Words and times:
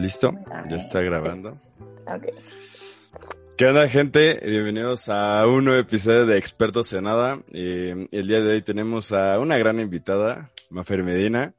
¿Listo? 0.00 0.32
Ya 0.68 0.76
está 0.76 1.00
grabando. 1.00 1.58
Ok. 2.06 2.26
¿Qué 3.56 3.66
onda, 3.66 3.86
gente? 3.88 4.40
Bienvenidos 4.42 5.10
a 5.10 5.46
un 5.46 5.66
nuevo 5.66 5.78
episodio 5.80 6.24
de 6.24 6.38
Expertos 6.38 6.90
en 6.94 7.04
Nada. 7.04 7.40
Eh, 7.52 8.08
el 8.10 8.26
día 8.26 8.40
de 8.40 8.54
hoy 8.54 8.62
tenemos 8.62 9.12
a 9.12 9.38
una 9.38 9.58
gran 9.58 9.78
invitada, 9.78 10.50
Mafer 10.70 11.02
Medina. 11.02 11.52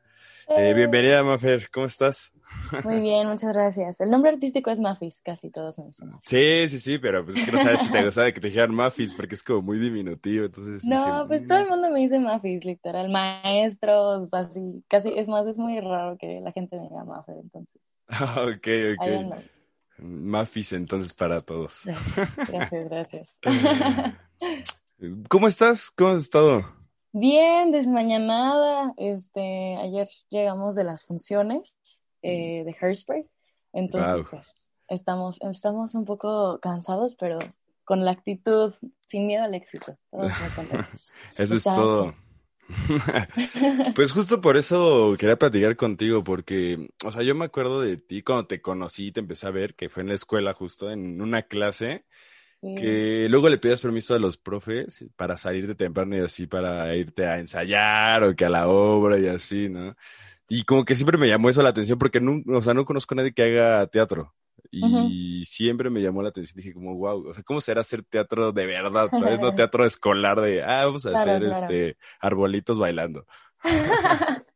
Eh, 0.58 0.74
bienvenida, 0.74 1.24
Mafer. 1.24 1.70
¿Cómo 1.72 1.86
estás? 1.86 2.34
Muy 2.84 3.00
bien, 3.00 3.28
muchas 3.30 3.54
gracias. 3.54 4.02
El 4.02 4.10
nombre 4.10 4.32
artístico 4.32 4.72
es 4.72 4.80
Mafis, 4.80 5.22
casi 5.22 5.50
todos 5.52 5.78
me 5.80 5.86
dicen. 5.86 6.12
Sí, 6.24 6.68
sí, 6.68 6.80
sí, 6.80 6.98
pero 6.98 7.24
pues 7.24 7.38
es 7.38 7.46
que 7.46 7.52
no 7.52 7.60
sabes 7.60 7.82
si 7.82 7.92
te 7.92 8.04
gustaba 8.04 8.32
que 8.32 8.42
te 8.42 8.48
dijeran 8.48 8.74
Mafis 8.74 9.14
porque 9.14 9.36
es 9.36 9.44
como 9.44 9.62
muy 9.62 9.78
diminutivo, 9.80 10.46
entonces... 10.48 10.84
No, 10.84 11.26
pues 11.28 11.44
"Mm". 11.44 11.48
todo 11.48 11.60
el 11.60 11.70
mundo 11.70 11.90
me 11.92 12.00
dice 12.02 12.20
Mafis, 12.20 12.66
literal, 12.66 13.10
maestros, 13.10 14.28
así, 14.34 14.84
casi, 14.90 15.14
es 15.16 15.30
más, 15.30 15.46
es 15.48 15.58
muy 15.58 15.80
raro 15.80 16.18
que 16.18 16.42
la 16.42 16.52
gente 16.52 16.76
me 16.76 16.90
diga 16.90 17.06
Mafer, 17.06 17.36
entonces, 17.42 17.80
ok, 18.38 18.68
ok. 18.98 19.44
Mafis 19.98 20.74
entonces 20.74 21.14
para 21.14 21.42
todos. 21.42 21.84
Gracias, 21.86 22.90
gracias. 22.90 23.38
¿Cómo 25.30 25.48
estás? 25.48 25.92
¿Cómo 25.92 26.12
has 26.12 26.22
estado? 26.22 26.64
Bien, 27.14 27.72
desmañanada, 27.72 28.94
este, 28.98 29.76
ayer 29.78 30.10
llegamos 30.30 30.76
de 30.76 30.84
las 30.86 31.06
funciones 31.06 31.74
eh, 32.22 32.64
de 32.66 32.76
Hairspray, 32.80 33.28
entonces, 33.74 34.24
Wow. 34.24 34.28
pues, 34.30 34.48
estamos, 34.88 35.42
estamos 35.42 35.94
un 35.96 36.06
poco 36.06 36.60
cansados, 36.62 37.16
pero 37.16 37.40
con 37.84 38.06
la 38.06 38.12
actitud, 38.12 38.74
sin 39.08 39.28
miedo 39.28 39.44
al 39.44 39.54
éxito, 39.56 39.98
todos 40.10 40.32
muy 40.40 40.50
contentos. 40.56 41.12
Eso 41.36 41.56
es 41.58 41.64
todo. 41.64 42.16
Pues 43.96 44.12
justo 44.12 44.42
por 44.42 44.58
eso 44.58 45.16
quería 45.20 45.38
platicar 45.38 45.76
contigo, 45.76 46.24
porque, 46.24 46.90
o 47.04 47.12
sea, 47.12 47.24
yo 47.24 47.36
me 47.36 47.46
acuerdo 47.46 47.82
de 47.82 47.98
ti 47.98 48.24
cuando 48.24 48.48
te 48.48 48.62
conocí 48.62 49.08
y 49.08 49.12
te 49.12 49.20
empecé 49.20 49.48
a 49.48 49.52
ver, 49.52 49.76
que 49.76 49.90
fue 49.90 50.04
en 50.04 50.10
la 50.10 50.16
escuela 50.16 50.54
justo, 50.54 50.92
en 50.92 51.22
una 51.22 51.44
clase, 51.44 52.06
Sí. 52.62 52.70
que 52.76 53.28
luego 53.30 53.50
le 53.50 53.58
pedías 53.60 53.82
permiso 53.82 54.16
a 54.16 54.20
los 54.20 54.38
profes 54.38 55.06
para 55.18 55.38
salirte 55.38 55.76
temprano 55.76 56.18
y 56.18 56.22
así 56.22 56.48
para 56.48 56.96
irte 56.96 57.26
a 57.28 57.40
ensayar 57.40 58.24
o 58.24 58.36
que 58.36 58.46
a 58.46 58.50
la 58.50 58.68
obra 58.70 59.20
y 59.20 59.28
así, 59.28 59.70
¿no? 59.70 59.96
Y 60.50 60.64
como 60.66 60.86
que 60.86 60.96
siempre 60.96 61.18
me 61.18 61.28
llamó 61.30 61.50
eso 61.50 61.64
la 61.64 61.70
atención 61.70 62.00
porque 62.00 62.22
no, 62.22 62.42
o 62.58 62.62
sea, 62.62 62.74
no 62.76 62.86
conozco 62.86 63.16
a 63.16 63.18
nadie 63.18 63.34
que 63.34 63.44
haga 63.44 63.88
teatro. 63.88 64.36
Y 64.72 65.44
siempre 65.46 65.90
me 65.90 66.02
llamó 66.02 66.24
la 66.24 66.30
atención. 66.30 66.58
Dije 66.58 66.74
como, 66.74 66.96
wow, 66.96 67.28
o 67.30 67.34
sea, 67.34 67.44
¿cómo 67.44 67.60
será 67.60 67.82
hacer 67.82 68.04
teatro 68.04 68.52
de 68.54 68.66
verdad? 68.66 69.10
¿Sabes? 69.14 69.40
No 69.40 69.52
teatro 69.56 69.86
escolar 69.86 70.40
de, 70.40 70.64
ah, 70.64 70.86
vamos 70.86 71.06
a 71.06 71.12
Claro, 71.12 71.22
hacer 71.22 71.42
claro. 71.42 71.52
este 71.52 71.98
arbolitos 72.20 72.80
bailando. 72.80 73.26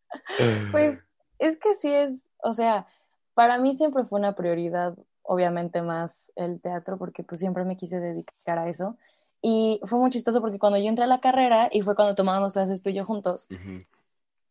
Pues 0.71 0.99
es 1.39 1.58
que 1.58 1.75
sí 1.75 1.89
es, 1.89 2.11
o 2.43 2.53
sea, 2.53 2.88
para 3.33 3.58
mí 3.58 3.75
siempre 3.75 4.03
fue 4.05 4.20
una 4.20 4.36
prioridad, 4.36 4.98
obviamente 5.23 5.81
más 5.81 6.31
el 6.36 6.59
teatro, 6.61 6.98
porque 6.98 7.23
pues 7.23 7.39
siempre 7.39 7.64
me 7.65 7.77
quise 7.77 7.99
dedicar 7.99 8.58
a 8.58 8.70
eso. 8.70 8.98
Y 9.42 9.80
fue 9.86 9.99
muy 9.99 10.09
chistoso 10.09 10.42
porque 10.42 10.59
cuando 10.59 10.80
yo 10.80 10.86
entré 10.87 11.04
a 11.04 11.08
la 11.08 11.21
carrera 11.21 11.70
y 11.71 11.81
fue 11.81 11.95
cuando 11.95 12.15
tomábamos 12.15 12.54
clases 12.54 12.81
tú 12.81 12.89
y 12.89 12.93
yo 12.95 13.05
juntos, 13.05 13.48
Ujú. 13.52 13.83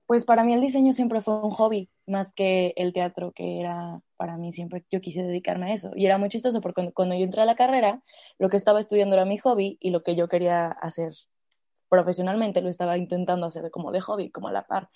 Pues 0.07 0.25
para 0.25 0.45
mí 0.45 0.53
el 0.53 0.61
diseño 0.61 0.93
siempre 0.93 1.21
fue 1.21 1.41
un 1.41 1.51
hobby, 1.51 1.89
más 2.07 2.33
que 2.33 2.75
el 2.77 2.93
teatro, 2.93 3.33
que 3.33 3.61
era 3.61 4.01
para 4.17 4.37
mí 4.37 4.53
siempre, 4.53 4.85
yo 4.91 5.01
quise 5.01 5.23
dedicarme 5.23 5.71
a 5.71 5.75
eso. 5.75 5.91
Y 5.95 6.07
era 6.07 6.19
muy 6.19 6.29
chistoso 6.29 6.61
porque 6.61 6.75
cuando, 6.75 6.93
cuando 6.93 7.15
yo 7.15 7.25
entré 7.25 7.43
a 7.43 7.47
la 7.47 7.57
carrera, 7.57 8.03
lo 8.39 8.49
que 8.49 8.57
estaba 8.57 8.81
estudiando 8.81 9.15
era 9.15 9.25
mi 9.25 9.39
hobby 9.39 9.79
y 9.81 9.91
lo 9.91 10.03
que 10.03 10.15
yo 10.15 10.29
quería 10.29 10.69
hacer 10.69 11.13
profesionalmente 11.89 12.61
lo 12.61 12.69
estaba 12.69 12.99
intentando 12.99 13.47
hacer 13.47 13.71
como 13.71 13.93
de 13.93 14.01
hobby, 14.01 14.31
como 14.31 14.49
a 14.49 14.53
la 14.53 14.67
par. 14.67 14.91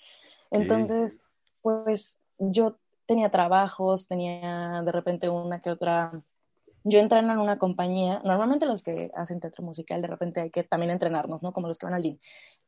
Entonces, 0.51 1.21
pues 1.61 2.17
yo 2.37 2.77
tenía 3.05 3.31
trabajos, 3.31 4.07
tenía 4.07 4.81
de 4.83 4.91
repente 4.91 5.29
una 5.29 5.61
que 5.61 5.71
otra. 5.71 6.11
Yo 6.83 6.99
entreno 6.99 7.33
en 7.33 7.39
una 7.39 7.57
compañía, 7.57 8.21
normalmente 8.23 8.65
los 8.65 8.83
que 8.83 9.11
hacen 9.15 9.39
teatro 9.39 9.63
musical, 9.63 10.01
de 10.01 10.07
repente 10.07 10.41
hay 10.41 10.51
que 10.51 10.63
también 10.63 10.91
entrenarnos, 10.91 11.43
¿no? 11.43 11.51
Como 11.51 11.67
los 11.67 11.77
que 11.77 11.85
van 11.85 11.95
al 11.95 12.03
gym. 12.03 12.17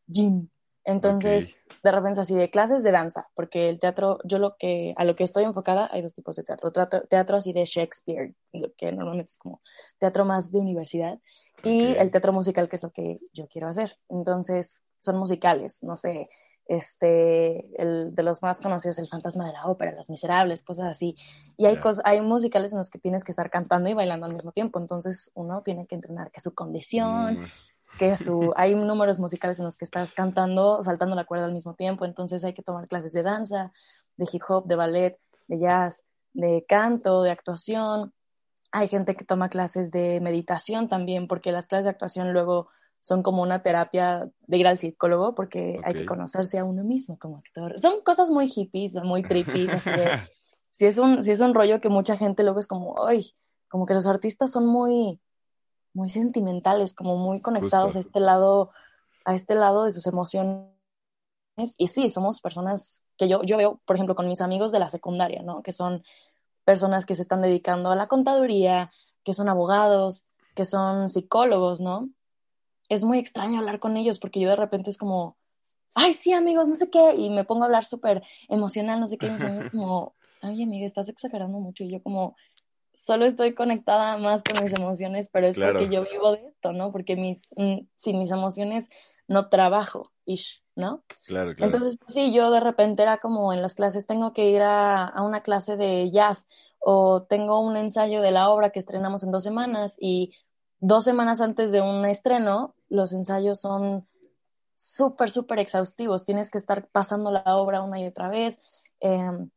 Gym. 0.08 0.50
Entonces, 0.84 1.56
de 1.84 1.92
repente 1.92 2.19
así 2.22 2.36
de 2.36 2.50
clases 2.50 2.84
de 2.84 2.92
danza, 2.92 3.28
porque 3.36 3.69
el 3.69 3.80
teatro, 3.80 4.19
yo 4.24 4.40
lo 4.40 4.56
que, 4.58 4.94
a 4.97 5.03
lo 5.06 5.16
que 5.16 5.24
estoy 5.24 5.44
enfocada, 5.44 5.90
hay 5.92 6.02
dos 6.02 6.14
tipos 6.14 6.36
de 6.36 6.44
teatro. 6.44 6.72
Teatro, 6.72 7.02
teatro 7.08 7.38
así 7.38 7.53
de 7.53 7.66
Shakespeare, 7.66 8.34
lo 8.53 8.74
que 8.75 8.91
normalmente 8.91 9.31
es 9.31 9.38
como 9.38 9.62
teatro 10.00 10.25
más 10.25 10.52
de 10.52 10.59
universidad, 10.59 11.20
y 11.64 11.94
el 11.96 12.09
teatro 12.09 12.34
musical, 12.34 12.68
que 12.70 12.75
es 12.75 12.84
lo 12.84 12.91
que 12.91 13.20
yo 13.34 13.47
quiero 13.47 13.68
hacer. 13.68 13.97
Entonces, 14.09 14.81
son 15.00 15.18
musicales, 15.18 15.84
no 15.84 15.96
sé, 15.96 16.30
este, 16.68 17.70
el 17.81 18.16
de 18.16 18.24
los 18.24 18.41
más 18.41 18.59
conocidos, 18.59 18.97
El 18.97 19.09
Fantasma 19.09 19.46
de 19.46 19.53
la 19.53 19.66
Ópera, 19.66 19.91
Los 19.91 20.09
Miserables, 20.09 20.64
cosas 20.64 20.88
así. 20.90 21.16
Y 21.58 21.66
hay, 21.66 21.75
Ya. 21.75 21.81
cosas, 21.81 22.03
hay 22.06 22.22
musicales 22.22 22.72
en 22.72 22.80
los 22.80 22.90
que 22.90 22.97
tienes 23.00 23.24
que 23.24 23.31
estar 23.31 23.50
cantando 23.50 23.90
y 23.90 23.94
bailando 23.94 24.25
al 24.25 24.34
mismo 24.34 24.52
tiempo, 24.52 24.80
entonces 24.80 25.31
uno 25.34 25.62
tiene 25.64 25.86
que 25.86 25.96
entrenar 25.96 26.31
que 26.31 26.40
su 26.41 26.53
condición, 26.56 27.40
Mm, 27.40 27.46
que 27.97 28.18
su, 28.18 28.53
hay 28.56 28.75
números 28.75 29.19
musicales 29.19 29.59
en 29.59 29.66
los 29.66 29.78
que 29.78 29.85
estás 29.85 30.13
cantando, 30.13 30.81
saltando 30.84 31.16
la 31.16 31.25
cuerda 31.25 31.46
al 31.46 31.53
mismo 31.53 31.75
tiempo, 31.75 32.06
entonces 32.06 32.44
hay 32.44 32.53
que 32.53 32.63
tomar 32.63 32.88
clases 32.88 33.13
de 33.13 33.24
danza, 33.24 33.72
de 34.18 34.28
hip 34.31 34.41
hop, 34.47 34.66
de 34.66 34.75
ballet, 34.75 35.19
de 35.47 35.59
jazz, 35.59 36.03
de 36.34 36.66
canto, 36.68 37.24
de 37.24 37.31
actuación. 37.31 38.13
Hay 38.72 38.88
gente 38.88 39.16
que 39.16 39.25
toma 39.25 39.50
clases 39.50 39.91
de 39.91 40.19
meditación 40.22 40.88
también, 40.90 41.28
porque 41.28 41.52
las 41.52 41.68
clases 41.68 41.85
de 41.85 41.91
actuación 41.91 42.34
luego 42.34 42.69
son 43.02 43.24
como 43.24 43.41
una 43.41 43.63
terapia 43.63 44.29
de 44.47 44.58
ir 44.58 44.68
al 44.68 44.78
psicólogo, 44.78 45.34
porque 45.34 45.79
hay 45.84 45.94
que 45.94 46.06
conocerse 46.06 46.59
a 46.59 46.63
uno 46.63 46.84
mismo 46.84 47.18
como 47.18 47.38
actor. 47.38 47.79
Son 47.79 48.02
cosas 48.03 48.29
muy 48.29 48.47
hippies, 48.47 48.94
muy 48.96 49.23
trippy, 49.23 49.68
si 50.72 50.85
es 50.85 50.97
un, 50.97 51.23
si 51.23 51.31
es 51.31 51.40
un 51.40 51.53
rollo 51.53 51.81
que 51.81 51.90
mucha 51.90 52.16
gente 52.16 52.44
luego 52.44 52.59
es 52.59 52.68
como, 52.68 53.06
ay, 53.06 53.34
como 53.68 53.85
que 53.85 53.96
los 53.96 54.06
artistas 54.06 54.52
son 54.52 54.68
muy, 54.68 55.19
muy 55.94 56.09
sentimentales, 56.09 56.94
como 56.94 57.18
muy 57.18 57.41
conectados 57.41 57.94
Justo. 57.94 58.00
a 58.00 58.02
este 58.02 58.19
lado, 58.19 58.72
a 59.25 59.35
este 59.35 59.56
lado 59.56 59.84
de 59.85 59.91
sus 59.91 60.07
emociones. 60.07 60.69
Y 61.78 61.88
sí, 61.88 62.09
somos 62.09 62.41
personas 62.41 63.03
que 63.18 63.28
yo, 63.28 63.44
yo 63.44 63.57
veo, 63.57 63.81
por 63.85 63.96
ejemplo, 63.96 64.16
con 64.16 64.28
mis 64.28 64.41
amigos 64.41 64.72
de 64.72 64.79
la 64.79 64.90
secundaria, 64.90 65.44
¿no? 65.44 65.62
Que 65.62 65.74
son 65.74 66.03
personas 66.66 67.06
que 67.06 67.16
se 67.16 67.22
están 67.22 67.41
dedicando 67.41 67.91
a 67.91 67.96
la 67.96 68.07
contaduría, 68.07 68.91
que 69.24 69.34
son 69.34 69.50
abogados, 69.50 70.28
que 70.56 70.66
son 70.66 71.09
psicólogos, 71.09 71.81
¿no? 71.81 72.09
Es 72.90 73.03
muy 73.03 73.19
extraño 73.19 73.59
hablar 73.59 73.79
con 73.79 73.97
ellos 73.97 74.19
porque 74.19 74.40
yo 74.40 74.50
de 74.50 74.56
repente 74.56 74.90
es 74.90 74.97
como, 74.97 75.38
ay, 75.94 76.13
sí, 76.13 76.34
amigos, 76.34 76.68
no 76.68 76.75
sé 76.75 76.90
qué, 76.90 77.16
y 77.16 77.29
me 77.29 77.44
pongo 77.44 77.63
a 77.63 77.66
hablar 77.66 77.85
súper 77.85 78.23
emocional, 78.50 79.00
no 79.00 79.08
sé 79.08 79.18
qué, 79.18 79.28
y 79.28 79.31
mis 79.31 79.44
amigos 79.44 79.69
como, 79.72 80.16
ay, 80.41 80.63
amiga, 80.63 80.85
estás 80.85 81.09
exagerando 81.09 81.59
mucho, 81.59 81.84
y 81.84 81.91
yo 81.91 82.02
como, 82.02 82.35
solo 83.01 83.25
estoy 83.25 83.56
conectada 83.56 84.17
más 84.19 84.44
con 84.44 84.63
mis 84.63 84.73
emociones, 84.73 85.28
pero 85.28 85.47
es 85.47 85.56
Claro. 85.56 85.79
porque 85.79 85.94
yo 85.94 86.03
vivo 86.03 86.34
de 86.34 86.45
esto, 86.47 86.72
¿no? 86.72 86.91
Porque 86.91 87.16
mis, 87.16 87.51
mm, 87.57 87.88
sin 87.97 88.19
mis 88.19 88.29
emociones 88.29 88.89
no 89.28 89.50
trabajo, 89.50 90.11
ish, 90.26 90.61
¿no? 90.76 91.03
Claro, 91.26 91.55
claro. 91.55 91.73
Entonces, 91.73 91.97
pues, 91.97 92.14
sí, 92.14 92.31
yo 92.31 92.52
de 92.52 92.59
repente 92.59 93.02
era 93.02 93.17
como 93.17 93.53
en 93.53 93.64
las 93.64 93.73
clases, 93.73 94.05
tengo 94.05 94.34
que 94.34 94.49
ir 94.52 94.61
a, 94.61 95.05
a 95.05 95.23
una 95.23 95.41
clase 95.41 95.78
de 95.78 96.11
jazz 96.11 96.47
o 96.78 97.23
tengo 97.23 97.59
un 97.59 97.76
ensayo 97.76 98.22
de 98.22 98.31
la 98.31 98.49
obra 98.52 98.70
que 98.70 98.79
estrenamos 98.79 99.23
en 99.23 99.31
dos 99.31 99.43
semanas 99.43 99.97
y 99.99 100.35
dos 100.79 101.03
semanas 101.03 101.41
antes 101.41 101.72
de 101.72 101.81
un 101.81 102.05
estreno, 102.05 102.76
los 102.87 103.14
ensayos 103.14 103.59
son 103.59 104.08
súper, 104.76 105.31
súper 105.31 105.58
exhaustivos. 105.58 106.23
Tienes 106.23 106.52
que 106.52 106.59
estar 106.59 106.87
pasando 106.87 107.31
la 107.31 107.43
obra 107.58 107.81
una 107.81 107.99
y 107.99 108.05
otra 108.05 108.29
vez. 108.29 108.61
Eh, 108.99 109.47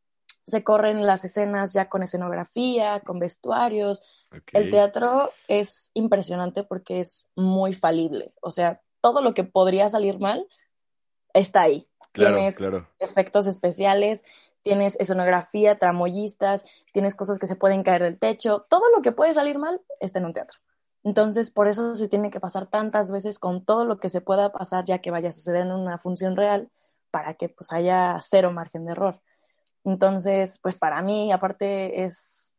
se 0.45 0.63
corren 0.63 1.05
las 1.05 1.25
escenas 1.25 1.73
ya 1.73 1.89
con 1.89 2.03
escenografía, 2.03 2.99
con 2.99 3.19
vestuarios. 3.19 4.03
El 4.53 4.69
teatro 4.69 5.31
es 5.47 5.89
impresionante 5.93 6.63
porque 6.63 6.99
es 6.99 7.27
muy 7.35 7.73
falible. 7.73 8.33
O 8.41 8.51
sea, 8.51 8.81
todo 9.01 9.21
lo 9.21 9.33
que 9.33 9.43
podría 9.43 9.89
salir 9.89 10.19
mal 10.19 10.47
está 11.33 11.61
ahí. 11.61 11.87
Claro, 12.11 12.35
tienes 12.35 12.55
claro. 12.55 12.87
efectos 12.99 13.47
especiales, 13.47 14.23
tienes 14.61 14.97
escenografía, 14.99 15.77
tramoyistas, 15.77 16.65
tienes 16.93 17.15
cosas 17.15 17.39
que 17.39 17.47
se 17.47 17.55
pueden 17.55 17.83
caer 17.83 18.03
del 18.03 18.19
techo. 18.19 18.65
Todo 18.69 18.89
lo 18.95 19.01
que 19.01 19.11
puede 19.11 19.33
salir 19.33 19.57
mal 19.57 19.81
está 19.99 20.19
en 20.19 20.25
un 20.25 20.33
teatro. 20.33 20.59
Entonces, 21.03 21.51
por 21.51 21.67
eso 21.67 21.95
se 21.95 22.07
tiene 22.07 22.31
que 22.31 22.39
pasar 22.39 22.67
tantas 22.67 23.11
veces 23.11 23.37
con 23.37 23.63
todo 23.63 23.85
lo 23.85 23.99
que 23.99 24.09
se 24.09 24.21
pueda 24.21 24.51
pasar 24.51 24.85
ya 24.85 24.99
que 24.99 25.11
vaya 25.11 25.29
a 25.29 25.33
suceder 25.33 25.61
en 25.61 25.71
una 25.71 25.97
función 25.97 26.35
real 26.35 26.69
para 27.11 27.35
que 27.35 27.47
pues 27.47 27.71
haya 27.71 28.17
cero 28.21 28.51
margen 28.51 28.85
de 28.85 28.93
error. 28.93 29.21
Entonces, 29.85 30.59
pues 30.61 30.75
para 30.75 31.01
mí, 31.01 31.31
aparte 31.31 32.03
es, 32.03 32.51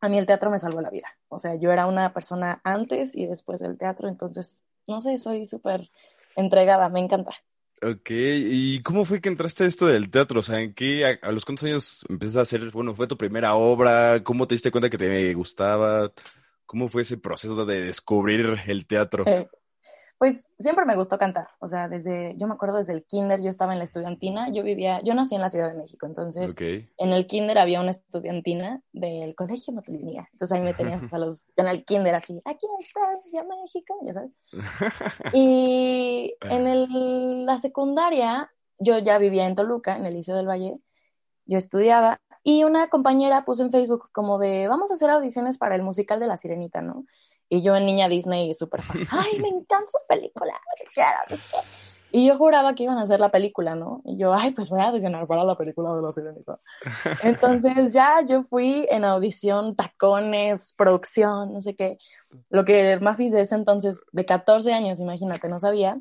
a 0.00 0.08
mí 0.08 0.18
el 0.18 0.26
teatro 0.26 0.50
me 0.50 0.58
salvó 0.58 0.80
la 0.80 0.90
vida. 0.90 1.08
O 1.28 1.38
sea, 1.38 1.56
yo 1.56 1.72
era 1.72 1.86
una 1.86 2.14
persona 2.14 2.60
antes 2.64 3.14
y 3.14 3.26
después 3.26 3.60
del 3.60 3.76
teatro, 3.76 4.08
entonces, 4.08 4.62
no 4.86 5.00
sé, 5.00 5.18
soy 5.18 5.44
súper 5.46 5.90
entregada, 6.36 6.88
me 6.88 7.00
encanta. 7.00 7.32
Ok, 7.82 8.10
¿y 8.10 8.82
cómo 8.82 9.04
fue 9.04 9.20
que 9.20 9.30
entraste 9.30 9.64
a 9.64 9.66
esto 9.66 9.86
del 9.86 10.10
teatro? 10.10 10.40
O 10.40 10.42
sea, 10.42 10.60
¿en 10.60 10.74
qué, 10.74 11.18
a, 11.22 11.32
los 11.32 11.44
cuántos 11.44 11.64
años 11.64 12.04
empezaste 12.08 12.38
a 12.38 12.42
hacer, 12.42 12.70
bueno, 12.70 12.94
fue 12.94 13.06
tu 13.06 13.16
primera 13.16 13.54
obra? 13.54 14.22
¿Cómo 14.22 14.46
te 14.46 14.54
diste 14.54 14.70
cuenta 14.70 14.90
que 14.90 14.98
te 14.98 15.34
gustaba? 15.34 16.12
¿Cómo 16.66 16.88
fue 16.88 17.02
ese 17.02 17.16
proceso 17.16 17.64
de 17.66 17.82
descubrir 17.82 18.60
el 18.66 18.86
teatro? 18.86 19.24
Eh, 19.26 19.48
pues 20.20 20.46
siempre 20.58 20.84
me 20.84 20.96
gustó 20.96 21.16
cantar, 21.16 21.48
o 21.60 21.66
sea, 21.66 21.88
desde, 21.88 22.36
yo 22.36 22.46
me 22.46 22.52
acuerdo 22.52 22.76
desde 22.76 22.92
el 22.92 23.04
kinder, 23.04 23.40
yo 23.40 23.48
estaba 23.48 23.72
en 23.72 23.78
la 23.78 23.86
estudiantina, 23.86 24.52
yo 24.52 24.62
vivía, 24.62 25.00
yo 25.00 25.14
nací 25.14 25.34
en 25.34 25.40
la 25.40 25.48
Ciudad 25.48 25.72
de 25.72 25.78
México, 25.78 26.04
entonces 26.04 26.54
en 26.60 27.08
el 27.08 27.26
kinder 27.26 27.56
había 27.56 27.80
una 27.80 27.92
estudiantina 27.92 28.82
del 28.92 29.34
colegio 29.34 29.72
Motilinía, 29.72 30.28
entonces 30.34 30.54
ahí 30.54 30.62
me 30.62 30.74
tenían 30.74 31.08
a 31.14 31.18
los, 31.18 31.46
en 31.56 31.68
el 31.68 31.86
kinder 31.86 32.14
así, 32.14 32.38
aquí 32.44 32.66
está, 32.80 33.00
ya 33.32 33.44
México, 33.44 33.98
ya 34.02 34.12
sabes. 34.12 34.32
y 35.32 36.34
en 36.42 36.66
el, 36.66 37.46
la 37.46 37.58
secundaria, 37.58 38.52
yo 38.78 38.98
ya 38.98 39.16
vivía 39.16 39.46
en 39.46 39.54
Toluca, 39.54 39.96
en 39.96 40.04
el 40.04 40.12
Liceo 40.12 40.36
del 40.36 40.48
Valle, 40.48 40.76
yo 41.46 41.56
estudiaba, 41.56 42.20
y 42.42 42.64
una 42.64 42.88
compañera 42.88 43.46
puso 43.46 43.62
en 43.62 43.72
Facebook 43.72 44.10
como 44.12 44.38
de, 44.38 44.68
vamos 44.68 44.90
a 44.90 44.94
hacer 44.94 45.08
audiciones 45.08 45.56
para 45.56 45.76
el 45.76 45.82
musical 45.82 46.20
de 46.20 46.26
La 46.26 46.36
Sirenita, 46.36 46.82
¿no? 46.82 47.06
Y 47.52 47.62
yo 47.62 47.74
en 47.74 47.84
niña 47.84 48.08
Disney 48.08 48.54
súper 48.54 48.80
fan, 48.80 48.98
ay, 49.10 49.40
me 49.40 49.48
encanta 49.48 49.90
la 49.92 50.16
película, 50.16 50.54
Y 52.12 52.26
yo 52.26 52.38
juraba 52.38 52.74
que 52.76 52.84
iban 52.84 52.96
a 52.96 53.02
hacer 53.02 53.18
la 53.18 53.30
película, 53.30 53.74
¿no? 53.74 54.02
Y 54.04 54.16
yo, 54.16 54.32
ay, 54.32 54.52
pues 54.52 54.70
voy 54.70 54.80
a 54.80 54.88
audicionar 54.88 55.26
para 55.26 55.42
la 55.42 55.56
película 55.56 55.92
de 55.94 56.00
La 56.00 56.12
Sirenita. 56.12 56.60
Entonces 57.24 57.92
ya 57.92 58.24
yo 58.24 58.44
fui 58.44 58.86
en 58.88 59.04
audición, 59.04 59.74
tacones, 59.74 60.72
producción, 60.74 61.52
no 61.52 61.60
sé 61.60 61.74
qué. 61.74 61.98
Lo 62.50 62.64
que 62.64 62.98
Mafis 63.00 63.32
de 63.32 63.40
ese 63.40 63.56
entonces, 63.56 64.00
de 64.12 64.24
14 64.24 64.72
años, 64.72 65.00
imagínate, 65.00 65.48
no 65.48 65.58
sabía, 65.58 65.98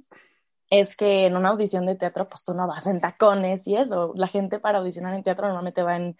es 0.69 0.95
que 0.95 1.25
en 1.25 1.35
una 1.35 1.49
audición 1.49 1.87
de 1.87 1.95
teatro, 1.95 2.29
pues 2.29 2.43
tú 2.43 2.53
no 2.53 2.67
vas 2.67 2.85
en 2.85 3.01
tacones 3.01 3.67
y 3.67 3.75
eso. 3.75 4.13
La 4.15 4.27
gente 4.27 4.59
para 4.59 4.77
audicionar 4.77 5.15
en 5.15 5.23
teatro 5.23 5.47
normalmente 5.47 5.81
va 5.81 5.95
en, 5.95 6.15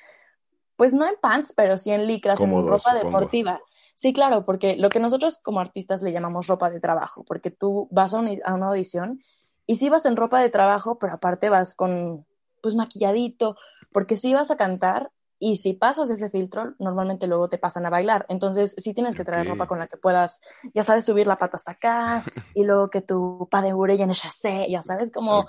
pues 0.76 0.92
no 0.92 1.06
en 1.06 1.16
pants, 1.22 1.54
pero 1.54 1.78
sí 1.78 1.92
en 1.92 2.08
licras, 2.08 2.42
en 2.42 2.68
ropa 2.68 2.96
deportiva. 2.96 3.62
Sí, 4.00 4.14
claro, 4.14 4.46
porque 4.46 4.78
lo 4.78 4.88
que 4.88 5.02
nosotros 5.02 5.40
como 5.44 5.60
artistas 5.60 6.02
le 6.02 6.14
llamamos 6.14 6.48
ropa 6.48 6.70
de 6.70 6.80
trabajo, 6.80 7.26
porque 7.26 7.52
tú 7.52 7.90
vas 7.92 8.14
a, 8.14 8.20
una 8.20 8.68
audición 8.68 9.20
y 9.66 9.76
sí 9.76 9.90
vas 9.90 10.06
en 10.06 10.16
ropa 10.16 10.40
de 10.40 10.50
trabajo, 10.50 10.98
pero 10.98 11.16
aparte 11.16 11.50
vas 11.50 11.76
con, 11.76 12.26
pues 12.62 12.76
maquilladito, 12.76 13.58
porque 13.92 14.16
sí 14.16 14.34
vas 14.34 14.52
a 14.52 14.56
cantar 14.56 15.12
y 15.38 15.58
si 15.58 15.74
pasas 15.74 16.10
ese 16.12 16.30
filtro, 16.30 16.76
normalmente 16.80 17.28
luego 17.28 17.50
te 17.50 17.58
pasan 17.58 17.86
a 17.88 17.90
bailar. 17.90 18.26
Entonces, 18.30 18.74
sí 18.78 18.94
tienes 18.94 19.18
que 19.18 19.26
traer 19.26 19.46
ropa 19.46 19.68
con 19.68 19.80
la 19.80 19.88
que 19.88 19.98
puedas, 19.98 20.40
ya 20.74 20.86
sabes, 20.86 21.04
subir 21.04 21.28
la 21.28 21.38
pata 21.38 21.58
hasta 21.58 21.74
acá 21.74 22.24
y 22.56 22.64
luego 22.64 22.90
que 22.90 23.02
tu 23.02 23.50
pa 23.52 23.62
de 23.62 23.74
y 23.98 24.02
en 24.02 24.12
el 24.12 24.16
chassé, 24.16 24.66
ya 24.70 24.82
sabes, 24.82 25.12
como, 25.12 25.46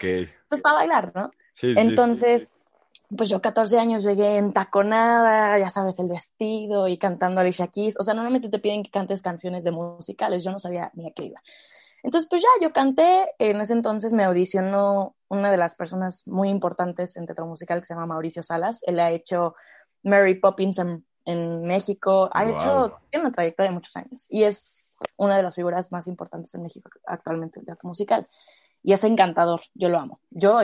pues 0.48 0.60
para 0.60 0.74
bailar, 0.74 1.12
¿no? 1.14 1.30
Sí, 1.52 1.72
Entonces, 1.76 2.56
pues 3.16 3.28
yo 3.28 3.40
14 3.40 3.78
años 3.78 4.04
llegué 4.04 4.36
en 4.36 4.52
taconada, 4.52 5.58
ya 5.58 5.68
sabes, 5.68 5.98
el 5.98 6.08
vestido 6.08 6.88
y 6.88 6.96
cantando 6.96 7.40
Alicia 7.40 7.66
Keys. 7.66 7.98
O 7.98 8.02
sea, 8.02 8.14
normalmente 8.14 8.48
te 8.48 8.58
piden 8.58 8.82
que 8.82 8.90
cantes 8.90 9.22
canciones 9.22 9.64
de 9.64 9.72
musicales, 9.72 10.44
yo 10.44 10.52
no 10.52 10.58
sabía 10.58 10.90
ni 10.94 11.08
a 11.08 11.12
qué 11.12 11.24
iba. 11.24 11.42
Entonces, 12.02 12.28
pues 12.30 12.42
ya, 12.42 12.48
yo 12.62 12.72
canté, 12.72 13.26
en 13.38 13.60
ese 13.60 13.74
entonces 13.74 14.12
me 14.12 14.24
audicionó 14.24 15.14
una 15.28 15.50
de 15.50 15.56
las 15.56 15.74
personas 15.74 16.26
muy 16.26 16.48
importantes 16.48 17.16
en 17.16 17.26
teatro 17.26 17.46
musical 17.46 17.80
que 17.80 17.86
se 17.86 17.94
llama 17.94 18.06
Mauricio 18.06 18.42
Salas. 18.42 18.80
Él 18.86 19.00
ha 19.00 19.10
hecho 19.10 19.54
Mary 20.02 20.36
Poppins 20.36 20.78
en, 20.78 21.04
México, 21.62 22.28
ha 22.32 22.44
hecho, 22.44 22.98
tiene 23.10 23.26
una 23.26 23.32
trayectoria 23.32 23.70
de 23.70 23.74
muchos 23.74 23.94
años 23.94 24.26
y 24.28 24.42
es 24.42 24.96
una 25.16 25.36
de 25.36 25.44
las 25.44 25.54
figuras 25.54 25.92
más 25.92 26.08
importantes 26.08 26.52
en 26.56 26.62
México 26.62 26.90
actualmente 27.06 27.60
en 27.60 27.66
teatro 27.66 27.86
musical. 27.86 28.26
Y 28.82 28.94
es 28.94 29.04
encantador, 29.04 29.60
yo 29.74 29.90
lo 29.90 29.98
amo, 29.98 30.18
yo 30.30 30.60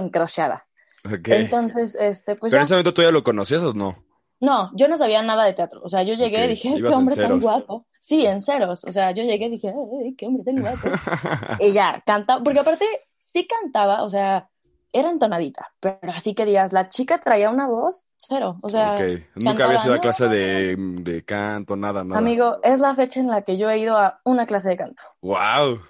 Entonces, 1.04 1.96
este, 1.98 2.36
pues. 2.36 2.50
¿Pero 2.50 2.60
en 2.60 2.64
ese 2.64 2.74
momento 2.74 2.94
tú 2.94 3.02
ya 3.02 3.10
lo 3.10 3.24
conocías 3.24 3.62
o 3.62 3.72
no? 3.72 4.04
No, 4.40 4.70
yo 4.74 4.86
no 4.88 4.96
sabía 4.96 5.22
nada 5.22 5.44
de 5.44 5.54
teatro. 5.54 5.80
O 5.82 5.88
sea, 5.88 6.02
yo 6.02 6.14
llegué 6.14 6.44
y 6.44 6.48
dije, 6.48 6.74
qué 6.76 6.88
hombre 6.88 7.16
tan 7.16 7.40
guapo. 7.40 7.86
Sí, 8.00 8.26
en 8.26 8.40
ceros. 8.40 8.84
O 8.84 8.92
sea, 8.92 9.10
yo 9.12 9.24
llegué 9.24 9.46
y 9.46 9.50
dije, 9.50 9.72
qué 10.16 10.26
hombre 10.26 10.44
tan 10.44 10.60
guapo. 10.60 10.88
y 11.60 11.72
ya, 11.72 12.02
cantaba, 12.04 12.42
porque 12.42 12.60
aparte 12.60 12.84
sí 13.18 13.46
cantaba, 13.46 14.02
o 14.02 14.10
sea, 14.10 14.48
era 14.92 15.10
entonadita, 15.10 15.72
pero 15.80 15.98
así 16.14 16.34
que 16.34 16.46
digas, 16.46 16.72
la 16.72 16.88
chica 16.88 17.20
traía 17.20 17.50
una 17.50 17.66
voz, 17.66 18.04
cero. 18.16 18.58
O 18.62 18.70
sea, 18.70 18.96
nunca 19.34 19.64
había 19.64 19.78
sido 19.78 19.94
a 19.94 19.98
clase 19.98 20.28
de, 20.28 20.76
de, 20.78 21.24
canto, 21.24 21.76
nada, 21.76 22.04
nada. 22.04 22.18
Amigo, 22.18 22.58
es 22.62 22.80
la 22.80 22.94
fecha 22.94 23.20
en 23.20 23.28
la 23.28 23.42
que 23.42 23.58
yo 23.58 23.68
he 23.68 23.78
ido 23.78 23.96
a 23.96 24.20
una 24.24 24.46
clase 24.46 24.70
de 24.70 24.76
canto. 24.76 25.02
¡Wow! 25.20 25.80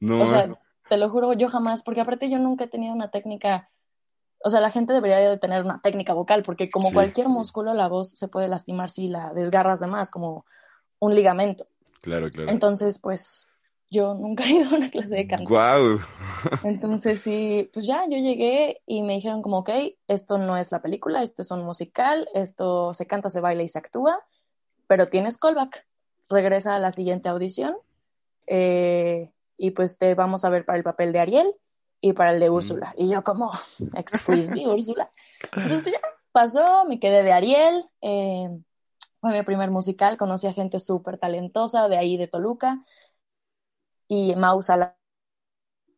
No. 0.00 0.22
O 0.22 0.26
sea, 0.28 0.48
te 0.88 0.96
lo 0.96 1.08
juro, 1.10 1.32
yo 1.34 1.48
jamás, 1.48 1.82
porque 1.82 2.00
aparte 2.00 2.28
yo 2.30 2.38
nunca 2.38 2.64
he 2.64 2.68
tenido 2.68 2.92
una 2.92 3.10
técnica 3.10 3.70
o 4.44 4.50
sea, 4.50 4.60
la 4.60 4.70
gente 4.70 4.92
debería 4.92 5.18
de 5.18 5.38
tener 5.38 5.62
una 5.62 5.80
técnica 5.80 6.12
vocal, 6.12 6.42
porque 6.42 6.70
como 6.70 6.92
cualquier 6.92 7.28
músculo, 7.28 7.74
la 7.74 7.88
voz 7.88 8.10
se 8.10 8.28
puede 8.28 8.48
lastimar 8.48 8.90
si 8.90 9.08
la 9.08 9.32
desgarras 9.32 9.80
de 9.80 9.86
más, 9.86 10.10
como 10.10 10.44
un 10.98 11.14
ligamento. 11.14 11.66
Claro, 12.00 12.30
claro. 12.30 12.50
Entonces, 12.50 12.98
pues, 12.98 13.46
yo 13.90 14.14
nunca 14.14 14.44
he 14.46 14.52
ido 14.52 14.70
a 14.70 14.76
una 14.76 14.90
clase 14.90 15.16
de 15.16 15.26
canto. 15.26 15.48
¡Guau! 15.48 16.00
Entonces, 16.64 17.20
sí, 17.20 17.70
pues 17.72 17.86
ya, 17.86 18.04
yo 18.04 18.18
llegué 18.18 18.82
y 18.86 19.02
me 19.02 19.14
dijeron 19.14 19.42
como, 19.42 19.58
ok, 19.58 19.70
esto 20.08 20.38
no 20.38 20.56
es 20.56 20.70
la 20.72 20.82
película, 20.82 21.22
esto 21.22 21.42
es 21.42 21.50
un 21.50 21.64
musical, 21.64 22.28
esto 22.34 22.94
se 22.94 23.06
canta, 23.06 23.30
se 23.30 23.40
baila 23.40 23.62
y 23.62 23.68
se 23.68 23.78
actúa, 23.78 24.20
pero 24.86 25.08
tienes 25.08 25.38
callback. 25.38 25.86
Regresa 26.28 26.74
a 26.74 26.80
la 26.80 26.90
siguiente 26.90 27.28
audición 27.28 27.76
eh, 28.48 29.30
y 29.56 29.70
pues 29.70 29.96
te 29.96 30.14
vamos 30.14 30.44
a 30.44 30.50
ver 30.50 30.64
para 30.64 30.78
el 30.78 30.84
papel 30.84 31.12
de 31.12 31.20
Ariel 31.20 31.54
y 32.08 32.12
para 32.12 32.32
el 32.32 32.40
de 32.40 32.50
Úrsula. 32.50 32.94
Y 32.96 33.08
yo 33.08 33.24
como, 33.24 33.50
excuse 33.94 34.50
me, 34.52 34.68
Úrsula. 34.68 35.10
Entonces 35.42 35.82
pues 35.82 35.94
ya 35.94 36.00
pasó, 36.32 36.84
me 36.86 37.00
quedé 37.00 37.22
de 37.22 37.32
Ariel, 37.32 37.84
eh, 38.00 38.48
fue 39.20 39.32
mi 39.32 39.42
primer 39.42 39.70
musical, 39.70 40.16
conocí 40.16 40.46
a 40.46 40.52
gente 40.52 40.78
súper 40.78 41.18
talentosa 41.18 41.88
de 41.88 41.98
ahí 41.98 42.16
de 42.16 42.28
Toluca 42.28 42.84
y 44.06 44.36
Mau 44.36 44.62
Sala 44.62 44.96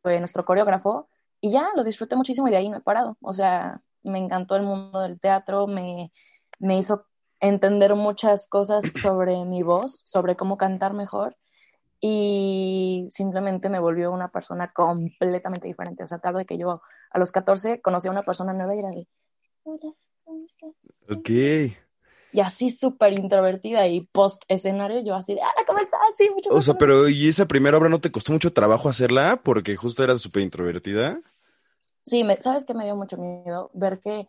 fue 0.02 0.18
nuestro 0.18 0.44
coreógrafo 0.44 1.08
y 1.40 1.50
ya 1.50 1.68
lo 1.76 1.84
disfruté 1.84 2.16
muchísimo 2.16 2.48
y 2.48 2.50
de 2.52 2.56
ahí 2.56 2.68
no 2.70 2.78
he 2.78 2.80
parado. 2.80 3.18
O 3.20 3.34
sea, 3.34 3.82
me 4.02 4.18
encantó 4.18 4.56
el 4.56 4.62
mundo 4.62 5.00
del 5.00 5.20
teatro, 5.20 5.66
me, 5.66 6.10
me 6.58 6.78
hizo 6.78 7.06
entender 7.40 7.94
muchas 7.94 8.48
cosas 8.48 8.84
sobre 9.02 9.44
mi 9.44 9.62
voz, 9.62 10.00
sobre 10.04 10.36
cómo 10.36 10.56
cantar 10.56 10.94
mejor 10.94 11.36
y 12.00 13.08
simplemente 13.10 13.68
me 13.68 13.80
volvió 13.80 14.12
una 14.12 14.28
persona 14.28 14.72
completamente 14.72 15.66
diferente. 15.66 16.04
O 16.04 16.08
sea, 16.08 16.18
tal 16.18 16.34
de 16.36 16.46
que 16.46 16.58
yo 16.58 16.80
a 17.10 17.18
los 17.18 17.32
14 17.32 17.80
conocí 17.80 18.08
a 18.08 18.12
una 18.12 18.22
persona 18.22 18.52
nueva 18.52 18.74
y 18.74 18.78
era 18.78 18.90
de, 18.90 19.08
hola, 19.64 19.94
¿cómo 20.24 20.44
estás? 20.44 20.70
Ok. 21.10 21.30
Y 22.30 22.40
así 22.40 22.70
súper 22.70 23.14
introvertida 23.14 23.86
y 23.88 24.02
post 24.02 24.42
escenario 24.48 25.02
yo 25.02 25.14
así 25.14 25.34
de, 25.34 25.40
hola, 25.40 25.64
¿cómo 25.66 25.80
estás? 25.80 26.00
Sí, 26.16 26.30
mucho 26.30 26.50
O 26.50 26.62
sea, 26.62 26.74
pero 26.74 27.08
¿y 27.08 27.28
esa 27.28 27.46
primera 27.46 27.78
obra 27.78 27.88
no 27.88 28.00
te 28.00 28.12
costó 28.12 28.32
mucho 28.32 28.52
trabajo 28.52 28.88
hacerla 28.88 29.40
porque 29.42 29.76
justo 29.76 30.04
eras 30.04 30.20
súper 30.20 30.42
introvertida? 30.42 31.20
Sí, 32.06 32.24
me, 32.24 32.40
¿sabes 32.40 32.64
qué 32.64 32.74
me 32.74 32.84
dio 32.84 32.96
mucho 32.96 33.16
miedo? 33.16 33.70
Ver 33.74 33.98
que 33.98 34.28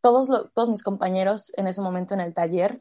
todos, 0.00 0.28
los, 0.28 0.52
todos 0.52 0.70
mis 0.70 0.82
compañeros 0.82 1.52
en 1.56 1.66
ese 1.66 1.80
momento 1.80 2.14
en 2.14 2.20
el 2.20 2.34
taller 2.34 2.80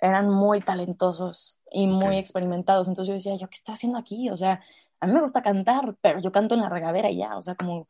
eran 0.00 0.30
muy 0.30 0.60
talentosos 0.60 1.60
y 1.70 1.86
muy 1.86 2.16
experimentados. 2.16 2.88
Entonces 2.88 3.08
yo 3.08 3.14
decía, 3.14 3.36
¿yo 3.36 3.48
qué 3.48 3.56
estoy 3.56 3.74
haciendo 3.74 3.98
aquí? 3.98 4.30
O 4.30 4.36
sea, 4.36 4.60
a 5.00 5.06
mí 5.06 5.12
me 5.12 5.20
gusta 5.20 5.42
cantar, 5.42 5.96
pero 6.00 6.20
yo 6.20 6.32
canto 6.32 6.54
en 6.54 6.62
la 6.62 6.68
regadera 6.68 7.10
y 7.10 7.18
ya, 7.18 7.36
o 7.36 7.42
sea, 7.42 7.54
como, 7.54 7.88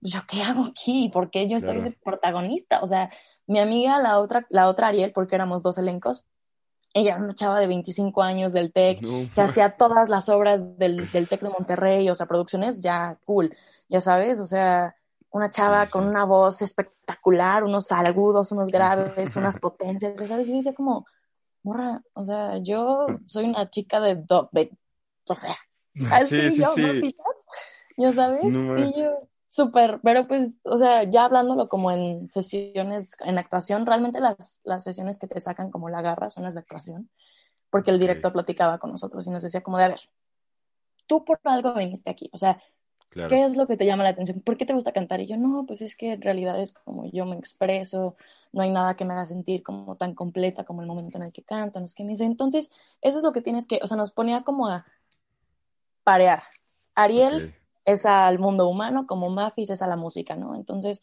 ¿yo 0.00 0.20
qué 0.28 0.42
hago 0.42 0.64
aquí? 0.64 1.08
¿Por 1.08 1.30
qué 1.30 1.48
yo 1.48 1.56
estoy 1.56 1.80
de 1.80 1.92
protagonista? 2.04 2.80
O 2.82 2.86
sea, 2.86 3.10
mi 3.46 3.58
amiga, 3.58 3.98
la 3.98 4.18
otra, 4.18 4.46
la 4.50 4.68
otra 4.68 4.88
Ariel, 4.88 5.12
porque 5.12 5.36
éramos 5.36 5.62
dos 5.62 5.78
elencos, 5.78 6.24
ella 6.94 7.14
era 7.14 7.24
una 7.24 7.34
chava 7.34 7.60
de 7.60 7.66
25 7.66 8.22
años 8.22 8.52
del 8.52 8.72
TEC, 8.72 9.00
que 9.34 9.40
hacía 9.40 9.76
todas 9.76 10.08
las 10.08 10.28
obras 10.28 10.78
del, 10.78 11.10
del 11.10 11.28
TEC 11.28 11.42
de 11.42 11.50
Monterrey, 11.50 12.08
o 12.08 12.14
sea, 12.14 12.26
producciones 12.26 12.82
ya 12.82 13.18
cool, 13.24 13.54
ya 13.88 14.00
sabes, 14.00 14.40
o 14.40 14.46
sea, 14.46 14.96
una 15.30 15.50
chava 15.50 15.86
con 15.86 16.06
una 16.06 16.24
voz 16.24 16.62
espectacular, 16.62 17.64
unos 17.64 17.92
agudos, 17.92 18.52
unos 18.52 18.68
graves, 18.72 19.36
unas 19.36 19.58
potencias, 19.58 20.18
ya 20.18 20.26
sabes, 20.26 20.48
y 20.48 20.52
dice 20.52 20.74
como, 20.74 21.06
morra, 21.62 22.02
o 22.14 22.24
sea, 22.24 22.58
yo 22.58 23.06
soy 23.26 23.46
una 23.46 23.70
chica 23.70 24.00
de, 24.00 24.16
do, 24.16 24.50
o 25.28 25.34
sea, 25.34 25.56
así 26.12 26.50
sí, 26.50 26.62
yo, 26.62 26.68
sí, 26.68 27.16
ya 27.96 28.12
sabes, 28.12 28.44
y 28.44 29.00
yo 29.00 29.28
súper, 29.48 30.00
pero 30.02 30.28
pues, 30.28 30.54
o 30.62 30.78
sea, 30.78 31.04
ya 31.04 31.24
hablándolo 31.24 31.68
como 31.68 31.90
en 31.90 32.30
sesiones, 32.30 33.10
en 33.20 33.38
actuación, 33.38 33.86
realmente 33.86 34.20
las, 34.20 34.60
las 34.62 34.84
sesiones 34.84 35.18
que 35.18 35.26
te 35.26 35.40
sacan 35.40 35.70
como 35.70 35.88
la 35.88 36.02
garra 36.02 36.30
son 36.30 36.44
las 36.44 36.54
de 36.54 36.60
actuación, 36.60 37.10
porque 37.70 37.90
el 37.90 37.98
director 37.98 38.32
platicaba 38.32 38.78
con 38.78 38.90
nosotros 38.90 39.26
y 39.26 39.30
nos 39.30 39.42
decía 39.42 39.62
como 39.62 39.78
de, 39.78 39.84
a 39.84 39.88
ver, 39.88 40.00
tú 41.06 41.24
por 41.24 41.40
algo 41.44 41.74
viniste 41.74 42.10
aquí, 42.10 42.30
o 42.32 42.38
sea, 42.38 42.62
¿qué 43.10 43.44
es 43.44 43.56
lo 43.56 43.66
que 43.66 43.76
te 43.76 43.86
llama 43.86 44.02
la 44.02 44.10
atención? 44.10 44.40
¿Por 44.40 44.56
qué 44.56 44.66
te 44.66 44.74
gusta 44.74 44.92
cantar? 44.92 45.20
Y 45.20 45.26
yo, 45.26 45.36
no, 45.36 45.64
pues 45.66 45.82
es 45.82 45.96
que 45.96 46.12
en 46.12 46.22
realidad 46.22 46.60
es 46.60 46.72
como 46.72 47.10
yo 47.10 47.24
me 47.26 47.36
expreso, 47.36 48.16
no 48.52 48.62
hay 48.62 48.70
nada 48.70 48.94
que 48.94 49.04
me 49.04 49.12
haga 49.12 49.26
sentir 49.26 49.62
como 49.62 49.96
tan 49.96 50.14
completa 50.14 50.64
como 50.64 50.82
el 50.82 50.88
momento 50.88 51.18
en 51.18 51.24
el 51.24 51.32
que 51.32 51.42
canto, 51.42 51.80
no 51.80 51.86
es 51.86 51.94
que 51.94 52.04
me 52.04 52.10
dice, 52.10 52.24
entonces, 52.24 52.70
eso 53.00 53.18
es 53.18 53.24
lo 53.24 53.32
que 53.32 53.42
tienes 53.42 53.66
que, 53.66 53.80
o 53.82 53.86
sea, 53.86 53.96
nos 53.96 54.12
ponía 54.12 54.42
como 54.42 54.68
a 54.68 54.86
parear. 56.04 56.42
Ariel 56.94 57.54
es 57.84 58.04
al 58.06 58.38
mundo 58.38 58.68
humano, 58.68 59.06
como 59.06 59.30
Mafis 59.30 59.70
es 59.70 59.82
a 59.82 59.86
la 59.86 59.96
música, 59.96 60.36
¿no? 60.36 60.54
Entonces, 60.54 61.02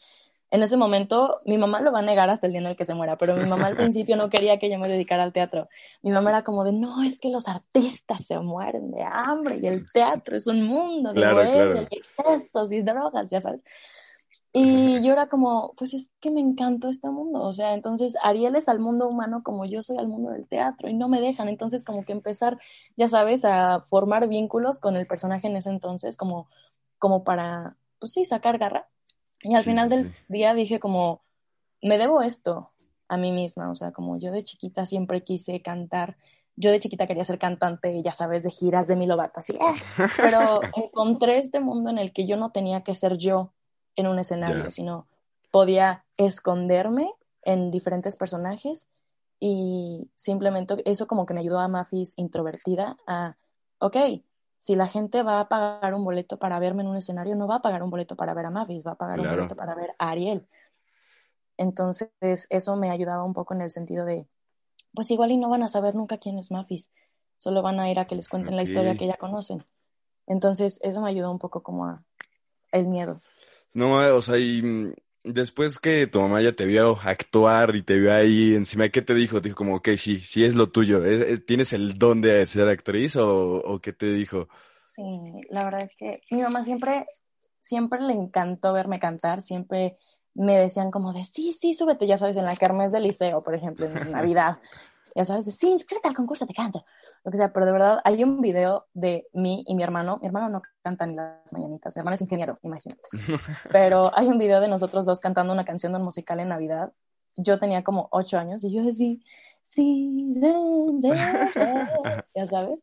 en 0.55 0.63
ese 0.63 0.77
momento, 0.77 1.41
mi 1.45 1.57
mamá 1.57 1.81
lo 1.81 1.91
va 1.91 1.99
a 1.99 2.01
negar 2.01 2.29
hasta 2.29 2.47
el 2.47 2.53
día 2.53 2.61
en 2.61 2.67
el 2.67 2.75
que 2.75 2.85
se 2.85 2.93
muera, 2.93 3.17
pero 3.17 3.35
mi 3.35 3.45
mamá 3.45 3.67
al 3.67 3.75
principio 3.75 4.15
no 4.15 4.29
quería 4.29 4.57
que 4.57 4.69
yo 4.69 4.79
me 4.79 4.87
dedicara 4.87 5.23
al 5.23 5.33
teatro. 5.33 5.67
Mi 6.01 6.11
mamá 6.11 6.29
era 6.29 6.43
como 6.43 6.63
de, 6.63 6.71
no, 6.71 7.03
es 7.03 7.19
que 7.19 7.29
los 7.29 7.47
artistas 7.47 8.25
se 8.25 8.39
mueren 8.39 8.91
de 8.91 9.03
hambre 9.03 9.59
y 9.61 9.67
el 9.67 9.91
teatro 9.91 10.37
es 10.37 10.47
un 10.47 10.63
mundo 10.63 11.11
de 11.11 11.19
claro, 11.19 11.51
claro. 11.51 11.87
y 11.89 11.97
excesos 11.97 12.71
y 12.71 12.81
drogas, 12.81 13.29
ya 13.29 13.41
sabes. 13.41 13.61
Y 14.53 14.61
yo 15.05 15.11
era 15.11 15.27
como, 15.27 15.73
pues 15.75 15.93
es 15.93 16.09
que 16.21 16.31
me 16.31 16.39
encantó 16.39 16.87
este 16.87 17.09
mundo, 17.09 17.41
o 17.41 17.51
sea, 17.51 17.73
entonces 17.73 18.15
Ariel 18.23 18.55
es 18.55 18.69
al 18.69 18.79
mundo 18.79 19.09
humano 19.09 19.43
como 19.43 19.65
yo 19.65 19.83
soy 19.83 19.97
al 19.97 20.07
mundo 20.07 20.31
del 20.31 20.47
teatro 20.47 20.87
y 20.87 20.93
no 20.93 21.09
me 21.09 21.19
dejan, 21.19 21.49
entonces 21.49 21.83
como 21.83 22.05
que 22.05 22.13
empezar, 22.13 22.57
ya 22.95 23.09
sabes, 23.09 23.43
a 23.43 23.85
formar 23.89 24.29
vínculos 24.29 24.79
con 24.79 24.95
el 24.95 25.05
personaje 25.05 25.47
en 25.47 25.57
ese 25.57 25.69
entonces, 25.69 26.15
como, 26.15 26.47
como 26.97 27.25
para, 27.25 27.75
pues 27.99 28.13
sí, 28.13 28.23
sacar 28.23 28.57
garra. 28.57 28.87
Y 29.45 29.53
al 29.53 29.63
final 29.63 29.89
del 29.89 30.13
día 30.27 30.55
dije 30.55 30.79
como, 30.79 31.21
me 31.81 31.99
debo 31.99 32.23
esto 32.23 32.71
a 33.07 33.15
mí 33.15 33.31
misma, 33.31 33.69
o 33.69 33.75
sea, 33.75 33.91
como 33.91 34.17
yo 34.17 34.31
de 34.31 34.43
chiquita 34.43 34.87
siempre 34.87 35.23
quise 35.23 35.61
cantar, 35.61 36.17
yo 36.55 36.71
de 36.71 36.79
chiquita 36.79 37.05
quería 37.05 37.25
ser 37.25 37.37
cantante, 37.37 38.01
ya 38.01 38.13
sabes, 38.13 38.41
de 38.41 38.49
giras 38.49 38.87
de 38.87 38.95
mi 38.95 39.05
Lovato, 39.05 39.39
así, 39.39 39.53
¡eh! 39.53 40.07
pero 40.17 40.61
encontré 40.75 41.37
este 41.37 41.59
mundo 41.59 41.91
en 41.91 41.99
el 41.99 42.11
que 42.11 42.25
yo 42.25 42.37
no 42.37 42.51
tenía 42.51 42.81
que 42.81 42.95
ser 42.95 43.17
yo 43.17 43.53
en 43.95 44.07
un 44.07 44.17
escenario, 44.17 44.71
sino 44.71 45.07
podía 45.51 46.03
esconderme 46.17 47.11
en 47.43 47.69
diferentes 47.69 48.17
personajes 48.17 48.87
y 49.39 50.09
simplemente 50.15 50.81
eso 50.89 51.05
como 51.05 51.27
que 51.27 51.35
me 51.35 51.41
ayudó 51.41 51.59
a 51.59 51.67
Mafis 51.67 52.13
introvertida 52.17 52.97
a, 53.05 53.35
ok, 53.77 53.95
si 54.57 54.75
la 54.75 54.87
gente 54.87 55.23
va 55.23 55.39
a 55.39 55.49
pagar 55.49 55.93
un 55.93 56.03
boleto 56.03 56.37
para 56.37 56.59
verme 56.59 56.83
en 56.83 56.89
un 56.89 56.97
escenario, 56.97 57.35
no 57.35 57.47
va 57.47 57.55
a 57.55 57.61
pagar 57.61 57.83
un 57.83 57.89
boleto 57.89 58.15
para 58.15 58.33
ver 58.33 58.45
a 58.45 58.49
Mavis, 58.49 58.85
va 58.85 58.91
a 58.91 58.95
pagar 58.95 59.19
un 59.19 59.29
boleto 59.29 59.55
para 59.55 59.75
ver 59.75 59.95
a 59.99 60.09
Ariel. 60.09 60.47
Entonces, 61.57 62.09
eso 62.21 62.75
me 62.75 62.89
ayudaba 62.89 63.23
un 63.23 63.33
poco 63.33 63.53
en 63.53 63.61
el 63.61 63.71
sentido 63.71 64.05
de, 64.05 64.27
pues 64.93 65.11
igual 65.11 65.31
y 65.31 65.37
no 65.37 65.49
van 65.49 65.63
a 65.63 65.67
saber 65.67 65.95
nunca 65.95 66.17
quién 66.17 66.37
es 66.37 66.51
Mafis, 66.51 66.89
solo 67.37 67.61
van 67.61 67.79
a 67.79 67.89
ir 67.89 67.99
a 67.99 68.05
que 68.05 68.15
les 68.15 68.29
cuenten 68.29 68.55
la 68.55 68.63
historia 68.63 68.95
que 68.95 69.07
ya 69.07 69.17
conocen. 69.17 69.65
Entonces, 70.27 70.79
eso 70.81 71.01
me 71.01 71.09
ayudó 71.09 71.31
un 71.31 71.39
poco 71.39 71.61
como 71.61 71.85
a 71.85 72.03
el 72.71 72.87
miedo. 72.87 73.21
No, 73.73 73.95
o 73.95 74.21
sea, 74.21 74.37
y 74.37 74.61
mm, 74.61 74.93
después 75.25 75.79
que 75.79 76.07
tu 76.07 76.21
mamá 76.21 76.41
ya 76.41 76.53
te 76.53 76.65
vio 76.65 76.97
actuar 77.01 77.75
y 77.75 77.81
te 77.81 77.97
vio 77.97 78.13
ahí 78.13 78.53
encima, 78.55 78.89
¿qué 78.89 79.01
te 79.01 79.13
dijo? 79.13 79.41
Te 79.41 79.49
dijo 79.49 79.57
como, 79.57 79.75
ok, 79.75 79.89
sí, 79.97 80.19
sí 80.19 80.43
es 80.43 80.55
lo 80.55 80.69
tuyo. 80.69 81.01
¿Tienes 81.45 81.73
el 81.73 81.97
don 81.97 82.21
de 82.21 82.45
ser 82.47 82.67
actriz 82.67 83.15
o, 83.15 83.57
o 83.57 83.79
qué 83.79 83.93
te 83.93 84.07
dijo? 84.13 84.47
Sí, 84.85 85.03
la 85.49 85.65
verdad 85.65 85.81
es 85.81 85.95
que 85.97 86.21
mi 86.31 86.41
mamá 86.41 86.63
siempre, 86.63 87.05
siempre 87.59 87.99
le 88.01 88.13
encantó 88.13 88.71
verme 88.71 88.99
cantar, 88.99 89.41
siempre 89.41 89.97
me 90.33 90.57
decían 90.57 90.91
como 90.91 91.13
de, 91.13 91.25
sí, 91.25 91.53
sí, 91.53 91.73
súbete, 91.73 92.07
ya 92.07 92.17
sabes, 92.17 92.37
en 92.37 92.45
la 92.45 92.55
kermés 92.55 92.91
del 92.91 93.03
liceo, 93.03 93.43
por 93.43 93.55
ejemplo, 93.55 93.87
en 93.87 93.93
Navidad 94.11 94.57
ya 95.15 95.23
sabes, 95.23 95.45
de, 95.45 95.51
sí, 95.51 95.69
inscríbete 95.69 96.09
al 96.09 96.15
concurso 96.15 96.45
de 96.45 96.53
canto, 96.53 96.85
lo 97.23 97.31
que 97.31 97.37
sea, 97.37 97.53
pero 97.53 97.65
de 97.65 97.71
verdad 97.71 97.99
hay 98.03 98.21
un 98.23 98.41
video 98.41 98.85
de 98.93 99.27
mí 99.33 99.63
y 99.65 99.73
mi 99.73 99.81
hermano, 99.81 100.19
mi 100.21 100.27
hermano 100.27 100.49
no 100.49 100.61
canta 100.83 101.05
ni 101.05 101.15
las 101.15 101.53
mañanitas, 101.53 101.95
mi 101.95 102.01
hermano 102.01 102.15
es 102.15 102.21
ingeniero, 102.21 102.59
imagínate, 102.63 103.01
pero 103.71 104.11
hay 104.15 104.27
un 104.27 104.37
video 104.37 104.59
de 104.59 104.67
nosotros 104.67 105.05
dos 105.05 105.21
cantando 105.21 105.53
una 105.53 105.63
canción 105.63 105.93
de 105.93 105.99
un 105.99 106.05
musical 106.05 106.41
en 106.41 106.49
Navidad, 106.49 106.91
yo 107.37 107.59
tenía 107.59 107.83
como 107.83 108.09
ocho 108.11 108.37
años 108.37 108.63
y 108.65 108.73
yo 108.73 108.83
decía, 108.83 109.15
sí, 109.61 110.31
ya 112.35 112.45
sabes, 112.45 112.79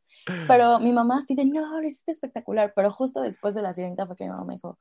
pero 0.49 0.81
mi 0.81 0.93
mamá 0.93 1.19
así 1.19 1.35
de, 1.35 1.45
no, 1.45 1.81
es 1.81 2.03
espectacular, 2.07 2.73
pero 2.75 2.91
justo 2.91 3.21
después 3.21 3.55
de 3.55 3.61
la 3.61 3.75
sirenita 3.75 4.07
fue 4.07 4.17
que 4.17 4.25
mi 4.25 4.31
mamá 4.31 4.45
me 4.45 4.55
dijo, 4.55 4.79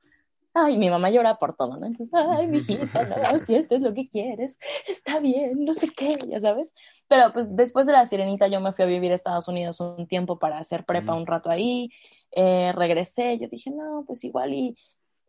ay, 0.54 0.78
mi 0.78 0.90
mamá 0.90 1.10
llora 1.10 1.36
por 1.36 1.56
todo, 1.56 1.78
¿no? 1.78 1.86
Entonces, 1.86 2.14
ay, 2.14 2.48
mi 2.48 2.58
hijita, 2.60 3.04
no, 3.04 3.40
si 3.40 3.56
esto 3.56 3.76
es 3.76 3.82
lo 3.82 3.94
que 3.94 4.10
quieres, 4.10 4.58
está 4.88 5.20
bien, 5.20 5.64
no 5.64 5.74
sé 5.74 5.90
qué, 5.90 6.18
ya 6.28 6.40
sabes. 6.40 6.74
Pero 7.08 7.34
pues 7.34 7.56
después 7.56 7.86
de 7.86 7.94
la 7.94 8.06
sirenita 8.06 8.48
yo 8.48 8.60
me 8.62 8.74
fui 8.74 8.84
a 8.84 8.88
vivir 8.88 9.12
a 9.12 9.16
Estados 9.16 9.48
Unidos 9.48 9.80
un 9.80 10.08
tiempo 10.08 10.40
para 10.40 10.58
hacer 10.60 10.86
prepa 10.86 11.14
un 11.14 11.26
rato 11.26 11.50
ahí, 11.50 11.90
eh, 12.32 12.72
regresé, 12.74 13.38
yo 13.38 13.48
dije, 13.48 13.72
no, 13.72 14.04
pues 14.08 14.24
igual 14.24 14.54
y 14.54 14.78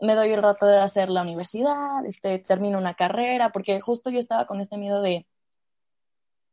me 0.01 0.15
doy 0.15 0.31
el 0.31 0.43
rato 0.43 0.67
de 0.67 0.81
hacer 0.81 1.09
la 1.09 1.23
universidad, 1.23 2.05
este, 2.07 2.39
termino 2.41 2.79
una 2.79 2.95
carrera, 2.95 3.53
porque 3.53 3.81
justo 3.81 4.11
yo 4.11 4.19
estaba 4.19 4.47
con 4.47 4.61
este 4.61 4.77
miedo 4.77 5.01
de, 5.01 5.27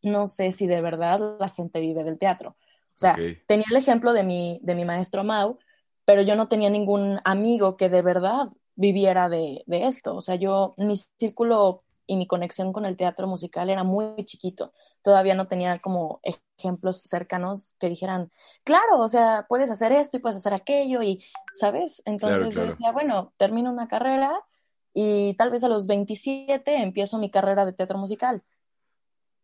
no 0.03 0.27
sé 0.27 0.51
si 0.51 0.67
de 0.67 0.81
verdad 0.81 1.37
la 1.39 1.49
gente 1.49 1.79
vive 1.79 2.03
del 2.03 2.19
teatro. 2.19 2.51
O 2.51 2.99
sea, 2.99 3.15
tenía 3.47 3.65
el 3.71 3.77
ejemplo 3.77 4.13
de 4.13 4.23
mi, 4.23 4.59
de 4.61 4.75
mi 4.75 4.85
maestro 4.85 5.23
Mau, 5.23 5.57
pero 6.05 6.21
yo 6.21 6.35
no 6.35 6.47
tenía 6.47 6.69
ningún 6.69 7.19
amigo 7.23 7.77
que 7.77 7.87
de 7.87 8.01
verdad 8.01 8.49
viviera 8.79 9.27
de, 9.29 9.63
de, 9.67 9.87
esto. 9.87 10.15
O 10.15 10.21
sea, 10.21 10.35
yo, 10.35 10.73
mi 10.77 10.95
círculo 11.19 11.83
y 12.07 12.15
mi 12.15 12.27
conexión 12.27 12.71
con 12.73 12.85
el 12.85 12.97
teatro 12.97 13.27
musical 13.27 13.69
era 13.69 13.83
muy 13.83 14.23
chiquito. 14.25 14.73
Todavía 15.03 15.35
no 15.35 15.47
tenía 15.47 15.79
como 15.79 16.21
ejemplos 16.23 17.01
cercanos 17.05 17.75
que 17.77 17.89
dijeran, 17.89 18.31
claro, 18.63 18.99
o 18.99 19.07
sea, 19.09 19.45
puedes 19.49 19.69
hacer 19.69 19.91
esto 19.91 20.17
y 20.17 20.21
puedes 20.21 20.37
hacer 20.37 20.53
aquello 20.53 21.03
y, 21.03 21.23
¿sabes? 21.53 22.01
Entonces 22.05 22.55
yo 22.55 22.65
decía, 22.65 22.91
bueno, 22.93 23.33
termino 23.37 23.69
una 23.71 23.87
carrera 23.87 24.41
y 24.93 25.35
tal 25.35 25.51
vez 25.51 25.63
a 25.63 25.67
los 25.67 25.85
27 25.85 26.81
empiezo 26.81 27.19
mi 27.19 27.29
carrera 27.29 27.65
de 27.65 27.73
teatro 27.73 27.97
musical 27.97 28.43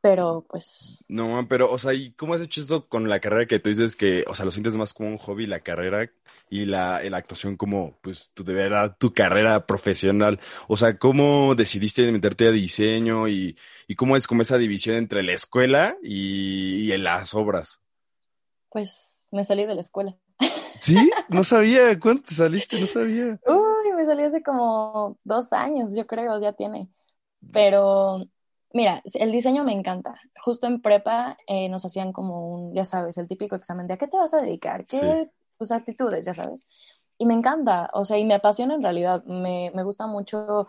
pero 0.05 0.45
pues... 0.47 1.03
No, 1.07 1.47
pero, 1.49 1.71
o 1.71 1.79
sea, 1.79 1.91
¿y 1.95 2.11
cómo 2.11 2.35
has 2.35 2.41
hecho 2.41 2.61
esto 2.61 2.87
con 2.87 3.09
la 3.09 3.19
carrera 3.19 3.47
que 3.47 3.57
tú 3.57 3.71
dices 3.71 3.95
que, 3.95 4.23
o 4.27 4.35
sea, 4.35 4.45
lo 4.45 4.51
sientes 4.51 4.75
más 4.75 4.93
como 4.93 5.09
un 5.09 5.17
hobby, 5.17 5.47
la 5.47 5.61
carrera 5.61 6.11
y 6.47 6.65
la, 6.65 7.01
la 7.09 7.17
actuación 7.17 7.57
como, 7.57 7.97
pues, 8.03 8.29
tu, 8.35 8.43
de 8.43 8.53
verdad, 8.53 8.95
tu 8.99 9.15
carrera 9.15 9.65
profesional? 9.65 10.39
O 10.67 10.77
sea, 10.77 10.99
¿cómo 10.99 11.55
decidiste 11.55 12.11
meterte 12.11 12.47
a 12.47 12.51
diseño 12.51 13.27
y, 13.27 13.57
y 13.87 13.95
cómo 13.95 14.15
es 14.15 14.27
como 14.27 14.43
esa 14.43 14.59
división 14.59 14.95
entre 14.95 15.23
la 15.23 15.31
escuela 15.31 15.97
y, 16.03 16.93
y 16.93 16.97
las 16.99 17.33
obras? 17.33 17.81
Pues 18.69 19.27
me 19.31 19.43
salí 19.43 19.65
de 19.65 19.73
la 19.73 19.81
escuela. 19.81 20.15
¿Sí? 20.81 21.09
No 21.29 21.43
sabía. 21.43 21.99
¿Cuándo 21.99 22.21
te 22.21 22.35
saliste? 22.35 22.79
No 22.79 22.85
sabía. 22.85 23.39
Uy, 23.47 23.91
me 23.95 24.05
salí 24.05 24.21
hace 24.21 24.43
como 24.43 25.17
dos 25.23 25.51
años, 25.51 25.95
yo 25.95 26.05
creo, 26.05 26.39
ya 26.39 26.53
tiene. 26.53 26.89
Pero 27.51 28.27
Mira, 28.75 29.01
el 29.13 29.31
diseño 29.31 29.63
me 29.63 29.71
encanta. 29.71 30.19
Justo 30.43 30.67
en 30.67 30.81
prepa 30.81 31.37
eh, 31.47 31.69
nos 31.69 31.85
hacían 31.85 32.11
como 32.11 32.49
un, 32.53 32.75
ya 32.75 32.83
sabes, 32.83 33.17
el 33.17 33.29
típico 33.29 33.55
examen 33.55 33.87
de 33.87 33.93
a 33.93 33.97
qué 33.97 34.05
te 34.05 34.17
vas 34.17 34.33
a 34.33 34.41
dedicar, 34.41 34.83
qué 34.83 35.31
tus 35.57 35.71
actitudes, 35.71 36.25
ya 36.25 36.33
sabes. 36.33 36.67
Y 37.17 37.25
me 37.25 37.33
encanta, 37.33 37.89
o 37.93 38.03
sea, 38.03 38.17
y 38.17 38.25
me 38.25 38.33
apasiona 38.33 38.73
en 38.75 38.83
realidad. 38.83 39.23
Me, 39.23 39.71
me 39.73 39.83
gusta 39.83 40.07
mucho 40.07 40.67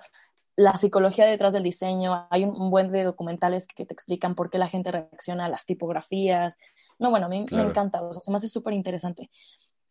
la 0.55 0.77
psicología 0.77 1.27
detrás 1.27 1.53
del 1.53 1.65
diseño. 1.65 2.29
Hay 2.31 2.45
un, 2.45 2.71
buen 2.71 2.93
de 2.93 3.03
documentales 3.03 3.67
que 3.67 3.85
te 3.85 3.93
explican 3.93 4.37
por 4.37 4.51
qué 4.51 4.59
la 4.59 4.69
gente 4.69 4.93
reacciona 4.93 5.47
a 5.47 5.49
las 5.49 5.67
tipografías. 5.67 6.57
No, 7.01 7.11
bueno, 7.11 7.29
me, 7.29 7.45
me 7.51 7.63
encanta, 7.63 8.01
o 8.03 8.13
sea, 8.13 8.21
se 8.21 8.31
me 8.31 8.37
hace 8.37 8.49
súper 8.49 8.75
interesante. 8.75 9.33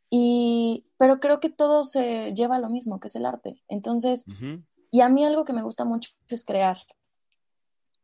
Y, 0.09 0.85
pero 0.95 1.19
creo 1.19 1.41
que 1.41 1.49
todo 1.49 1.83
se 1.83 2.31
lleva 2.31 2.55
a 2.55 2.59
lo 2.59 2.69
mismo, 2.69 3.01
que 3.01 3.09
es 3.09 3.15
el 3.17 3.25
arte. 3.25 3.61
Entonces, 3.67 4.23
y 4.89 5.01
a 5.01 5.09
mí 5.09 5.25
algo 5.25 5.43
que 5.43 5.51
me 5.51 5.63
gusta 5.63 5.83
mucho 5.83 6.11
es 6.29 6.45
crear 6.45 6.77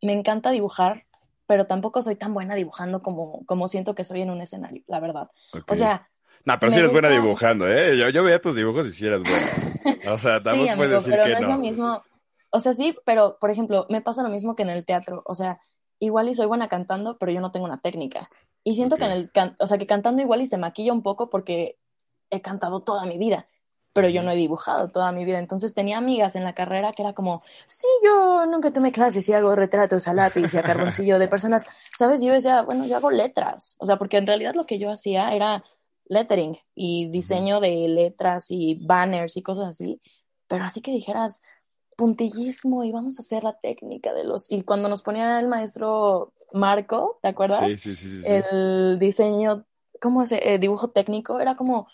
me 0.02 0.14
encanta 0.14 0.52
dibujar, 0.52 1.06
pero 1.48 1.68
tampoco 1.68 2.02
soy 2.02 2.16
tan 2.16 2.34
buena 2.34 2.56
dibujando 2.56 3.02
como, 3.02 3.46
como 3.46 3.68
siento 3.68 3.96
que 3.96 4.04
soy 4.04 4.22
en 4.22 4.30
un 4.30 4.42
escenario, 4.42 4.84
la 4.88 5.00
verdad. 5.00 5.30
O 5.68 5.76
sea... 5.76 6.08
No, 6.44 6.58
pero 6.60 6.72
sí 6.72 6.80
eres 6.80 6.92
buena 6.92 7.10
dibujando, 7.10 7.68
¿eh? 7.68 7.96
Yo, 7.98 8.10
yo 8.10 8.24
veía 8.24 8.42
tus 8.42 8.56
dibujos 8.56 8.88
y 8.88 8.94
sí 8.94 9.06
eras 9.06 9.22
buena. 9.22 10.12
O 10.12 10.18
sea, 10.18 10.40
tampoco 10.42 10.70
sí, 10.70 10.76
puedes 10.76 10.92
decir 10.92 11.14
pero 11.14 11.24
que 11.24 11.30
no. 11.34 11.38
es 11.40 11.48
lo 11.48 11.58
mismo. 11.60 12.04
O 12.50 12.60
sea, 12.60 12.74
sí, 12.74 12.98
pero, 13.06 13.38
por 13.40 13.52
ejemplo, 13.52 13.86
me 13.90 14.02
pasa 14.02 14.24
lo 14.24 14.30
mismo 14.30 14.56
que 14.56 14.64
en 14.64 14.72
el 14.72 14.84
teatro. 14.84 15.22
O 15.26 15.36
sea, 15.36 15.60
igual 16.00 16.30
y 16.30 16.34
soy 16.34 16.48
buena 16.48 16.68
cantando, 16.68 17.20
pero 17.20 17.32
yo 17.32 17.42
no 17.42 17.52
tengo 17.52 17.66
una 17.66 17.80
técnica. 17.80 18.30
Y 18.64 18.76
siento 18.76 18.98
que 18.98 19.06
en 19.06 19.12
el... 19.12 19.32
o 19.60 19.68
sea, 19.68 19.78
que 19.78 19.86
cantando 19.86 20.22
igual 20.22 20.42
y 20.42 20.48
se 20.48 20.58
maquilla 20.58 20.94
un 20.94 21.04
poco 21.04 21.30
porque 21.30 21.78
he 22.32 22.42
cantado 22.42 22.82
toda 22.82 23.06
mi 23.06 23.20
vida 23.20 23.46
pero 23.94 24.10
yo 24.10 24.24
no 24.24 24.32
he 24.32 24.36
dibujado 24.36 24.90
toda 24.90 25.12
mi 25.12 25.26
vida. 25.26 25.40
Entonces 25.40 25.74
tenía 25.74 25.98
amigas 25.98 26.36
en 26.36 26.44
la 26.44 26.54
carrera 26.54 26.94
que 26.94 27.02
era 27.02 27.14
como, 27.14 27.44
sí, 27.68 27.88
yo 28.04 28.46
nunca 28.46 28.72
tomé 28.72 28.92
clases 28.92 29.28
y 29.28 29.34
hago 29.34 29.56
retratos 29.56 30.08
a 30.08 30.14
lápiz 30.14 30.54
y 30.54 30.58
a 30.58 30.64
carboncillo 30.64 31.20
de 31.20 31.28
personas, 31.28 31.66
¿sabes? 31.98 32.22
Yo 32.22 32.34
decía, 32.34 32.62
bueno, 32.62 32.86
yo 32.86 32.98
hago 32.98 33.12
letras, 33.12 33.76
o 33.80 33.86
sea, 33.86 33.98
porque 33.98 34.18
en 34.18 34.28
realidad 34.28 34.56
lo 34.56 34.66
que 34.66 34.80
yo 34.80 34.92
hacía 34.92 35.34
era 35.34 35.64
lettering 36.06 36.58
y 36.76 37.10
diseño 37.10 37.60
de 37.60 37.88
letras 37.88 38.46
y 38.50 38.76
banners 38.86 39.38
y 39.38 39.44
cosas 39.44 39.70
así, 39.70 40.02
pero 40.48 40.64
así 40.64 40.82
que 40.82 40.92
dijeras 40.92 41.42
puntillismo 41.96 42.84
y 42.84 42.92
vamos 42.92 43.20
a 43.20 43.22
hacer 43.22 43.44
la 43.44 43.58
técnica 43.60 44.14
de 44.14 44.24
los... 44.24 44.50
Y 44.50 44.64
cuando 44.64 44.90
nos 44.90 45.02
ponía 45.02 45.40
el 45.40 45.48
maestro 45.48 46.34
Marco, 46.52 47.20
¿te 47.22 47.30
acuerdas? 47.30 47.60
Sí, 47.82 47.96
sí, 47.96 47.96
sí. 47.96 48.22
El 48.26 48.98
diseño, 49.00 49.66
¿cómo 50.02 50.26
se? 50.26 50.38
El 50.56 50.60
dibujo 50.60 50.90
técnico 50.90 51.40
era 51.40 51.56
como 51.56 51.88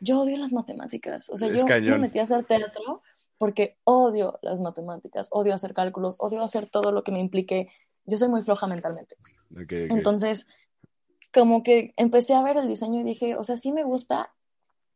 yo 0.00 0.20
odio 0.20 0.36
las 0.36 0.52
matemáticas. 0.52 1.28
O 1.30 1.36
sea, 1.36 1.48
yo 1.48 1.64
me 1.66 1.98
metí 1.98 2.18
a 2.18 2.24
hacer 2.24 2.44
teatro 2.44 3.02
porque 3.38 3.76
odio 3.84 4.38
las 4.42 4.60
matemáticas, 4.60 5.28
odio 5.30 5.54
hacer 5.54 5.74
cálculos, 5.74 6.16
odio 6.18 6.42
hacer 6.42 6.66
todo 6.66 6.92
lo 6.92 7.04
que 7.04 7.12
me 7.12 7.20
implique. 7.20 7.68
Yo 8.04 8.18
soy 8.18 8.28
muy 8.28 8.42
floja 8.42 8.66
mentalmente. 8.66 9.16
Entonces, 9.68 10.46
como 11.32 11.62
que 11.62 11.92
empecé 11.96 12.34
a 12.34 12.42
ver 12.42 12.56
el 12.56 12.68
diseño 12.68 13.00
y 13.00 13.04
dije, 13.04 13.36
o 13.36 13.44
sea, 13.44 13.56
sí 13.56 13.72
me 13.72 13.84
gusta, 13.84 14.32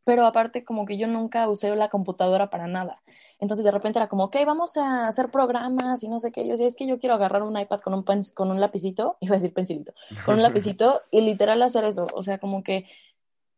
pero 0.03 0.25
aparte 0.25 0.63
como 0.63 0.85
que 0.85 0.97
yo 0.97 1.07
nunca 1.07 1.47
usé 1.47 1.75
la 1.75 1.89
computadora 1.89 2.49
para 2.49 2.67
nada. 2.67 3.01
Entonces 3.39 3.63
de 3.65 3.71
repente 3.71 3.99
era 3.99 4.07
como, 4.07 4.25
ok, 4.25 4.37
vamos 4.45 4.77
a 4.77 5.07
hacer 5.07 5.29
programas 5.29 6.03
y 6.03 6.07
no 6.07 6.19
sé 6.19 6.31
qué. 6.31 6.45
Yo 6.45 6.51
decía, 6.51 6.67
es 6.67 6.75
que 6.75 6.87
yo 6.87 6.99
quiero 6.99 7.15
agarrar 7.15 7.43
un 7.43 7.59
iPad 7.59 7.81
con 7.81 7.93
un, 7.93 8.03
con 8.33 8.51
un 8.51 8.59
lapicito, 8.59 9.17
iba 9.21 9.35
a 9.35 9.39
decir 9.39 9.53
pensilito, 9.53 9.93
con 10.25 10.35
un 10.35 10.43
lapicito 10.43 11.01
y 11.11 11.21
literal 11.21 11.61
hacer 11.61 11.83
eso. 11.83 12.07
O 12.13 12.23
sea, 12.23 12.39
como 12.39 12.63
que 12.63 12.85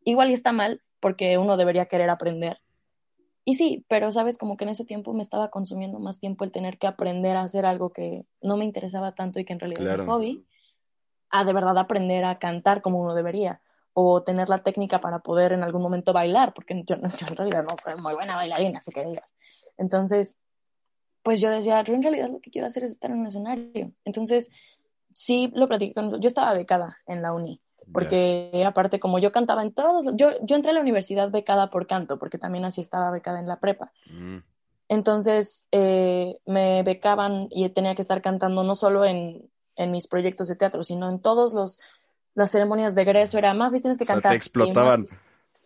igual 0.04 0.30
y 0.30 0.34
está 0.34 0.52
mal 0.52 0.82
porque 1.04 1.36
uno 1.36 1.58
debería 1.58 1.84
querer 1.84 2.08
aprender. 2.08 2.62
Y 3.44 3.56
sí, 3.56 3.84
pero 3.90 4.10
sabes, 4.10 4.38
como 4.38 4.56
que 4.56 4.64
en 4.64 4.70
ese 4.70 4.86
tiempo 4.86 5.12
me 5.12 5.20
estaba 5.20 5.50
consumiendo 5.50 5.98
más 5.98 6.18
tiempo 6.18 6.44
el 6.44 6.50
tener 6.50 6.78
que 6.78 6.86
aprender 6.86 7.36
a 7.36 7.42
hacer 7.42 7.66
algo 7.66 7.92
que 7.92 8.24
no 8.40 8.56
me 8.56 8.64
interesaba 8.64 9.14
tanto 9.14 9.38
y 9.38 9.44
que 9.44 9.52
en 9.52 9.60
realidad 9.60 9.86
es 9.86 10.00
un 10.00 10.06
hobby, 10.06 10.46
a 11.28 11.44
de 11.44 11.52
verdad 11.52 11.76
aprender 11.76 12.24
a 12.24 12.38
cantar 12.38 12.80
como 12.80 13.02
uno 13.02 13.14
debería 13.14 13.60
o 13.92 14.22
tener 14.22 14.48
la 14.48 14.62
técnica 14.62 15.02
para 15.02 15.18
poder 15.18 15.52
en 15.52 15.62
algún 15.62 15.82
momento 15.82 16.14
bailar, 16.14 16.54
porque 16.54 16.82
yo, 16.86 16.94
en 16.94 17.36
realidad 17.36 17.64
no 17.64 17.76
soy 17.84 18.00
muy 18.00 18.14
buena 18.14 18.36
bailarina, 18.36 18.78
así 18.78 18.90
que 18.90 19.04
digas. 19.04 19.34
Entonces, 19.76 20.38
pues 21.22 21.38
yo 21.38 21.50
decía, 21.50 21.82
yo 21.82 21.92
en 21.92 22.02
realidad 22.02 22.30
lo 22.30 22.40
que 22.40 22.50
quiero 22.50 22.66
hacer 22.66 22.84
es 22.84 22.92
estar 22.92 23.10
en 23.10 23.18
un 23.18 23.26
escenario. 23.26 23.92
Entonces, 24.06 24.50
sí 25.12 25.52
lo 25.54 25.68
platiqué 25.68 25.92
con, 25.92 26.18
yo 26.18 26.28
estaba 26.28 26.54
becada 26.54 26.96
en 27.06 27.20
la 27.20 27.34
uni, 27.34 27.60
porque 27.92 28.64
aparte 28.66 29.00
como 29.00 29.18
yo 29.18 29.32
cantaba 29.32 29.62
en 29.62 29.72
todos, 29.72 30.14
yo, 30.16 30.30
yo 30.42 30.56
entré 30.56 30.70
a 30.70 30.74
la 30.74 30.80
universidad 30.80 31.30
becada 31.30 31.70
por 31.70 31.86
canto, 31.86 32.18
porque 32.18 32.38
también 32.38 32.64
así 32.64 32.80
estaba 32.80 33.10
becada 33.10 33.40
en 33.40 33.48
la 33.48 33.60
prepa. 33.60 33.92
Mm. 34.10 34.38
Entonces, 34.88 35.66
eh, 35.72 36.38
me 36.46 36.82
becaban 36.82 37.48
y 37.50 37.68
tenía 37.70 37.94
que 37.94 38.02
estar 38.02 38.20
cantando 38.22 38.62
no 38.64 38.74
solo 38.74 39.04
en, 39.04 39.48
en 39.76 39.90
mis 39.90 40.06
proyectos 40.06 40.48
de 40.48 40.56
teatro, 40.56 40.84
sino 40.84 41.08
en 41.08 41.20
todos 41.20 41.52
los 41.52 41.80
las 42.34 42.50
ceremonias 42.50 42.94
de 42.94 43.02
egreso, 43.02 43.38
era 43.38 43.54
más, 43.54 43.70
tienes 43.70 43.98
que 43.98 44.06
cantar. 44.06 44.32
te 44.32 44.36
explotaban. 44.36 45.06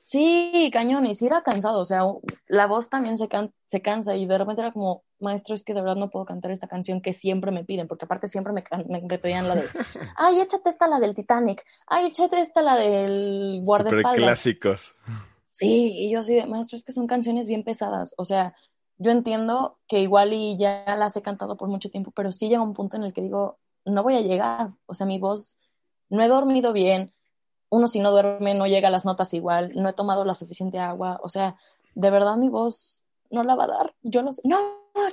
Sí, 0.09 0.71
cañón, 0.73 1.05
y 1.05 1.13
sí 1.13 1.27
era 1.27 1.43
cansado, 1.43 1.81
o 1.81 1.85
sea, 1.85 2.01
la 2.47 2.67
voz 2.67 2.89
también 2.89 3.19
se, 3.19 3.29
se 3.67 3.83
cansa 3.83 4.17
y 4.17 4.25
de 4.25 4.39
repente 4.39 4.63
era 4.63 4.73
como, 4.73 5.05
maestro, 5.21 5.55
es 5.55 5.65
que 5.65 5.75
de 5.75 5.83
verdad 5.83 5.97
no 5.97 6.09
puedo 6.09 6.25
cantar 6.25 6.51
esta 6.51 6.67
canción 6.67 7.03
que 7.03 7.13
siempre 7.13 7.51
me 7.51 7.63
piden, 7.63 7.87
porque 7.87 8.07
aparte 8.07 8.27
siempre 8.27 8.55
me, 8.55 8.65
me, 8.89 9.19
pedían 9.19 9.47
la 9.47 9.57
de, 9.57 9.65
ay, 10.17 10.41
échate 10.41 10.71
esta 10.71 10.89
la 10.89 10.99
del 10.99 11.15
Titanic, 11.15 11.63
ay, 11.87 12.07
échate 12.07 12.41
esta 12.41 12.63
la 12.63 12.77
del 12.77 13.61
guardaespaldas. 13.67 14.13
Super 14.13 14.25
clásicos. 14.25 14.95
Sí, 15.51 15.93
y 15.95 16.11
yo 16.11 16.21
así 16.21 16.37
de, 16.37 16.47
maestro, 16.47 16.77
es 16.77 16.85
que 16.85 16.93
son 16.93 17.07
canciones 17.07 17.47
bien 17.47 17.63
pesadas, 17.63 18.15
o 18.17 18.25
sea, 18.25 18.55
yo 18.97 19.11
entiendo 19.11 19.79
que 19.87 20.01
igual 20.01 20.33
y 20.33 20.57
ya 20.57 20.97
las 20.97 21.19
he 21.19 21.21
cantado 21.21 21.59
por 21.59 21.69
mucho 21.69 21.91
tiempo, 21.91 22.13
pero 22.13 22.33
sí 22.33 22.49
llega 22.49 22.63
un 22.63 22.73
punto 22.73 22.97
en 22.97 23.03
el 23.03 23.13
que 23.13 23.21
digo, 23.21 23.59
no 23.85 24.03
voy 24.03 24.17
a 24.17 24.23
llegar, 24.23 24.71
o 24.87 24.95
sea, 24.95 25.07
mi 25.07 25.19
voz 25.19 25.59
no 26.09 26.23
he 26.23 26.29
dormido 26.29 26.73
bien, 26.73 27.13
uno 27.71 27.89
si 27.89 28.01
no 28.01 28.11
duerme 28.11 28.55
no 28.55 28.67
llega 28.67 28.89
a 28.89 28.91
las 28.91 29.05
notas 29.05 29.35
igual, 29.35 29.73
no 29.75 29.89
he 29.89 29.93
tomado 29.93 30.25
la 30.25 30.35
suficiente 30.35 30.79
agua, 30.79 31.21
o 31.23 31.29
sea, 31.29 31.57
de 31.95 32.11
verdad 32.11 32.37
mi 32.37 32.49
voz 32.49 33.05
no 33.31 33.43
la 33.43 33.55
va 33.55 33.65
a 33.65 33.69
dar, 33.69 33.95
yo 34.03 34.23
no 34.23 34.33
sé, 34.33 34.43
no, 34.45 34.59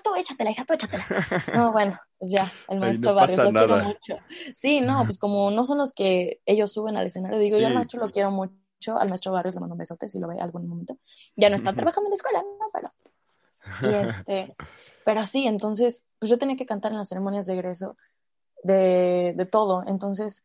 tú 0.03 0.15
échatela, 0.15 0.51
hija, 0.51 0.65
tú 0.65 0.73
échatela. 0.73 1.05
No, 1.53 1.71
bueno, 1.73 1.99
pues 2.17 2.31
ya, 2.31 2.51
el 2.69 2.79
maestro 2.79 3.11
no 3.11 3.15
Barrios 3.15 3.37
lo 3.37 3.51
quiero 3.51 3.75
mucho. 3.77 4.23
Sí, 4.53 4.81
no, 4.81 5.03
pues 5.03 5.17
como 5.17 5.51
no 5.51 5.65
son 5.65 5.77
los 5.77 5.91
que 5.93 6.41
ellos 6.45 6.71
suben 6.71 6.97
al 6.97 7.07
escenario, 7.07 7.39
digo, 7.39 7.57
yo 7.57 7.67
al 7.67 7.73
maestro 7.73 7.99
lo 7.99 8.11
quiero 8.11 8.31
mucho, 8.31 8.97
al 8.97 9.09
maestro 9.09 9.31
Barrios 9.31 9.55
le 9.55 9.61
mando 9.61 9.73
un 9.73 9.79
besote 9.79 10.07
si 10.07 10.19
lo 10.19 10.27
ve 10.27 10.39
algún 10.39 10.67
momento. 10.67 10.97
Ya 11.35 11.49
no 11.49 11.55
está 11.55 11.73
trabajando 11.73 12.07
en 12.07 12.11
la 12.11 12.15
escuela, 12.15 12.41
no, 12.41 12.69
pero... 12.73 12.91
Y 13.81 14.07
este, 14.07 14.55
pero 15.03 15.25
sí, 15.25 15.47
entonces, 15.47 16.05
pues 16.19 16.29
yo 16.29 16.37
tenía 16.37 16.55
que 16.55 16.67
cantar 16.67 16.91
en 16.91 16.99
las 16.99 17.09
ceremonias 17.09 17.47
de 17.47 17.53
egreso 17.53 17.97
de, 18.63 19.33
de 19.35 19.45
todo, 19.45 19.83
entonces 19.87 20.43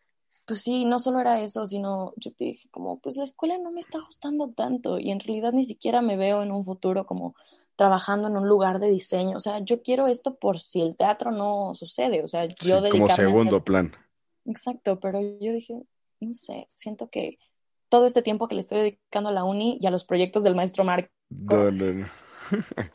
pues 0.51 0.63
sí, 0.63 0.85
no 0.85 0.99
solo 0.99 1.21
era 1.21 1.41
eso, 1.41 1.65
sino 1.69 2.13
yo 2.17 2.33
te 2.33 2.47
dije 2.47 2.69
como, 2.73 2.99
pues 2.99 3.17
la 3.17 3.23
escuela 3.23 3.57
no 3.57 3.71
me 3.71 3.79
está 3.79 4.01
gustando 4.01 4.49
tanto 4.49 4.99
y 4.99 5.13
en 5.13 5.21
realidad 5.21 5.53
ni 5.53 5.63
siquiera 5.63 6.03
me 6.03 6.17
veo 6.17 6.43
en 6.43 6.51
un 6.51 6.65
futuro 6.65 7.07
como 7.07 7.37
trabajando 7.77 8.27
en 8.27 8.37
un 8.37 8.49
lugar 8.49 8.81
de 8.81 8.91
diseño. 8.91 9.37
O 9.37 9.39
sea, 9.39 9.61
yo 9.61 9.81
quiero 9.81 10.09
esto 10.09 10.35
por 10.35 10.59
si 10.59 10.81
el 10.81 10.97
teatro 10.97 11.31
no 11.31 11.77
sucede. 11.77 12.25
O 12.25 12.27
sea, 12.27 12.47
yo 12.47 12.83
Como 12.91 13.09
segundo 13.11 13.63
plan. 13.63 13.93
Exacto, 14.45 14.99
pero 14.99 15.21
yo 15.21 15.53
dije, 15.53 15.85
no 16.19 16.35
sé, 16.35 16.67
siento 16.75 17.11
que 17.11 17.39
todo 17.89 18.07
este 18.07 18.21
tiempo 18.21 18.49
que 18.49 18.57
le 18.57 18.63
estoy 18.63 18.79
dedicando 18.79 19.29
a 19.29 19.33
la 19.33 19.45
uni 19.45 19.79
y 19.81 19.87
a 19.87 19.93
los 19.93 20.05
proyectos 20.05 20.43
del 20.43 20.57
maestro 20.57 20.83
Marco, 20.83 21.11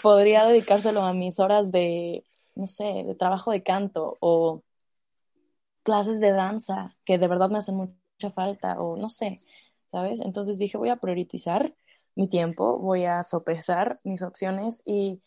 podría 0.02 0.46
dedicárselo 0.46 1.04
a 1.04 1.14
mis 1.14 1.40
horas 1.40 1.72
de, 1.72 2.26
no 2.54 2.68
sé, 2.68 3.06
de 3.08 3.16
trabajo 3.16 3.52
de 3.52 3.64
canto 3.64 4.18
o 4.20 4.62
clases 5.86 6.20
de 6.20 6.32
danza 6.32 6.98
que 7.06 7.20
de 7.20 7.28
verdad 7.28 7.50
me 7.50 7.60
hacen 7.60 7.76
mucha 7.76 8.32
falta 8.32 8.82
o 8.82 8.98
no 8.98 9.10
sé, 9.10 9.40
¿sabes? 9.92 10.20
Entonces 10.20 10.58
dije, 10.58 10.78
voy 10.78 10.90
a 10.90 10.98
priorizar 10.98 11.76
mi 12.16 12.28
tiempo, 12.28 12.80
voy 12.80 13.06
a 13.06 13.22
sopesar 13.22 14.00
mis 14.04 14.24
opciones 14.24 14.82
y 14.84 15.22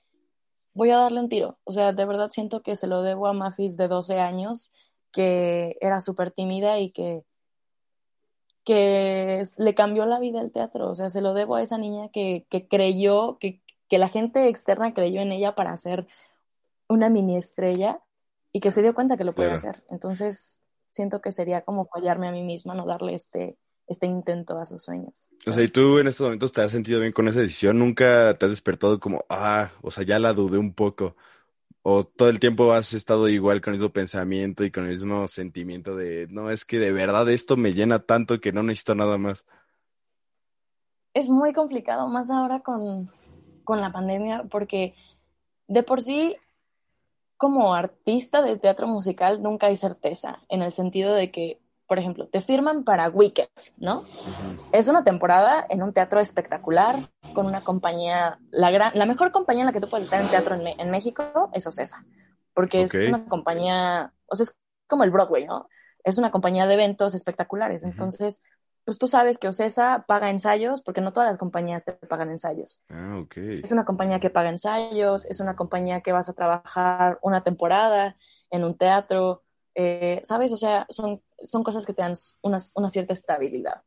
voy 0.75 0.91
a 0.91 0.99
darle 0.99 1.21
un 1.21 1.29
tiro. 1.29 1.59
O 1.63 1.73
sea, 1.73 1.93
de 1.93 2.05
verdad 2.05 2.31
siento 2.31 2.63
que 2.63 2.75
se 2.75 2.89
lo 2.89 3.03
debo 3.03 3.29
a 3.29 3.33
Mafis 3.33 3.77
de 3.77 3.87
12 3.87 4.19
años, 4.19 4.73
que 5.13 5.79
era 5.81 6.01
súper 6.01 6.33
tímida 6.33 6.81
y 6.81 6.91
que, 6.91 7.23
que 8.65 9.45
le 9.59 9.75
cambió 9.75 10.07
la 10.07 10.19
vida 10.19 10.41
el 10.41 10.51
teatro. 10.51 10.91
O 10.91 10.95
sea, 10.97 11.09
se 11.09 11.21
lo 11.21 11.35
debo 11.35 11.55
a 11.55 11.63
esa 11.63 11.79
niña 11.79 12.09
que, 12.09 12.47
que 12.51 12.67
creyó, 12.67 13.39
que, 13.39 13.63
que 13.89 13.99
la 13.99 14.09
gente 14.09 14.49
externa 14.49 14.93
creyó 14.93 15.21
en 15.21 15.31
ella 15.31 15.55
para 15.55 15.77
ser 15.77 16.09
una 16.89 17.09
mini 17.11 17.37
estrella 17.37 18.03
y 18.53 18.61
que 18.61 18.71
se 18.71 18.83
dio 18.83 18.95
cuenta 18.95 19.17
que 19.17 19.25
lo 19.25 19.35
puede 19.35 19.53
hacer. 19.53 19.85
Entonces, 19.91 20.63
siento 20.87 21.21
que 21.21 21.33
sería 21.33 21.63
como 21.63 21.87
fallarme 21.87 22.29
a 22.29 22.33
mí 22.33 22.43
misma, 22.43 22.75
no 22.75 22.87
darle 22.87 23.15
este, 23.15 23.57
este 23.87 24.07
intento 24.07 24.59
a 24.59 24.67
sus 24.67 24.85
sueños. 24.85 25.29
O 25.47 25.53
sea, 25.53 25.63
¿y 25.63 25.69
tú 25.69 25.99
en 25.99 26.09
estos 26.09 26.25
momentos 26.25 26.53
te 26.53 26.63
has 26.63 26.73
sentido 26.73 27.01
bien 27.01 27.13
con 27.13 27.29
esa 27.29 27.41
decisión? 27.41 27.79
¿Nunca 27.79 28.37
te 28.39 28.47
has 28.47 28.53
despertado 28.53 29.01
como, 29.01 29.25
ah, 29.29 29.71
o 29.83 29.91
sea, 29.91 30.05
ya 30.05 30.19
la 30.19 30.33
dudé 30.33 30.59
un 30.59 30.75
poco? 30.75 31.17
¿O 31.83 32.05
todo 32.05 32.29
el 32.29 32.41
tiempo 32.41 32.73
has 32.73 32.93
estado 32.93 33.29
igual 33.29 33.61
con 33.61 33.73
el 33.73 33.79
mismo 33.79 33.93
pensamiento 33.93 34.65
y 34.65 34.71
con 34.71 34.85
el 34.85 34.91
mismo 34.91 35.27
sentimiento 35.27 35.97
de, 35.97 36.27
no, 36.29 36.51
es 36.51 36.65
que 36.65 36.79
de 36.79 36.93
verdad 36.93 37.29
esto 37.31 37.57
me 37.57 37.73
llena 37.73 38.01
tanto 38.01 38.41
que 38.41 38.53
no 38.53 38.63
necesito 38.63 38.95
nada 38.95 39.17
más? 39.17 39.47
Es 41.15 41.29
muy 41.29 41.53
complicado, 41.53 42.09
más 42.09 42.31
ahora 42.31 42.61
con, 42.61 43.11
con 43.65 43.81
la 43.81 43.91
pandemia, 43.91 44.45
porque 44.51 44.95
de 45.67 45.83
por 45.83 46.03
sí 46.03 46.37
como 47.39 47.73
artista 47.75 48.43
de 48.43 48.59
teatro 48.59 48.89
musical 48.89 49.43
nunca 49.43 49.69
hay 49.69 49.77
certeza, 49.77 50.41
en 50.49 50.61
el 50.61 50.73
sentido 50.73 51.15
de 51.15 51.31
que, 51.31 51.61
por 51.87 51.99
ejemplo, 51.99 52.27
te 52.27 52.41
firman 52.41 52.85
para 52.85 53.09
Wicked, 53.09 53.49
¿no? 53.77 54.05
Es 54.73 54.89
una 54.89 55.05
temporada 55.05 55.65
en 55.71 55.83
un 55.83 55.95
teatro 55.95 56.19
espectacular, 56.19 57.11
con 57.35 57.47
una 57.47 57.63
compañía, 57.63 58.41
la, 58.51 58.71
gran, 58.73 58.99
la 58.99 59.07
mejor 59.07 59.31
compañía 59.31 59.63
en 59.63 59.67
la 59.67 59.73
que 59.73 59.81
tú 59.81 59.89
puedes 59.89 60.07
estar 60.07 60.21
en 60.21 60.29
teatro 60.29 60.57
en, 60.57 60.91
México 60.91 61.49
es 61.55 61.67
Ocesa, 61.67 62.05
porque 62.55 62.83
es 62.83 62.93
una 62.93 63.25
compañía, 63.27 64.13
o 64.27 64.35
sea, 64.35 64.45
es 64.45 64.57
como 64.89 65.05
el 65.05 65.13
Broadway, 65.13 65.47
¿no? 65.47 65.69
Es 66.03 66.19
una 66.19 66.33
compañía 66.33 66.67
de 66.67 66.75
eventos 66.75 67.15
espectaculares, 67.15 67.85
entonces 67.85 68.43
pues 68.89 68.97
tú 68.97 69.07
sabes 69.07 69.37
que 69.37 69.49
Ocesa 69.49 70.07
paga 70.09 70.31
ensayos, 70.31 70.81
porque 70.81 71.03
no 71.03 71.13
todas 71.13 71.29
las 71.29 71.39
compañías 71.39 71.85
te 71.85 71.93
pagan 71.93 72.31
ensayos. 72.31 72.81
Ah, 72.89 73.19
ok. 73.23 73.37
Es 73.37 73.71
una 73.71 73.85
compañía 73.85 74.19
que 74.19 74.31
paga 74.31 74.49
ensayos, 74.49 75.27
es 75.27 75.41
una 75.41 75.57
compañía 75.57 76.01
que 76.01 76.11
vas 76.11 76.31
a 76.31 76.33
trabajar 76.33 77.19
una 77.21 77.45
temporada 77.45 78.17
en 78.51 78.65
un 78.65 78.79
teatro, 78.79 79.43
eh, 79.75 80.23
¿sabes? 80.25 80.53
O 80.53 80.57
sea, 80.57 80.87
son, 80.89 81.21
son 81.43 81.65
cosas 81.65 81.85
que 81.85 81.93
te 81.93 82.01
dan 82.01 82.15
una, 82.41 82.65
una 82.77 82.89
cierta 82.89 83.13
estabilidad. 83.13 83.83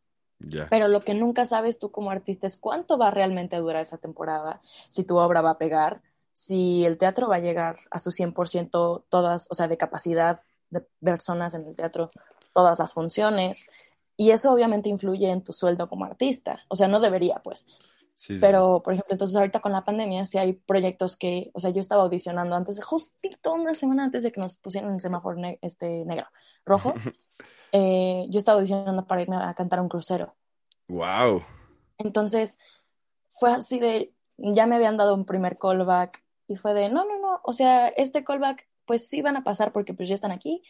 Pero 0.70 0.88
lo 0.88 1.02
que 1.02 1.16
nunca 1.16 1.48
sabes 1.48 1.80
tú 1.80 1.90
como 1.90 2.12
artista 2.12 2.46
es 2.46 2.58
cuánto 2.58 3.00
va 3.00 3.10
realmente 3.10 3.56
a 3.56 3.60
durar 3.60 3.82
esa 3.82 3.98
temporada, 3.98 4.62
si 4.90 5.04
tu 5.04 5.18
obra 5.18 5.42
va 5.42 5.50
a 5.50 5.58
pegar, 5.58 6.04
si 6.32 6.86
el 6.86 7.00
teatro 7.00 7.28
va 7.28 7.38
a 7.38 7.40
llegar 7.40 7.78
a 7.90 7.98
su 7.98 8.12
100% 8.12 9.06
todas, 9.10 9.48
o 9.50 9.56
sea, 9.56 9.68
de 9.68 9.78
capacidad 9.78 10.42
de 10.70 10.86
personas 11.04 11.56
en 11.56 11.66
el 11.66 11.76
teatro, 11.76 12.12
todas 12.54 12.78
las 12.78 12.94
funciones. 12.94 13.66
Y 14.22 14.30
eso 14.30 14.52
obviamente 14.54 14.88
influye 14.88 15.32
en 15.32 15.44
tu 15.44 15.52
sueldo 15.52 15.90
como 15.90 16.06
artista. 16.06 16.60
O 16.68 16.76
sea, 16.76 16.88
no 16.88 17.00
debería, 17.00 17.42
pues. 17.44 17.66
Pero, 18.40 18.84
por 18.84 18.94
ejemplo, 18.94 19.14
entonces 19.16 19.36
ahorita 19.36 19.62
con 19.62 19.72
la 19.72 19.84
pandemia, 19.84 20.28
sí 20.28 20.38
hay 20.38 20.54
proyectos 20.54 21.18
que, 21.18 21.50
o 21.56 21.60
sea, 21.60 21.72
yo 21.72 21.82
estaba 21.82 22.04
audicionando 22.04 22.56
antes, 22.56 22.80
justito 22.86 23.52
una 23.52 23.74
semana 23.74 24.04
antes 24.04 24.22
de 24.22 24.32
que 24.32 24.40
nos 24.40 24.58
pusieran 24.58 24.94
el 24.94 25.02
semáforo 25.02 25.42
este, 25.64 26.06
negro, 26.06 26.28
rojo, 26.68 26.94
eh, 27.72 28.28
yo 28.30 28.38
estaba 28.38 28.60
audicionando 28.60 29.08
para 29.08 29.24
irme 29.24 29.38
a 29.38 29.56
cantar 29.56 29.82
un 29.82 29.90
crucero. 29.90 30.36
¡Wow! 30.88 31.42
Entonces, 31.98 32.60
fue 33.40 33.52
así 33.52 33.80
de, 33.80 34.14
ya 34.38 34.68
me 34.68 34.76
habían 34.76 34.98
dado 34.98 35.16
un 35.16 35.26
primer 35.26 35.58
callback 35.58 36.24
y 36.46 36.58
fue 36.58 36.76
de, 36.76 36.90
no, 36.90 37.06
no, 37.06 37.18
no, 37.18 37.42
o 37.44 37.54
sea, 37.54 37.88
este 37.88 38.24
callback, 38.24 38.68
pues 38.86 39.10
sí 39.10 39.24
van 39.24 39.38
a 39.38 39.44
pasar 39.44 39.72
porque 39.72 39.96
pues 39.96 40.08
ya 40.08 40.14
están 40.14 40.32
aquí, 40.32 40.62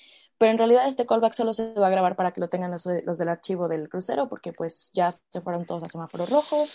pero 0.41 0.53
en 0.53 0.57
realidad 0.57 0.87
este 0.87 1.05
callback 1.05 1.33
solo 1.33 1.53
se 1.53 1.71
va 1.75 1.85
a 1.85 1.91
grabar 1.91 2.15
para 2.15 2.31
que 2.31 2.41
lo 2.41 2.49
tengan 2.49 2.71
los, 2.71 2.83
del 2.83 3.29
archivo 3.29 3.67
del 3.67 3.89
crucero, 3.89 4.27
porque 4.27 4.53
pues 4.53 4.89
ya 4.91 5.11
se 5.11 5.39
fueron 5.39 5.67
todos 5.67 5.83
a 5.83 5.87
semáforo 5.87 6.25
rojo. 6.25 6.65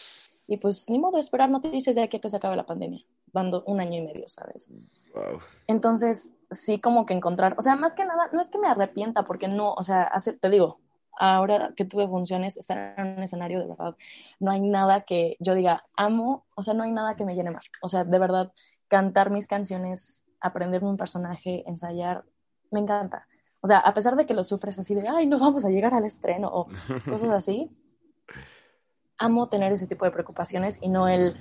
Y 0.46 0.58
pues 0.58 0.88
ni 0.88 1.00
modo 1.00 1.16
de 1.16 1.22
esperar 1.22 1.50
noticias 1.50 1.96
de 1.96 2.04
aquí 2.04 2.18
a 2.18 2.20
que 2.20 2.30
se 2.30 2.36
acabe 2.36 2.54
la 2.54 2.64
pandemia. 2.64 3.00
Van 3.32 3.50
un 3.66 3.80
año 3.80 3.98
y 3.98 4.06
medio, 4.06 4.28
¿sabes? 4.28 4.68
Wow. 5.12 5.40
Entonces, 5.66 6.32
sí 6.52 6.78
como 6.78 7.06
que 7.06 7.14
encontrar, 7.14 7.56
o 7.58 7.62
sea, 7.62 7.74
más 7.74 7.94
que 7.94 8.04
nada, 8.04 8.30
no 8.32 8.40
es 8.40 8.50
que 8.50 8.58
me 8.58 8.68
arrepienta, 8.68 9.24
porque 9.24 9.48
no, 9.48 9.72
o 9.72 9.82
sea, 9.82 10.04
hace, 10.04 10.34
te 10.34 10.48
digo, 10.48 10.78
ahora 11.18 11.72
que 11.76 11.84
tuve 11.84 12.06
funciones, 12.06 12.56
estar 12.56 12.94
en 12.96 13.16
un 13.16 13.22
escenario 13.24 13.58
de 13.58 13.66
verdad, 13.66 13.96
no 14.38 14.52
hay 14.52 14.60
nada 14.60 15.00
que 15.00 15.36
yo 15.40 15.56
diga, 15.56 15.84
amo, 15.96 16.46
o 16.54 16.62
sea, 16.62 16.72
no 16.72 16.84
hay 16.84 16.92
nada 16.92 17.16
que 17.16 17.24
me 17.24 17.34
llene 17.34 17.50
más. 17.50 17.68
O 17.82 17.88
sea, 17.88 18.04
de 18.04 18.18
verdad, 18.20 18.52
cantar 18.86 19.30
mis 19.30 19.48
canciones, 19.48 20.24
aprenderme 20.40 20.88
un 20.88 20.96
personaje, 20.96 21.64
ensayar, 21.66 22.22
me 22.70 22.78
encanta. 22.78 23.26
O 23.66 23.68
sea, 23.68 23.78
a 23.78 23.94
pesar 23.94 24.14
de 24.14 24.26
que 24.26 24.32
lo 24.32 24.44
sufres 24.44 24.78
así 24.78 24.94
de, 24.94 25.08
ay, 25.08 25.26
no 25.26 25.40
vamos 25.40 25.64
a 25.64 25.70
llegar 25.70 25.92
al 25.92 26.04
estreno 26.04 26.48
o 26.52 26.68
cosas 27.04 27.30
así, 27.30 27.68
amo 29.18 29.48
tener 29.48 29.72
ese 29.72 29.88
tipo 29.88 30.04
de 30.04 30.12
preocupaciones 30.12 30.78
y 30.80 30.88
no 30.88 31.08
el, 31.08 31.36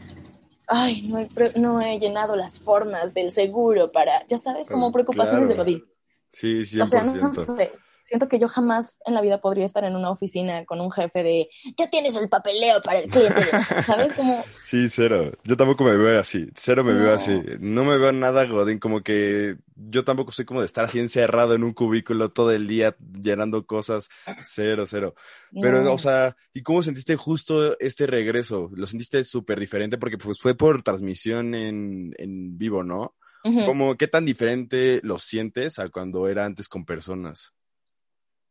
ay, 0.66 1.04
no 1.04 1.20
he, 1.20 1.30
no 1.60 1.82
he 1.82 2.00
llenado 2.00 2.36
las 2.36 2.60
formas 2.60 3.14
del 3.14 3.30
seguro 3.30 3.92
para, 3.92 4.26
ya 4.26 4.40
sabes, 4.40 4.68
como 4.68 4.92
preocupaciones 4.92 5.50
de 5.50 5.54
Godín. 5.54 5.86
Sí, 6.32 6.62
100%. 6.62 6.82
O 6.82 6.86
sea, 6.88 7.04
no 7.04 7.56
sé, 7.58 7.74
siento 8.06 8.28
que 8.28 8.40
yo 8.40 8.48
jamás 8.48 9.00
en 9.06 9.14
la 9.14 9.22
vida 9.22 9.42
podría 9.42 9.66
estar 9.66 9.84
en 9.84 9.96
una 9.96 10.12
oficina 10.12 10.66
con 10.66 10.80
un 10.80 10.92
jefe 10.92 11.24
de, 11.24 11.50
ya 11.78 11.90
tienes 11.90 12.16
el 12.16 12.30
papeleo 12.30 12.82
para 12.82 13.00
el 13.00 13.10
cliente, 13.10 13.42
¿sabes? 13.86 14.14
Como... 14.14 14.44
Sí, 14.62 14.88
cero. 14.90 15.32
Yo 15.44 15.58
tampoco 15.58 15.84
me 15.84 15.98
veo 15.98 16.20
así, 16.20 16.48
cero 16.56 16.84
me 16.84 16.94
veo 16.94 17.14
así. 17.14 17.42
No 17.60 17.84
me 17.84 17.98
veo 17.98 18.12
nada 18.12 18.46
godín, 18.46 18.80
como 18.80 19.02
que 19.02 19.58
yo 19.76 20.04
tampoco 20.04 20.32
soy 20.32 20.46
como 20.46 20.62
de 20.62 20.68
estar 20.68 20.86
así 20.86 21.00
encerrado 21.00 21.56
en 21.56 21.64
un 21.64 21.74
cubículo 21.74 22.30
todo 22.30 22.52
el 22.52 22.68
día 22.68 22.96
llenando 23.22 23.66
cosas, 23.66 24.10
cero, 24.46 24.86
cero. 24.88 25.16
Pero, 25.62 25.94
o 25.94 25.98
sea, 25.98 26.36
¿y 26.54 26.62
cómo 26.62 26.84
sentiste 26.84 27.16
justo 27.16 27.78
este 27.80 28.08
regreso? 28.08 28.70
¿Lo 28.74 28.88
sentiste 28.88 29.24
súper 29.24 29.60
diferente? 29.60 29.98
Porque 29.98 30.18
pues 30.18 30.40
fue 30.40 30.56
por 30.56 30.84
transmisión 30.84 31.56
en, 31.56 32.14
en 32.18 32.58
vivo, 32.58 32.84
¿no? 32.84 33.16
Como, 33.44 33.96
¿Qué 33.96 34.08
tan 34.08 34.26
diferente 34.26 35.02
lo 35.04 35.20
sientes 35.20 35.78
a 35.78 35.90
cuando 35.90 36.28
era 36.28 36.46
antes 36.46 36.68
con 36.68 36.84
personas? 36.84 37.54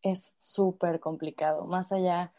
Es 0.05 0.35
súper 0.39 1.01
complicado. 1.01 1.65
Más 1.65 1.91
allá, 1.91 2.33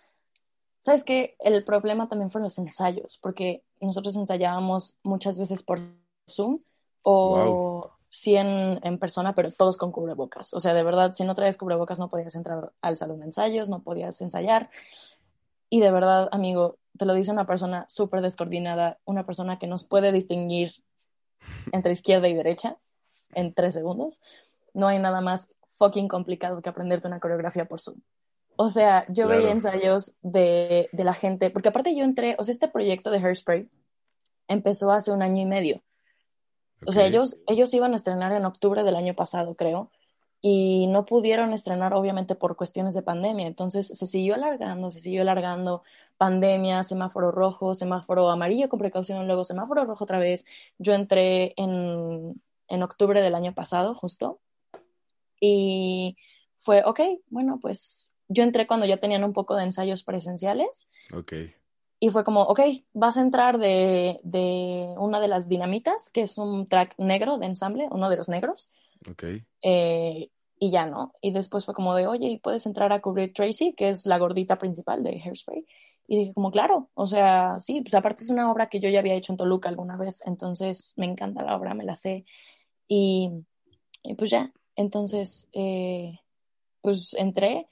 sabes 0.79 1.03
que 1.03 1.35
el 1.39 1.65
problema 1.65 2.07
también 2.07 2.31
fueron 2.31 2.45
los 2.45 2.57
ensayos, 2.59 3.19
porque 3.21 3.63
nosotros 3.81 4.15
ensayábamos 4.15 4.97
muchas 5.03 5.37
veces 5.37 5.63
por 5.63 5.81
Zoom 6.29 6.59
o 7.01 7.91
sí 8.09 8.35
en, 8.35 8.97
persona, 8.99 9.35
pero 9.35 9.51
todos 9.51 9.77
con 9.77 9.91
cubrebocas. 9.91 10.53
O 10.53 10.59
sea, 10.59 10.73
de 10.73 10.83
verdad, 10.83 11.13
si 11.13 11.25
no 11.25 11.35
traes 11.35 11.57
cubrebocas 11.57 11.99
no 11.99 12.09
podías 12.09 12.35
entrar 12.35 12.71
al 12.81 12.97
salón 12.97 13.19
de 13.19 13.25
ensayos, 13.25 13.67
no 13.67 13.83
podías 13.83 14.21
ensayar. 14.21 14.69
Y 15.69 15.81
de 15.81 15.91
verdad, 15.91 16.29
amigo, 16.31 16.77
te 16.97 17.05
lo 17.05 17.13
dice 17.13 17.31
una 17.31 17.45
persona 17.45 17.85
súper 17.89 18.21
descoordinada, 18.21 18.99
una 19.03 19.25
persona 19.25 19.59
que 19.59 19.67
nos 19.67 19.83
puede 19.83 20.11
distinguir 20.11 20.73
entre 21.73 21.91
izquierda 21.91 22.29
y 22.29 22.33
derecha 22.35 22.77
en 23.33 23.53
tres 23.53 23.73
segundos. 23.73 24.21
No 24.73 24.87
hay 24.87 24.99
nada 24.99 25.19
más 25.21 25.49
fucking 25.77 26.07
complicado 26.07 26.61
que 26.61 26.69
aprenderte 26.69 27.07
una 27.07 27.19
coreografía 27.19 27.65
por 27.65 27.81
Zoom. 27.81 27.99
O 28.57 28.69
sea, 28.69 29.05
yo 29.09 29.27
veía 29.27 29.51
ensayos 29.51 30.15
de, 30.21 30.87
de, 30.93 31.03
la 31.03 31.13
gente, 31.13 31.49
porque 31.49 31.69
aparte 31.69 31.95
yo 31.95 32.05
entré, 32.05 32.35
o 32.39 32.43
sea, 32.43 32.53
este 32.53 32.69
proyecto 32.69 33.11
de 33.11 33.17
Hairspray 33.17 33.69
empezó 34.47 34.91
hace 34.91 35.11
un 35.11 35.21
año 35.21 35.41
y 35.41 35.45
medio. 35.45 35.81
O 36.85 36.91
sea, 36.91 37.05
ellos, 37.05 37.37
ellos 37.47 37.73
iban 37.73 37.93
a 37.93 37.95
estrenar 37.95 38.31
en 38.31 38.45
octubre 38.45 38.83
del 38.83 38.95
año 38.95 39.13
pasado, 39.13 39.55
creo, 39.55 39.91
y 40.41 40.87
no 40.87 41.05
pudieron 41.05 41.53
estrenar, 41.53 41.93
obviamente, 41.93 42.35
por 42.35 42.55
cuestiones 42.55 42.93
de 42.93 43.01
pandemia. 43.01 43.47
Entonces 43.47 43.87
se 43.87 44.05
siguió 44.05 44.35
alargando, 44.35 44.91
se 44.91 45.01
siguió 45.01 45.21
alargando, 45.23 45.83
pandemia, 46.17 46.83
semáforo 46.83 47.31
rojo, 47.31 47.73
semáforo 47.73 48.29
amarillo 48.29 48.69
con 48.69 48.79
precaución, 48.79 49.25
luego 49.27 49.43
semáforo 49.43 49.85
rojo 49.85 50.03
otra 50.03 50.19
vez. 50.19 50.45
Yo 50.77 50.93
entré 50.93 51.53
en, 51.57 52.41
en 52.67 52.83
octubre 52.83 53.21
del 53.21 53.35
año 53.35 53.53
pasado, 53.53 53.95
justo, 53.95 54.39
y 55.47 56.17
fue, 56.55 56.83
ok, 56.83 56.99
bueno, 57.29 57.59
pues 57.61 58.13
yo 58.27 58.43
entré 58.43 58.65
cuando 58.65 58.85
ya 58.85 58.97
tenían 58.97 59.23
un 59.23 59.33
poco 59.33 59.55
de 59.55 59.63
ensayos 59.63 60.03
presenciales. 60.03 60.89
Ok. 61.13 61.33
Y 61.99 62.09
fue 62.09 62.23
como, 62.23 62.41
ok, 62.41 62.59
vas 62.93 63.17
a 63.17 63.21
entrar 63.21 63.57
de, 63.57 64.19
de 64.23 64.93
una 64.97 65.19
de 65.19 65.27
las 65.27 65.47
dinamitas, 65.47 66.09
que 66.09 66.23
es 66.23 66.37
un 66.37 66.67
track 66.67 66.95
negro 66.97 67.37
de 67.37 67.45
ensamble, 67.45 67.87
uno 67.91 68.09
de 68.09 68.17
los 68.17 68.27
negros. 68.27 68.71
Ok. 69.09 69.23
Eh, 69.61 70.29
y 70.59 70.71
ya 70.71 70.87
no. 70.87 71.13
Y 71.21 71.31
después 71.31 71.65
fue 71.65 71.73
como 71.73 71.93
de, 71.93 72.07
oye, 72.07 72.27
¿y 72.27 72.39
puedes 72.39 72.65
entrar 72.65 72.91
a 72.91 73.01
cubrir 73.01 73.33
Tracy, 73.33 73.73
que 73.73 73.89
es 73.89 74.05
la 74.05 74.17
gordita 74.17 74.57
principal 74.57 75.03
de 75.03 75.21
Hairspray? 75.23 75.65
Y 76.07 76.17
dije, 76.17 76.33
como, 76.33 76.51
claro, 76.51 76.89
o 76.95 77.07
sea, 77.07 77.59
sí, 77.59 77.81
pues 77.81 77.93
aparte 77.93 78.23
es 78.23 78.29
una 78.29 78.51
obra 78.51 78.69
que 78.69 78.79
yo 78.79 78.89
ya 78.89 78.99
había 78.99 79.15
hecho 79.15 79.33
en 79.33 79.37
Toluca 79.37 79.69
alguna 79.69 79.97
vez, 79.97 80.21
entonces 80.25 80.93
me 80.97 81.05
encanta 81.05 81.43
la 81.43 81.55
obra, 81.55 81.73
me 81.73 81.83
la 81.83 81.95
sé. 81.95 82.25
Y, 82.87 83.31
y 84.03 84.13
pues 84.15 84.29
ya, 84.29 84.51
entonces, 84.75 85.49
eh, 85.53 86.19
pues 86.81 87.13
entré 87.15 87.67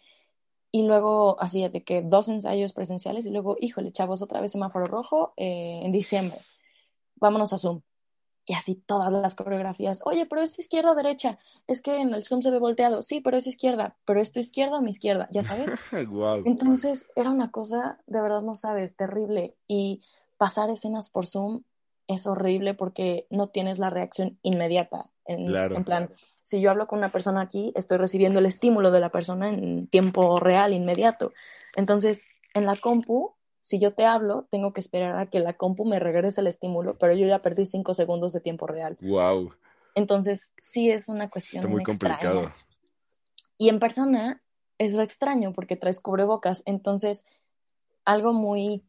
y 0.72 0.88
luego 0.88 1.40
así 1.40 1.68
de 1.68 1.84
que 1.84 2.02
dos 2.02 2.30
ensayos 2.30 2.74
presenciales 2.74 3.26
y 3.28 3.30
luego, 3.30 3.58
híjole, 3.60 3.92
chavos, 3.92 4.24
otra 4.24 4.42
vez 4.42 4.52
semáforo 4.52 4.88
rojo 4.88 5.34
eh, 5.38 5.82
en 5.84 5.92
diciembre. 5.92 6.38
Vámonos 7.18 7.54
a 7.54 7.60
Zoom. 7.60 7.82
Y 8.46 8.56
así 8.56 8.76
todas 8.76 9.14
las 9.14 9.36
coreografías. 9.36 10.02
Oye, 10.04 10.26
pero 10.26 10.42
es 10.42 10.58
izquierda 10.60 10.92
o 10.92 10.96
derecha. 10.96 11.38
Es 11.68 11.82
que 11.82 12.02
en 12.02 12.14
el 12.14 12.24
Zoom 12.24 12.42
se 12.42 12.50
ve 12.50 12.60
volteado. 12.60 13.04
Sí, 13.04 13.22
pero 13.22 13.38
es 13.38 13.48
izquierda. 13.48 13.96
Pero 14.06 14.20
es 14.20 14.34
tu 14.34 14.40
izquierda 14.40 14.80
o 14.80 14.82
mi 14.82 14.90
izquierda. 14.90 15.30
Ya 15.32 15.44
sabes. 15.44 15.70
Entonces 16.46 17.06
era 17.16 17.30
una 17.30 17.52
cosa, 17.52 18.00
de 18.08 18.22
verdad 18.22 18.42
no 18.42 18.56
sabes, 18.56 18.96
terrible. 18.96 19.56
Y 19.68 20.02
pasar 20.38 20.72
escenas 20.72 21.10
por 21.10 21.28
Zoom 21.28 21.64
es 22.08 22.26
horrible 22.28 22.74
porque 22.74 23.28
no 23.30 23.48
tienes 23.50 23.80
la 23.80 23.92
reacción 23.92 24.40
inmediata. 24.42 25.12
En, 25.26 25.56
en 25.56 25.84
plan, 25.86 26.10
si 26.44 26.60
yo 26.62 26.70
hablo 26.70 26.88
con 26.88 27.00
una 27.00 27.12
persona 27.12 27.42
aquí, 27.42 27.72
estoy 27.76 27.98
recibiendo 27.98 28.40
el 28.40 28.46
estímulo 28.46 28.92
de 28.92 29.00
la 29.00 29.10
persona 29.10 29.50
en 29.50 29.88
tiempo 29.88 30.38
real, 30.38 30.74
inmediato. 30.74 31.34
Entonces, 31.76 32.28
en 32.54 32.66
la 32.66 32.76
compu, 32.76 33.34
si 33.62 33.80
yo 33.80 33.94
te 33.94 34.06
hablo, 34.06 34.46
tengo 34.52 34.74
que 34.74 34.82
esperar 34.82 35.18
a 35.18 35.26
que 35.28 35.40
la 35.40 35.54
compu 35.54 35.86
me 35.86 36.00
regrese 36.00 36.42
el 36.42 36.48
estímulo, 36.48 36.98
pero 36.98 37.14
yo 37.14 37.26
ya 37.26 37.42
perdí 37.42 37.66
cinco 37.66 37.94
segundos 37.94 38.34
de 38.34 38.42
tiempo 38.42 38.68
real. 38.68 38.98
Wow. 39.02 39.54
Entonces, 39.96 40.54
sí 40.58 40.92
es 40.92 41.08
una 41.08 41.30
cuestión. 41.30 41.62
Está 41.62 41.72
muy 41.72 41.84
complicado. 41.84 42.52
Y 43.58 43.70
en 43.70 43.80
persona 43.80 44.42
es 44.78 44.94
lo 44.94 45.02
extraño 45.02 45.54
porque 45.54 45.78
traes 45.78 46.02
cubrebocas. 46.02 46.62
Entonces, 46.66 47.24
algo 48.04 48.34
muy, 48.34 48.84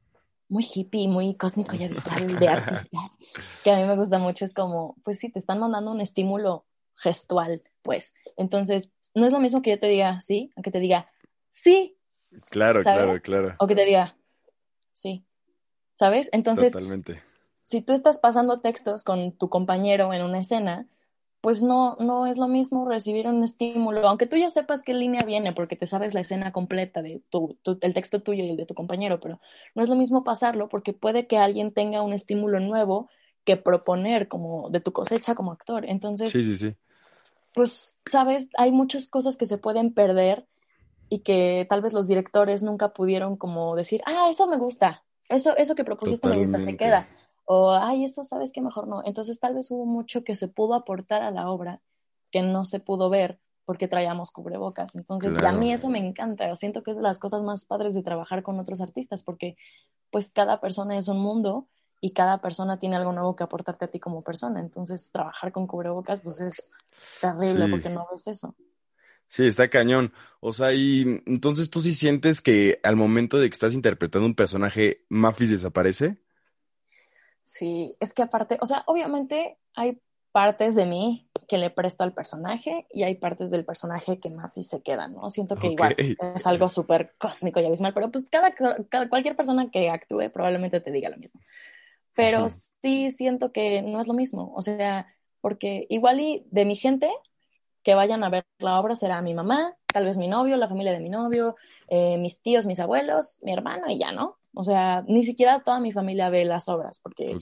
muy 0.49 0.67
hippie, 0.73 1.07
muy 1.07 1.37
cósmico 1.37 1.77
y 1.77 1.79
de 1.79 1.85
artista, 2.49 3.12
que 3.62 3.71
a 3.71 3.77
mí 3.77 3.85
me 3.85 3.97
gusta 3.97 4.19
mucho, 4.19 4.45
es 4.45 4.53
como, 4.53 4.97
pues 5.05 5.21
sí, 5.21 5.31
te 5.31 5.38
están 5.38 5.61
mandando 5.61 5.93
un 5.93 6.01
estímulo 6.01 6.64
gestual, 6.94 7.62
pues. 7.83 8.14
Entonces, 8.37 8.92
no 9.14 9.26
es 9.26 9.33
lo 9.33 9.40
mismo 9.40 9.62
que 9.62 9.70
yo 9.70 9.78
te 9.78 9.87
diga 9.87 10.20
sí, 10.20 10.50
a 10.57 10.62
que 10.62 10.70
te 10.70 10.80
diga 10.80 11.09
sí. 11.50 11.96
Claro, 12.50 12.83
claro, 12.83 13.20
claro. 13.20 13.54
O 13.59 13.66
que 13.66 13.74
te 13.74 13.85
diga 13.85 14.16
sí. 14.92 15.24
¿Sabes? 15.96 16.28
Entonces, 16.33 16.72
Totalmente. 16.72 17.22
si 17.62 17.80
tú 17.80 17.92
estás 17.92 18.18
pasando 18.18 18.61
textos 18.61 19.04
con 19.04 19.33
tu 19.33 19.48
compañero 19.48 20.12
en 20.12 20.22
una 20.22 20.40
escena, 20.40 20.88
pues 21.40 21.62
no, 21.62 21.96
no 22.00 22.26
es 22.26 22.37
lo 22.37 22.48
mismo 22.48 22.88
recibir 22.88 23.28
un 23.28 23.44
estímulo, 23.44 24.09
aunque 24.09 24.26
tú 24.26 24.35
ya 24.37 24.50
sepas 24.50 24.83
qué 24.83 24.94
línea 24.94 25.22
viene, 25.24 25.52
porque 25.52 25.76
te 25.76 25.87
sabes 25.87 26.14
la 26.14 26.20
escena 26.20 26.52
completa 26.52 27.02
de 27.02 27.22
tu, 27.28 27.59
el 27.83 27.94
texto 27.94 28.22
tuyo 28.22 28.42
y 28.42 28.50
el 28.50 28.57
de 28.57 28.66
tu 28.66 28.74
compañero, 28.74 29.20
pero 29.20 29.40
no 29.74 29.83
es 29.83 29.88
lo 29.88 29.94
mismo 29.94 30.24
pasarlo 30.24 30.68
porque 30.68 30.94
puede 30.94 31.26
que 31.26 31.37
alguien 31.37 31.72
tenga 31.72 32.02
un 32.02 32.14
estímulo 32.14 32.59
nuevo 32.61 33.09
que 33.44 33.57
proponer 33.57 34.26
como 34.26 34.70
de 34.70 34.80
tu 34.80 34.92
cosecha 34.92 35.35
como 35.35 35.52
actor. 35.52 35.85
Entonces, 35.85 36.30
sí, 36.30 36.42
sí, 36.42 36.57
sí 36.57 36.74
pues, 37.55 37.97
sabes, 38.05 38.49
hay 38.59 38.73
muchas 38.73 39.09
cosas 39.09 39.37
que 39.37 39.47
se 39.47 39.59
pueden 39.59 39.95
perder 39.95 40.47
y 41.09 41.21
que 41.21 41.67
tal 41.71 41.81
vez 41.81 41.93
los 41.93 42.09
directores 42.09 42.62
nunca 42.62 42.93
pudieron 42.93 43.37
como 43.37 43.77
decir, 43.77 44.03
ah, 44.07 44.29
eso 44.31 44.47
me 44.47 44.59
gusta, 44.59 45.05
eso, 45.29 45.57
eso 45.57 45.75
que 45.75 45.85
propusiste 45.85 46.29
me 46.29 46.38
gusta, 46.38 46.59
se 46.59 46.77
queda. 46.77 47.09
O, 47.47 47.73
ay, 47.73 48.05
eso 48.05 48.25
sabes 48.25 48.53
que 48.53 48.61
mejor 48.61 48.88
no. 48.88 49.03
Entonces 49.05 49.38
tal 49.38 49.55
vez 49.55 49.71
hubo 49.71 49.87
mucho 49.87 50.25
que 50.25 50.35
se 50.35 50.49
pudo 50.49 50.75
aportar 50.75 51.23
a 51.23 51.31
la 51.31 51.51
obra 51.51 51.81
que 52.33 52.43
no 52.43 52.64
se 52.64 52.81
pudo 52.81 53.11
ver 53.11 53.38
porque 53.64 53.87
traíamos 53.87 54.31
cubrebocas. 54.31 54.95
Entonces, 54.95 55.43
a 55.43 55.53
mí 55.53 55.73
eso 55.73 55.88
me 55.88 55.99
encanta. 55.99 56.55
Siento 56.57 56.83
que 56.83 56.90
es 56.90 56.97
de 56.97 57.03
las 57.03 57.19
cosas 57.19 57.43
más 57.43 57.64
padres 57.64 57.95
de 57.95 58.03
trabajar 58.03 58.43
con 58.43 58.59
otros 58.59 58.81
artistas 58.81 59.23
porque 59.23 59.57
pues 60.11 60.31
cada 60.31 60.61
persona 60.61 60.99
es 60.99 61.09
un 61.09 61.19
mundo 61.19 61.69
y 62.05 62.12
cada 62.12 62.37
persona 62.43 62.79
tiene 62.79 62.97
algo 62.97 63.12
nuevo 63.12 63.35
que 63.35 63.45
aportarte 63.45 63.87
a 63.87 63.88
ti 63.88 63.99
como 63.99 64.21
persona. 64.21 64.61
Entonces, 64.61 65.09
trabajar 65.11 65.53
con 65.53 65.67
cubrebocas, 65.67 66.21
pues 66.21 66.38
es 66.38 66.71
terrible 67.19 67.67
porque 67.71 67.88
no 67.88 68.07
ves 68.12 68.27
eso. 68.27 68.55
Sí, 69.27 69.47
está 69.47 69.71
cañón. 69.71 70.12
O 70.40 70.53
sea, 70.53 70.75
y 70.75 71.23
entonces 71.25 71.71
tú 71.71 71.81
sí 71.81 71.95
sientes 71.95 72.43
que 72.43 72.79
al 72.83 72.97
momento 72.97 73.38
de 73.38 73.49
que 73.49 73.55
estás 73.55 73.73
interpretando 73.73 74.27
un 74.27 74.35
personaje, 74.35 75.07
Mafis 75.09 75.49
desaparece. 75.49 76.19
Sí, 77.43 77.97
es 78.01 78.12
que 78.12 78.21
aparte, 78.21 78.59
o 78.61 78.67
sea, 78.67 78.83
obviamente 78.87 79.57
hay 79.75 79.99
partes 80.31 80.75
de 80.75 80.85
mí 80.85 81.31
que 81.49 81.57
le 81.57 81.71
presto 81.71 82.05
al 82.05 82.12
personaje 82.12 82.87
y 82.90 83.05
hay 83.05 83.14
partes 83.14 83.51
del 83.51 83.64
personaje 83.64 84.21
que 84.21 84.29
Mafi 84.29 84.62
se 84.62 84.83
queda, 84.83 85.09
¿no? 85.09 85.31
Siento 85.31 85.57
que 85.57 85.69
igual 85.69 85.97
es 85.99 86.47
algo 86.47 86.69
súper 86.69 87.14
cósmico 87.17 87.61
y 87.61 87.64
abismal, 87.64 87.95
pero 87.95 88.11
pues 88.11 88.27
cada, 88.31 88.53
cualquier 89.09 89.37
persona 89.37 89.71
que 89.71 89.88
actúe 89.88 90.31
probablemente 90.31 90.81
te 90.81 90.90
diga 90.90 91.09
lo 91.09 91.17
mismo. 91.17 91.40
Pero 92.14 92.48
sí 92.48 93.11
siento 93.11 93.53
que 93.53 93.83
no 93.83 94.00
es 94.00 94.07
lo 94.07 94.14
mismo, 94.14 94.53
o 94.55 94.62
sea, 94.62 95.07
porque 95.40 95.87
igual 95.90 96.20
y 96.20 96.46
de 96.50 96.64
mi 96.64 96.77
gente 96.77 97.11
que 97.83 97.94
vayan 97.94 98.24
a 98.24 98.31
ver 98.31 98.46
la 98.59 98.81
obra 98.81 98.94
será 98.94 99.20
mi 99.20 99.35
mamá, 99.35 99.77
tal 99.87 100.07
vez 100.07 100.16
mi 100.16 100.29
novio, 100.29 100.57
la 100.57 100.68
familia 100.68 100.92
de 100.92 101.00
mi 101.00 101.11
novio, 101.11 101.57
eh, 101.88 102.16
mis 102.16 102.40
tíos, 102.40 102.66
mis 102.66 102.81
abuelos, 102.81 103.38
mi 103.42 103.53
hermano 103.53 103.90
y 103.90 103.98
ya, 103.98 104.12
¿no? 104.12 104.38
O 104.55 104.64
sea, 104.64 105.05
ni 105.07 105.24
siquiera 105.24 105.62
toda 105.62 105.81
mi 105.81 105.92
familia 105.92 106.31
ve 106.31 106.44
las 106.44 106.68
obras 106.68 107.00
porque 107.00 107.37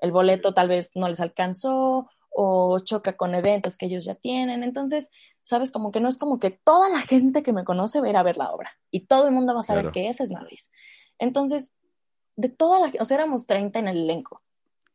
el 0.00 0.12
boleto 0.12 0.52
tal 0.52 0.68
vez 0.68 0.92
no 0.94 1.08
les 1.08 1.20
alcanzó 1.20 2.08
o 2.30 2.80
choca 2.80 3.16
con 3.16 3.34
eventos 3.34 3.76
que 3.76 3.86
ellos 3.86 4.04
ya 4.04 4.14
tienen. 4.14 4.62
Entonces, 4.62 5.10
sabes, 5.42 5.72
como 5.72 5.90
que 5.90 6.00
no 6.00 6.08
es 6.08 6.18
como 6.18 6.38
que 6.38 6.50
toda 6.50 6.88
la 6.90 7.00
gente 7.00 7.42
que 7.42 7.52
me 7.52 7.64
conoce 7.64 8.00
va 8.00 8.06
a 8.06 8.10
ir 8.10 8.16
a 8.16 8.22
ver 8.22 8.36
la 8.36 8.50
obra 8.52 8.70
y 8.90 9.06
todo 9.06 9.26
el 9.26 9.32
mundo 9.32 9.54
va 9.54 9.60
a 9.60 9.64
saber 9.64 9.90
que 9.90 10.08
esa 10.08 10.24
es 10.24 10.30
Mavis. 10.30 10.70
Entonces, 11.18 11.74
de 12.38 12.48
toda 12.48 12.78
la, 12.78 12.92
o 13.00 13.04
sea, 13.04 13.16
éramos 13.16 13.46
30 13.46 13.80
en 13.80 13.88
el 13.88 13.98
elenco. 14.04 14.42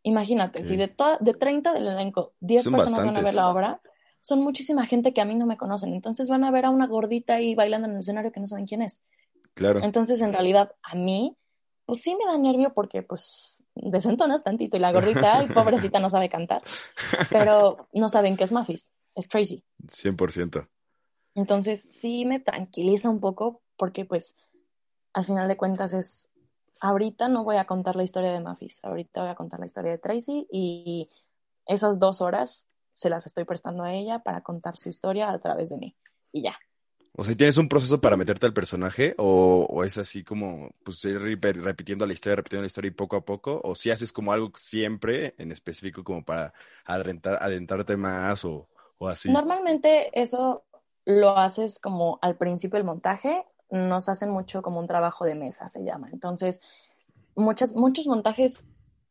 Imagínate, 0.02 0.64
si 0.64 0.78
de, 0.78 0.94
de 1.20 1.34
30 1.34 1.74
del 1.74 1.88
elenco, 1.88 2.34
10 2.40 2.70
personas 2.70 3.06
van 3.06 3.18
a 3.18 3.22
ver 3.22 3.34
la 3.34 3.50
obra, 3.50 3.82
son 4.22 4.40
muchísima 4.40 4.86
gente 4.86 5.14
que 5.14 5.20
a 5.20 5.26
mí 5.26 5.36
no 5.36 5.46
me 5.46 5.58
conocen. 5.58 5.94
Entonces 5.94 6.30
van 6.30 6.46
a 6.46 6.52
ver 6.52 6.66
a 6.66 6.70
una 6.70 6.88
gordita 6.88 7.36
ahí 7.36 7.54
bailando 7.54 7.88
en 7.88 7.96
el 7.96 8.00
escenario 8.00 8.32
que 8.32 8.40
no 8.40 8.48
saben 8.48 8.66
quién 8.66 8.82
es. 8.82 9.02
Claro. 9.54 9.82
Entonces, 9.84 10.22
en 10.22 10.32
realidad, 10.32 10.74
a 10.82 10.96
mí, 10.96 11.38
pues 11.86 12.02
sí 12.02 12.16
me 12.16 12.26
da 12.26 12.38
nervio 12.38 12.74
porque, 12.74 13.04
pues, 13.04 13.64
desentonas 13.76 14.44
tantito 14.44 14.78
y 14.78 14.80
la 14.80 14.94
gorrita, 14.94 15.44
y 15.44 15.48
pobrecita, 15.54 16.00
no 16.00 16.10
sabe 16.10 16.30
cantar, 16.30 16.62
pero 17.30 17.88
no 17.94 18.08
saben 18.08 18.38
qué 18.38 18.46
es 18.46 18.52
Muffis, 18.54 18.94
es 19.16 19.28
Tracy. 19.28 19.64
100%. 19.86 20.68
Entonces 21.36 21.88
sí 21.92 22.26
me 22.26 22.40
tranquiliza 22.40 23.10
un 23.10 23.20
poco 23.20 23.62
porque 23.76 24.06
pues 24.06 24.36
al 25.14 25.26
final 25.26 25.48
de 25.48 25.58
cuentas 25.58 25.94
es, 25.94 26.30
ahorita 26.84 27.30
no 27.30 27.46
voy 27.46 27.56
a 27.56 27.66
contar 27.66 27.96
la 27.96 28.04
historia 28.04 28.34
de 28.34 28.42
Muffis, 28.42 28.80
ahorita 28.84 29.22
voy 29.22 29.30
a 29.30 29.36
contar 29.36 29.62
la 29.62 29.66
historia 29.66 29.92
de 29.92 29.98
Tracy 29.98 30.46
y 30.52 31.10
esas 31.66 31.98
dos 31.98 32.20
horas 32.20 32.68
se 32.92 33.10
las 33.10 33.26
estoy 33.26 33.46
prestando 33.46 33.84
a 33.84 33.94
ella 33.94 34.20
para 34.20 34.42
contar 34.42 34.76
su 34.76 34.90
historia 34.90 35.32
a 35.32 35.40
través 35.40 35.70
de 35.70 35.78
mí 35.78 35.96
y 36.34 36.44
ya. 36.44 36.58
O 37.16 37.24
sea, 37.24 37.36
¿tienes 37.36 37.58
un 37.58 37.70
proceso 37.70 38.02
para 38.02 38.18
meterte 38.18 38.48
al 38.48 38.54
personaje? 38.54 39.16
¿O, 39.18 39.84
es 39.86 39.98
así 39.98 40.24
como, 40.24 40.72
pues, 40.84 41.06
ir 41.06 41.20
repitiendo 41.20 42.06
la 42.06 42.14
historia, 42.14 42.38
repitiendo 42.38 42.64
la 42.64 42.68
historia 42.68 42.90
y 42.90 42.92
poco 42.92 43.16
a 43.16 43.24
poco? 43.24 43.62
¿O 43.64 43.76
si 43.76 43.92
haces 43.92 44.12
como 44.12 44.34
algo 44.34 44.52
siempre 44.56 45.36
en 45.38 45.52
específico 45.52 46.04
como 46.04 46.26
para 46.26 46.54
adentrarte 46.86 47.96
más 47.96 48.44
o, 48.46 48.68
así? 49.08 49.32
Normalmente 49.32 50.10
eso 50.20 50.66
lo 51.06 51.38
haces 51.38 51.80
como 51.80 52.18
al 52.22 52.36
principio 52.36 52.78
del 52.78 52.86
montaje. 52.86 53.46
Nos 53.74 54.08
hacen 54.08 54.30
mucho 54.30 54.62
como 54.62 54.80
un 54.80 54.88
trabajo 54.88 55.26
de 55.26 55.36
mesa, 55.36 55.68
se 55.68 55.84
llama. 55.84 56.10
Entonces, 56.14 56.62
muchas, 57.36 57.76
muchos 57.76 58.06
montajes 58.08 58.64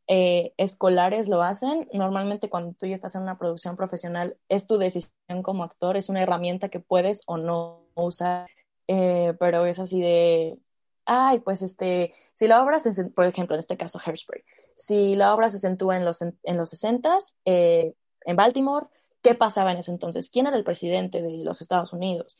eh, 0.06 0.52
escolares 0.56 1.28
lo 1.28 1.42
hacen. 1.42 1.88
Normalmente 1.92 2.48
cuando 2.48 2.74
tú 2.74 2.86
ya 2.86 2.94
estás 2.94 3.14
en 3.14 3.22
una 3.22 3.38
producción 3.38 3.76
profesional, 3.76 4.36
es 4.48 4.66
tu 4.66 4.78
decisión 4.78 5.42
como 5.42 5.64
actor, 5.64 5.96
es 5.96 6.08
una 6.08 6.22
herramienta 6.22 6.68
que 6.68 6.80
puedes 6.80 7.22
o 7.26 7.38
no 7.38 7.86
usar, 7.94 8.48
eh, 8.88 9.34
pero 9.40 9.66
es 9.66 9.78
así 9.78 10.00
de, 10.00 10.58
ay, 11.06 11.40
pues 11.40 11.62
este, 11.62 12.14
si 12.34 12.46
la 12.46 12.62
obra 12.62 12.78
se, 12.78 12.92
por 13.04 13.26
ejemplo, 13.26 13.54
en 13.56 13.60
este 13.60 13.76
caso 13.76 14.00
Hairspray, 14.04 14.44
si 14.74 15.16
la 15.16 15.34
obra 15.34 15.50
se 15.50 15.58
sentúa 15.58 15.96
en 15.96 16.04
los, 16.04 16.22
en, 16.22 16.56
los 16.56 16.70
60 16.70 17.18
eh, 17.44 17.94
en 18.24 18.36
Baltimore, 18.36 18.86
¿qué 19.22 19.34
pasaba 19.34 19.72
en 19.72 19.78
ese 19.78 19.90
entonces? 19.90 20.30
¿Quién 20.30 20.46
era 20.46 20.56
el 20.56 20.64
presidente 20.64 21.22
de 21.22 21.38
los 21.38 21.60
Estados 21.62 21.92
Unidos? 21.92 22.36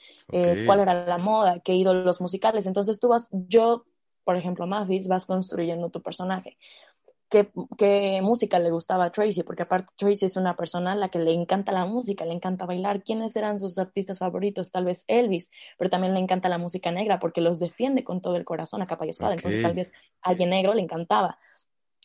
¿Cuál 0.66 0.81
era 0.81 1.07
la 1.07 1.18
moda? 1.18 1.61
¿Qué 1.61 1.75
ídolos 1.75 2.21
musicales? 2.21 2.66
Entonces 2.66 3.01
tú 3.01 3.09
vas, 3.09 3.29
yo, 3.33 3.85
por 4.25 4.37
ejemplo, 4.37 4.66
Mavis, 4.66 5.09
vas 5.09 5.27
construyendo 5.27 5.90
tu 5.90 6.03
personaje 6.03 6.59
qué, 7.79 8.21
música 8.23 8.59
le 8.59 8.71
gustaba 8.71 9.07
a 9.07 9.12
Tracy, 9.12 9.42
porque 9.42 9.62
aparte 9.62 9.92
Tracy 9.97 10.27
es 10.27 10.37
una 10.37 10.55
persona 10.55 10.92
a 10.92 10.97
la 10.97 11.09
que 11.09 11.18
le 11.18 11.33
encanta 11.33 11.73
la 11.73 11.87
música, 11.87 12.25
le 12.25 12.35
encanta 12.35 12.66
bailar. 12.66 13.03
¿Quiénes 13.03 13.35
eran 13.37 13.59
sus 13.59 13.79
artistas 13.79 14.18
favoritos? 14.18 14.71
Tal 14.71 14.85
vez 14.85 15.05
Elvis, 15.09 15.51
pero 15.79 15.88
también 15.90 16.14
le 16.14 16.21
encanta 16.21 16.49
la 16.49 16.59
música 16.59 16.90
negra 16.90 17.18
porque 17.18 17.40
los 17.40 17.59
defiende 17.59 18.05
con 18.05 18.21
todo 18.21 18.37
el 18.37 18.45
corazón 18.45 18.83
a 18.83 18.87
capa 18.87 19.07
y 19.07 19.11
espada. 19.11 19.35
Entonces 19.35 19.62
tal 19.62 19.75
vez 19.75 19.92
a 20.21 20.31
alguien 20.31 20.51
negro 20.51 20.75
le 20.75 20.83
encantaba. 20.83 21.38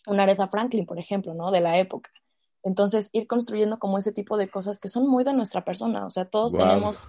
Una 0.08 0.24
Aretha 0.24 0.48
Franklin, 0.48 0.86
por 0.86 0.98
ejemplo, 0.98 1.34
¿no? 1.34 1.52
De 1.52 1.60
la 1.60 1.78
época. 1.78 2.10
Entonces 2.68 3.10
ir 3.14 3.28
construyendo 3.28 3.80
como 3.80 3.98
ese 3.98 4.12
tipo 4.12 4.36
de 4.36 4.50
cosas 4.50 4.80
que 4.80 4.90
son 4.90 5.08
muy 5.08 5.24
de 5.24 5.34
nuestra 5.34 5.64
persona. 5.64 6.06
O 6.06 6.10
sea, 6.10 6.26
todos 6.26 6.52
tenemos 6.52 7.08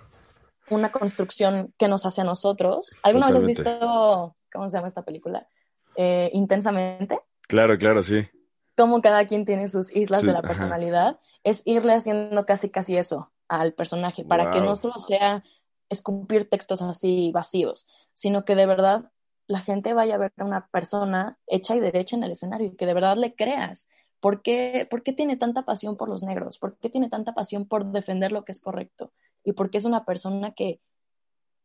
una 0.70 0.92
construcción 0.92 1.74
que 1.78 1.88
nos 1.88 2.06
hace 2.06 2.20
a 2.20 2.24
nosotros. 2.24 2.90
¿Alguna 3.02 3.26
vez 3.26 3.36
has 3.36 3.44
visto, 3.44 4.36
cómo 4.52 4.70
se 4.70 4.76
llama 4.76 4.88
esta 4.88 5.02
película? 5.02 5.48
Eh, 5.96 6.30
intensamente. 6.32 7.18
Claro, 7.48 7.76
claro, 7.76 8.04
sí. 8.04 8.28
Como 8.76 9.02
cada 9.02 9.26
quien 9.26 9.44
tiene 9.44 9.66
sus 9.66 9.94
islas 9.94 10.22
de 10.22 10.32
la 10.32 10.42
personalidad, 10.42 11.18
es 11.42 11.62
irle 11.64 11.94
haciendo 11.94 12.46
casi, 12.46 12.70
casi 12.70 12.96
eso 12.96 13.32
al 13.48 13.72
personaje, 13.72 14.24
para 14.24 14.52
que 14.52 14.60
no 14.60 14.76
solo 14.76 14.98
sea 15.00 15.42
escupir 15.88 16.48
textos 16.48 16.82
así 16.82 17.32
vacíos, 17.32 17.88
sino 18.14 18.44
que 18.44 18.54
de 18.54 18.66
verdad 18.66 19.10
la 19.48 19.60
gente 19.60 19.92
vaya 19.92 20.14
a 20.14 20.18
ver 20.18 20.32
a 20.36 20.44
una 20.44 20.68
persona 20.68 21.36
hecha 21.48 21.74
y 21.74 21.80
derecha 21.80 22.14
en 22.14 22.22
el 22.22 22.32
escenario 22.32 22.68
y 22.68 22.76
que 22.76 22.86
de 22.86 22.94
verdad 22.94 23.16
le 23.16 23.34
creas. 23.34 23.88
¿Por 24.20 24.42
qué, 24.42 24.86
¿Por 24.90 25.02
qué 25.02 25.12
tiene 25.12 25.36
tanta 25.36 25.64
pasión 25.64 25.96
por 25.96 26.08
los 26.08 26.22
negros? 26.22 26.58
¿Por 26.58 26.76
qué 26.78 26.90
tiene 26.90 27.08
tanta 27.08 27.34
pasión 27.34 27.66
por 27.66 27.86
defender 27.92 28.32
lo 28.32 28.44
que 28.44 28.52
es 28.52 28.60
correcto? 28.60 29.12
Y 29.44 29.52
por 29.52 29.70
qué 29.70 29.78
es 29.78 29.84
una 29.84 30.04
persona 30.04 30.52
que, 30.52 30.80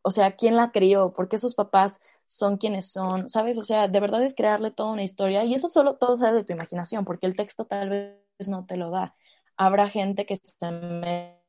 o 0.04 0.12
sea, 0.12 0.36
¿quién 0.36 0.56
la 0.56 0.72
crió? 0.72 1.14
¿Por 1.14 1.30
qué 1.30 1.38
sus 1.38 1.56
papás 1.56 2.00
son 2.26 2.58
quienes 2.58 2.92
son? 2.92 3.30
¿Sabes? 3.30 3.58
O 3.58 3.64
sea, 3.64 3.88
de 3.88 4.00
verdad 4.00 4.24
es 4.24 4.36
crearle 4.36 4.72
toda 4.72 4.92
una 4.94 5.04
historia 5.04 5.44
y 5.46 5.54
eso 5.56 5.68
solo 5.68 5.96
todo 5.98 6.18
sale 6.18 6.38
de 6.38 6.44
tu 6.44 6.54
imaginación, 6.54 7.06
porque 7.06 7.26
el 7.28 7.36
texto 7.36 7.66
tal 7.66 7.90
vez 7.90 8.48
no 8.48 8.66
te 8.66 8.78
lo 8.78 8.92
da. 8.92 9.16
Habrá 9.58 9.90
gente 9.90 10.26
que 10.26 10.38
se 10.38 10.72
meta 10.72 11.40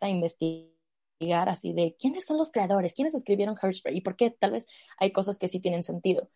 a 0.00 0.08
investigar 0.08 1.48
así 1.48 1.72
de 1.72 1.96
quiénes 1.98 2.26
son 2.26 2.38
los 2.38 2.50
creadores, 2.50 2.94
quiénes 2.94 3.14
escribieron 3.14 3.56
Hairspray 3.60 3.96
y 3.96 4.00
por 4.00 4.16
qué 4.16 4.30
tal 4.30 4.52
vez 4.52 4.66
hay 4.98 5.12
cosas 5.12 5.38
que 5.38 5.48
sí 5.48 5.60
tienen 5.60 5.82
sentido, 5.82 6.28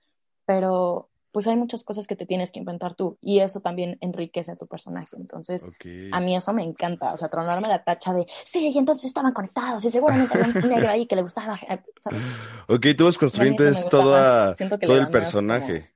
pero 0.46 1.10
pues 1.36 1.46
hay 1.48 1.56
muchas 1.56 1.84
cosas 1.84 2.06
que 2.06 2.16
te 2.16 2.24
tienes 2.24 2.50
que 2.50 2.60
inventar 2.60 2.94
tú 2.94 3.18
y 3.20 3.40
eso 3.40 3.60
también 3.60 3.98
enriquece 4.00 4.52
a 4.52 4.56
tu 4.56 4.66
personaje. 4.66 5.16
Entonces, 5.16 5.68
a 6.10 6.18
mí 6.18 6.34
eso 6.34 6.54
me 6.54 6.62
encanta, 6.62 7.12
o 7.12 7.18
sea, 7.18 7.28
tronarme 7.28 7.68
la 7.68 7.84
tacha 7.84 8.14
de, 8.14 8.26
sí, 8.46 8.70
y 8.74 8.78
entonces 8.78 9.04
estaban 9.04 9.34
conectados 9.34 9.84
y 9.84 9.90
seguramente 9.90 10.32
había 10.32 10.46
un 10.46 10.54
negro 10.70 10.88
ahí 10.88 11.06
que 11.06 11.14
le 11.14 11.20
gustaba. 11.20 11.60
¿sabes? 12.00 12.22
Ok, 12.68 12.86
tú 12.96 13.04
vas 13.04 13.18
construyendo 13.18 13.62
todo 13.90 14.54
el 14.80 15.08
personaje. 15.10 15.92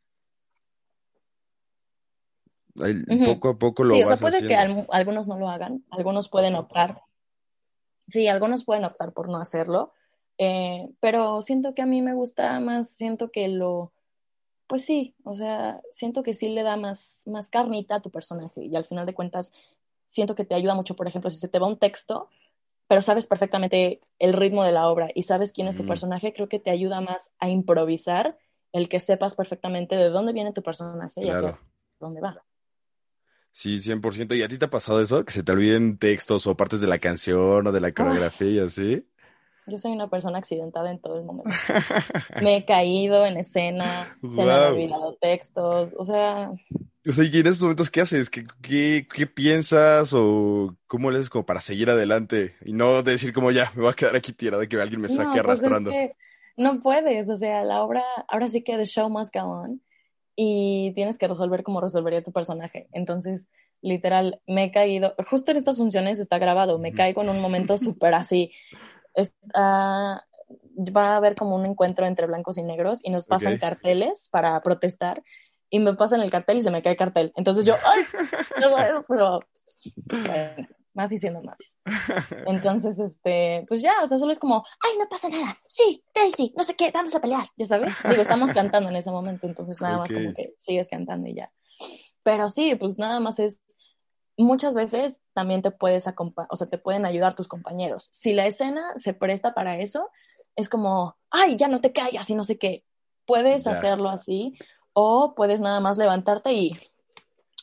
Poco 3.24 3.48
a 3.48 3.58
poco 3.58 3.84
lo 3.84 3.94
sí, 3.94 4.04
vas 4.04 4.12
o 4.12 4.16
sea, 4.18 4.28
puede 4.28 4.46
que 4.46 4.56
algunos 4.90 5.26
no 5.26 5.38
lo 5.38 5.48
hagan, 5.48 5.86
algunos 5.90 6.28
pueden 6.28 6.54
optar. 6.54 7.00
Sí, 8.08 8.28
algunos 8.28 8.66
pueden 8.66 8.84
optar 8.84 9.14
por 9.14 9.30
no 9.30 9.38
hacerlo, 9.38 9.94
eh, 10.36 10.90
pero 11.00 11.40
siento 11.40 11.74
que 11.74 11.80
a 11.80 11.86
mí 11.86 12.02
me 12.02 12.12
gusta 12.12 12.60
más, 12.60 12.90
siento 12.90 13.30
que 13.30 13.48
lo 13.48 13.94
pues 14.70 14.84
sí, 14.84 15.16
o 15.24 15.34
sea, 15.34 15.80
siento 15.92 16.22
que 16.22 16.32
sí 16.32 16.48
le 16.48 16.62
da 16.62 16.76
más, 16.76 17.24
más 17.26 17.48
carnita 17.48 17.96
a 17.96 18.02
tu 18.02 18.12
personaje 18.12 18.64
y 18.64 18.76
al 18.76 18.84
final 18.84 19.04
de 19.04 19.14
cuentas 19.14 19.52
siento 20.06 20.36
que 20.36 20.44
te 20.44 20.54
ayuda 20.54 20.76
mucho, 20.76 20.94
por 20.94 21.08
ejemplo, 21.08 21.28
si 21.28 21.38
se 21.38 21.48
te 21.48 21.58
va 21.58 21.66
un 21.66 21.76
texto, 21.76 22.28
pero 22.86 23.02
sabes 23.02 23.26
perfectamente 23.26 24.00
el 24.20 24.32
ritmo 24.32 24.62
de 24.62 24.70
la 24.70 24.88
obra 24.88 25.08
y 25.12 25.24
sabes 25.24 25.50
quién 25.52 25.66
es 25.66 25.76
tu 25.76 25.84
personaje, 25.84 26.32
creo 26.32 26.48
que 26.48 26.60
te 26.60 26.70
ayuda 26.70 27.00
más 27.00 27.32
a 27.40 27.50
improvisar 27.50 28.38
el 28.70 28.88
que 28.88 29.00
sepas 29.00 29.34
perfectamente 29.34 29.96
de 29.96 30.08
dónde 30.08 30.32
viene 30.32 30.52
tu 30.52 30.62
personaje 30.62 31.20
y 31.20 31.28
hacia 31.28 31.58
dónde 31.98 32.20
va. 32.20 32.40
Sí, 33.50 33.80
100%. 33.80 34.36
¿Y 34.36 34.44
a 34.44 34.48
ti 34.48 34.56
te 34.56 34.66
ha 34.66 34.70
pasado 34.70 35.02
eso? 35.02 35.24
Que 35.24 35.32
se 35.32 35.42
te 35.42 35.50
olviden 35.50 35.98
textos 35.98 36.46
o 36.46 36.56
partes 36.56 36.80
de 36.80 36.86
la 36.86 37.00
canción 37.00 37.66
o 37.66 37.72
de 37.72 37.80
la 37.80 37.92
coreografía 37.92 38.50
y 38.50 38.58
así. 38.60 39.09
Yo 39.66 39.78
soy 39.78 39.92
una 39.92 40.08
persona 40.08 40.38
accidentada 40.38 40.90
en 40.90 41.00
todo 41.00 41.18
el 41.18 41.24
momento. 41.24 41.50
me 42.42 42.56
he 42.56 42.64
caído 42.64 43.26
en 43.26 43.36
escena, 43.36 44.16
se 44.20 44.28
me 44.28 44.42
han 44.42 44.72
olvidado 44.72 45.16
textos, 45.20 45.94
o 45.96 46.04
sea... 46.04 46.52
O 47.08 47.12
sea, 47.12 47.24
y 47.24 47.38
en 47.38 47.46
esos 47.46 47.62
momentos, 47.62 47.90
¿qué 47.90 48.02
haces? 48.02 48.28
¿Qué, 48.28 48.44
qué, 48.60 49.08
qué 49.12 49.26
piensas 49.26 50.12
o 50.12 50.76
cómo 50.86 51.10
le 51.10 51.18
haces 51.18 51.30
como 51.30 51.46
para 51.46 51.62
seguir 51.62 51.88
adelante? 51.88 52.56
Y 52.62 52.74
no 52.74 53.02
decir 53.02 53.32
como 53.32 53.50
ya, 53.50 53.72
me 53.74 53.82
voy 53.82 53.90
a 53.90 53.94
quedar 53.94 54.16
aquí 54.16 54.32
tirada 54.32 54.66
que 54.66 54.78
alguien 54.78 55.00
me 55.00 55.08
saque 55.08 55.30
pues 55.30 55.40
arrastrando. 55.40 55.90
no 56.58 56.80
puedes, 56.82 57.30
o 57.30 57.38
sea, 57.38 57.64
la 57.64 57.82
obra, 57.82 58.02
ahora 58.28 58.48
sí 58.50 58.62
que 58.62 58.76
the 58.76 58.84
show 58.84 59.08
must 59.08 59.34
go 59.34 59.44
on 59.44 59.80
y 60.36 60.92
tienes 60.94 61.18
que 61.18 61.28
resolver 61.28 61.62
como 61.62 61.80
resolvería 61.80 62.22
tu 62.22 62.32
personaje. 62.32 62.88
Entonces, 62.92 63.46
literal, 63.82 64.40
me 64.46 64.64
he 64.64 64.70
caído, 64.70 65.14
justo 65.28 65.50
en 65.50 65.56
estas 65.56 65.76
funciones 65.76 66.18
está 66.18 66.38
grabado, 66.38 66.78
me 66.78 66.92
caigo 66.92 67.22
en 67.22 67.30
un 67.30 67.40
momento 67.40 67.78
súper 67.78 68.14
así, 68.14 68.52
va 69.56 71.12
a 71.12 71.16
haber 71.16 71.34
como 71.34 71.56
un 71.56 71.66
encuentro 71.66 72.06
entre 72.06 72.26
blancos 72.26 72.58
y 72.58 72.62
negros 72.62 73.00
y 73.02 73.10
nos 73.10 73.26
pasan 73.26 73.58
carteles 73.58 74.28
para 74.30 74.60
protestar 74.62 75.22
y 75.68 75.78
me 75.78 75.94
pasan 75.94 76.20
el 76.20 76.30
cartel 76.30 76.58
y 76.58 76.62
se 76.62 76.70
me 76.70 76.82
cae 76.82 76.92
el 76.92 76.98
cartel. 76.98 77.32
Entonces 77.36 77.64
yo, 77.64 77.74
¡ay! 77.84 78.02
No, 78.60 79.04
pero 79.08 79.40
Mafi 80.94 81.18
siendo 81.18 81.42
Mafi. 81.42 81.64
Entonces, 82.46 82.98
este, 82.98 83.64
pues 83.68 83.80
ya, 83.80 83.92
o 84.02 84.06
sea, 84.06 84.18
solo 84.18 84.32
es 84.32 84.38
como, 84.38 84.64
ay, 84.80 84.98
no 84.98 85.08
pasa 85.08 85.28
nada, 85.28 85.58
sí, 85.68 86.04
Daisy, 86.14 86.52
no 86.56 86.64
sé 86.64 86.74
qué, 86.74 86.90
vamos 86.90 87.14
a 87.14 87.20
pelear, 87.20 87.48
ya 87.56 87.66
sabes. 87.66 87.92
Digo, 88.08 88.22
estamos 88.22 88.52
cantando 88.52 88.90
en 88.90 88.96
ese 88.96 89.10
momento, 89.10 89.46
entonces 89.46 89.80
nada 89.80 89.98
más 89.98 90.10
como 90.10 90.34
que 90.34 90.54
sigues 90.58 90.88
cantando 90.88 91.28
y 91.28 91.34
ya. 91.34 91.52
Pero 92.22 92.48
sí, 92.48 92.74
pues 92.74 92.98
nada 92.98 93.20
más 93.20 93.38
es, 93.38 93.60
muchas 94.44 94.74
veces 94.74 95.20
también 95.32 95.62
te 95.62 95.70
puedes 95.70 96.06
acompañar, 96.06 96.48
o 96.50 96.56
sea, 96.56 96.68
te 96.68 96.78
pueden 96.78 97.04
ayudar 97.04 97.34
tus 97.34 97.48
compañeros. 97.48 98.08
Si 98.12 98.32
la 98.32 98.46
escena 98.46 98.92
se 98.96 99.14
presta 99.14 99.54
para 99.54 99.78
eso, 99.78 100.08
es 100.56 100.68
como, 100.68 101.16
ay, 101.30 101.56
ya 101.56 101.68
no 101.68 101.80
te 101.80 101.92
callas 101.92 102.28
y 102.30 102.34
no 102.34 102.44
sé 102.44 102.58
qué. 102.58 102.84
Puedes 103.26 103.66
hacerlo 103.66 104.08
así 104.08 104.56
o 104.92 105.34
puedes 105.34 105.60
nada 105.60 105.80
más 105.80 105.98
levantarte 105.98 106.52
y 106.52 106.78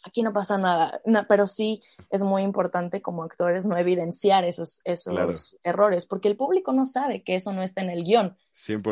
aquí 0.05 0.23
no 0.23 0.31
pasa 0.31 0.57
nada, 0.57 1.01
pero 1.27 1.47
sí 1.47 1.81
es 2.09 2.23
muy 2.23 2.43
importante 2.43 3.01
como 3.01 3.23
actores 3.23 3.65
no 3.65 3.75
evidenciar 3.77 4.45
esos, 4.45 4.81
esos 4.85 5.59
errores, 5.63 6.05
porque 6.05 6.29
el 6.29 6.37
público 6.37 6.71
no 6.71 6.85
sabe 6.85 7.23
que 7.23 7.35
eso 7.35 7.51
no 7.51 7.61
está 7.61 7.81
en 7.81 7.89
el 7.89 8.05
guion. 8.05 8.37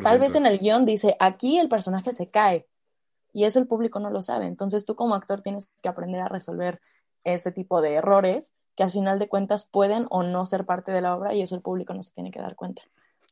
Tal 0.04 0.20
vez 0.20 0.36
en 0.36 0.46
el 0.46 0.60
guion 0.60 0.86
dice, 0.86 1.16
aquí 1.20 1.58
el 1.58 1.70
personaje 1.70 2.12
se 2.12 2.30
cae, 2.30 2.68
y 3.36 3.44
eso 3.44 3.60
el 3.60 3.68
público 3.68 4.00
no 4.00 4.10
lo 4.10 4.22
sabe. 4.22 4.46
Entonces 4.46 4.86
tú 4.86 4.96
como 4.96 5.14
actor 5.14 5.42
tienes 5.42 5.68
que 5.82 5.90
aprender 5.90 6.22
a 6.22 6.30
resolver 6.30 6.80
ese 7.26 7.52
tipo 7.52 7.82
de 7.82 7.96
errores 7.96 8.52
que 8.76 8.84
al 8.84 8.92
final 8.92 9.20
de 9.20 9.28
cuentas 9.28 9.68
pueden 9.70 10.06
o 10.10 10.24
no 10.24 10.46
ser 10.46 10.66
parte 10.66 10.92
de 10.92 11.02
la 11.02 11.16
obra 11.16 11.34
y 11.34 11.42
eso 11.42 11.56
el 11.56 11.62
público 11.62 11.94
no 11.94 12.04
se 12.04 12.12
tiene 12.12 12.32
que 12.32 12.40
dar 12.40 12.56
cuenta. 12.56 12.82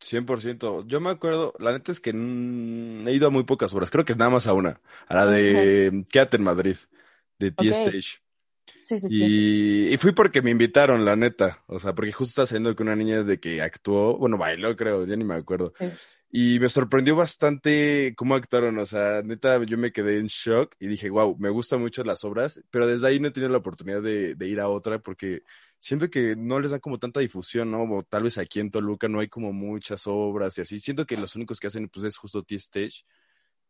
100%. 0.02 0.86
Yo 0.86 1.00
me 1.00 1.10
acuerdo, 1.10 1.54
la 1.60 1.72
neta 1.72 1.92
es 1.92 2.00
que 2.00 2.10
he 2.10 3.12
ido 3.14 3.28
a 3.28 3.32
muy 3.32 3.44
pocas 3.44 3.74
obras, 3.74 3.90
creo 3.90 4.06
que 4.06 4.14
es 4.14 4.18
nada 4.18 4.32
más 4.32 4.48
a 4.48 4.54
una, 4.54 4.82
a 5.08 5.16
la 5.16 5.26
de 5.26 6.06
Quédate 6.10 6.38
en 6.38 6.44
Madrid 6.44 6.76
de 7.40 7.52
T-Stage. 7.52 8.20
Sí, 8.86 9.00
sí, 9.00 9.08
y, 9.10 9.94
y, 9.94 9.98
fui 9.98 10.12
porque 10.12 10.42
me 10.42 10.52
invitaron, 10.52 11.06
la 11.06 11.16
neta. 11.16 11.64
O 11.68 11.80
sea, 11.80 11.96
porque 11.96 12.12
justo 12.12 12.32
estaba 12.32 12.46
saliendo 12.46 12.76
con 12.76 12.88
una 12.88 12.98
niña 12.98 13.24
de 13.24 13.40
que 13.40 13.62
actuó, 13.62 14.18
bueno, 14.18 14.38
bailó, 14.38 14.76
creo, 14.76 15.06
ya 15.06 15.16
ni 15.16 15.24
me 15.24 15.36
acuerdo. 15.36 15.74
Y 16.36 16.60
me 16.60 16.68
sorprendió 16.68 17.16
bastante 17.16 18.16
cómo 18.18 18.34
actuaron. 18.34 18.80
O 18.80 18.86
sea, 18.88 19.22
neta, 19.22 19.64
yo 19.66 19.78
me 19.78 19.92
quedé 19.92 20.18
en 20.20 20.26
shock 20.28 20.76
y 20.80 20.88
dije, 20.88 21.10
wow, 21.12 21.38
me 21.38 21.50
gustan 21.52 21.80
mucho 21.80 22.04
las 22.04 22.24
obras, 22.24 22.60
pero 22.72 22.88
desde 22.88 23.08
ahí 23.08 23.20
no 23.20 23.28
he 23.28 23.32
tenido 23.32 23.52
la 23.52 23.60
oportunidad 23.60 24.02
de, 24.02 24.34
de 24.34 24.48
ir 24.48 24.60
a 24.60 24.68
otra 24.68 24.98
porque 25.00 25.44
siento 25.78 26.10
que 26.10 26.36
no 26.36 26.60
les 26.60 26.72
da 26.72 26.80
como 26.80 26.98
tanta 26.98 27.20
difusión, 27.20 27.70
¿no? 27.72 27.84
O 27.84 28.04
tal 28.04 28.24
vez 28.24 28.40
aquí 28.40 28.60
en 28.60 28.72
Toluca 28.72 29.08
no 29.08 29.20
hay 29.20 29.28
como 29.30 29.54
muchas 29.54 30.08
obras 30.08 30.58
y 30.58 30.62
así. 30.62 30.80
Siento 30.80 31.06
que 31.06 31.18
los 31.18 31.36
únicos 31.36 31.60
que 31.60 31.68
hacen, 31.68 31.88
pues, 31.90 32.06
es 32.06 32.18
justo 32.18 32.42
T-Stage 32.42 33.04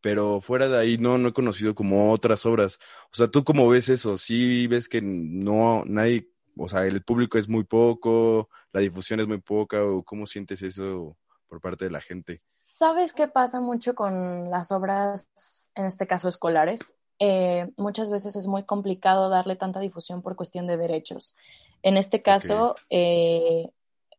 pero 0.01 0.41
fuera 0.41 0.67
de 0.67 0.77
ahí 0.77 0.97
no, 0.97 1.17
no 1.17 1.29
he 1.29 1.33
conocido 1.33 1.75
como 1.75 2.11
otras 2.11 2.45
obras. 2.45 2.79
O 3.11 3.15
sea, 3.15 3.29
¿tú 3.29 3.43
cómo 3.45 3.69
ves 3.69 3.89
eso? 3.89 4.17
¿Sí 4.17 4.67
ves 4.67 4.89
que 4.89 5.01
no, 5.01 5.83
nadie, 5.85 6.29
o 6.57 6.67
sea, 6.69 6.85
el 6.85 7.03
público 7.03 7.37
es 7.37 7.47
muy 7.49 7.63
poco, 7.63 8.49
la 8.73 8.81
difusión 8.81 9.21
es 9.21 9.27
muy 9.27 9.39
poca, 9.41 9.83
o 9.85 10.03
cómo 10.03 10.25
sientes 10.25 10.61
eso 10.61 11.17
por 11.47 11.61
parte 11.61 11.85
de 11.85 11.91
la 11.91 12.01
gente? 12.01 12.41
¿Sabes 12.83 13.13
qué 13.13 13.29
pasa 13.29 13.61
mucho 13.61 13.95
con 13.95 14.49
las 14.49 14.73
obras, 14.73 15.69
en 15.73 15.85
este 15.85 16.05
caso 16.05 16.27
escolares? 16.27 16.93
Eh, 17.17 17.71
muchas 17.77 18.09
veces 18.09 18.35
es 18.35 18.45
muy 18.45 18.63
complicado 18.63 19.29
darle 19.29 19.55
tanta 19.55 19.79
difusión 19.79 20.21
por 20.21 20.35
cuestión 20.35 20.67
de 20.67 20.75
derechos. 20.75 21.33
En 21.81 21.95
este 21.95 22.21
caso, 22.21 22.75
eh, 22.89 23.69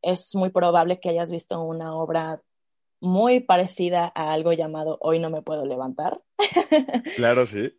es 0.01 0.35
muy 0.35 0.49
probable 0.49 0.99
que 0.99 1.11
hayas 1.11 1.31
visto 1.31 1.61
una 1.61 1.95
obra 1.95 2.41
muy 3.01 3.41
parecida 3.41 4.11
a 4.15 4.33
algo 4.33 4.55
llamado 4.55 4.97
Hoy 5.03 5.19
no 5.19 5.29
me 5.29 5.43
puedo 5.43 5.67
levantar. 5.67 6.23
Claro, 7.17 7.45
sí. 7.45 7.71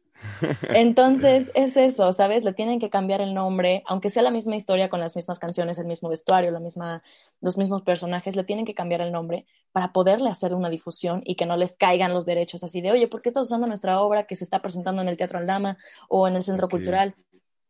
Entonces 0.69 1.51
es 1.56 1.78
eso, 1.78 2.13
¿sabes? 2.13 2.43
Le 2.43 2.54
tienen 2.54 2.80
que 2.80 2.89
cambiar 2.89 3.21
el 3.21 3.34
nombre, 3.34 3.84
aunque 3.86 4.10
sea 4.10 4.23
la 4.23 4.32
misma 4.32 4.56
historia 4.56 4.89
con 4.89 4.99
las 4.99 5.15
mismas 5.15 5.39
canciones, 5.39 5.78
el 5.78 5.86
mismo 5.86 6.10
vestuario, 6.10 6.51
la 6.51 6.60
misma, 6.60 7.04
los 7.41 7.58
mismos 7.58 7.82
personajes, 7.84 8.36
le 8.36 8.43
tienen 8.43 8.65
que 8.65 8.73
cambiar 8.73 9.01
el 9.01 9.12
nombre 9.12 9.45
para 9.71 9.91
poderle 9.91 10.30
hacer 10.30 10.54
una 10.54 10.69
difusión 10.69 11.21
y 11.25 11.36
que 11.36 11.45
no 11.45 11.58
les 11.58 11.75
caigan 11.78 12.13
los 12.13 12.25
derechos 12.25 12.63
así 12.63 12.82
de, 12.82 12.91
oye, 12.91 13.08
¿por 13.08 13.21
qué 13.21 13.30
estás 13.30 13.47
usando 13.47 13.67
nuestra 13.67 13.99
obra 14.01 14.25
que 14.25 14.36
se 14.36 14.43
está 14.43 14.62
presentando 14.62 15.01
en 15.01 15.10
el 15.10 15.17
Teatro 15.17 15.38
Aldama 15.38 15.78
o 16.08 16.28
en 16.28 16.36
el 16.36 16.43
Centro 16.43 16.69
Cultural 16.69 17.15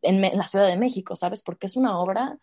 en, 0.02 0.24
en 0.24 0.38
la 0.38 0.46
Ciudad 0.46 0.68
de 0.68 0.78
México, 0.78 1.16
¿sabes? 1.16 1.42
Porque 1.42 1.66
es 1.66 1.76
una 1.76 1.98
obra 2.00 2.38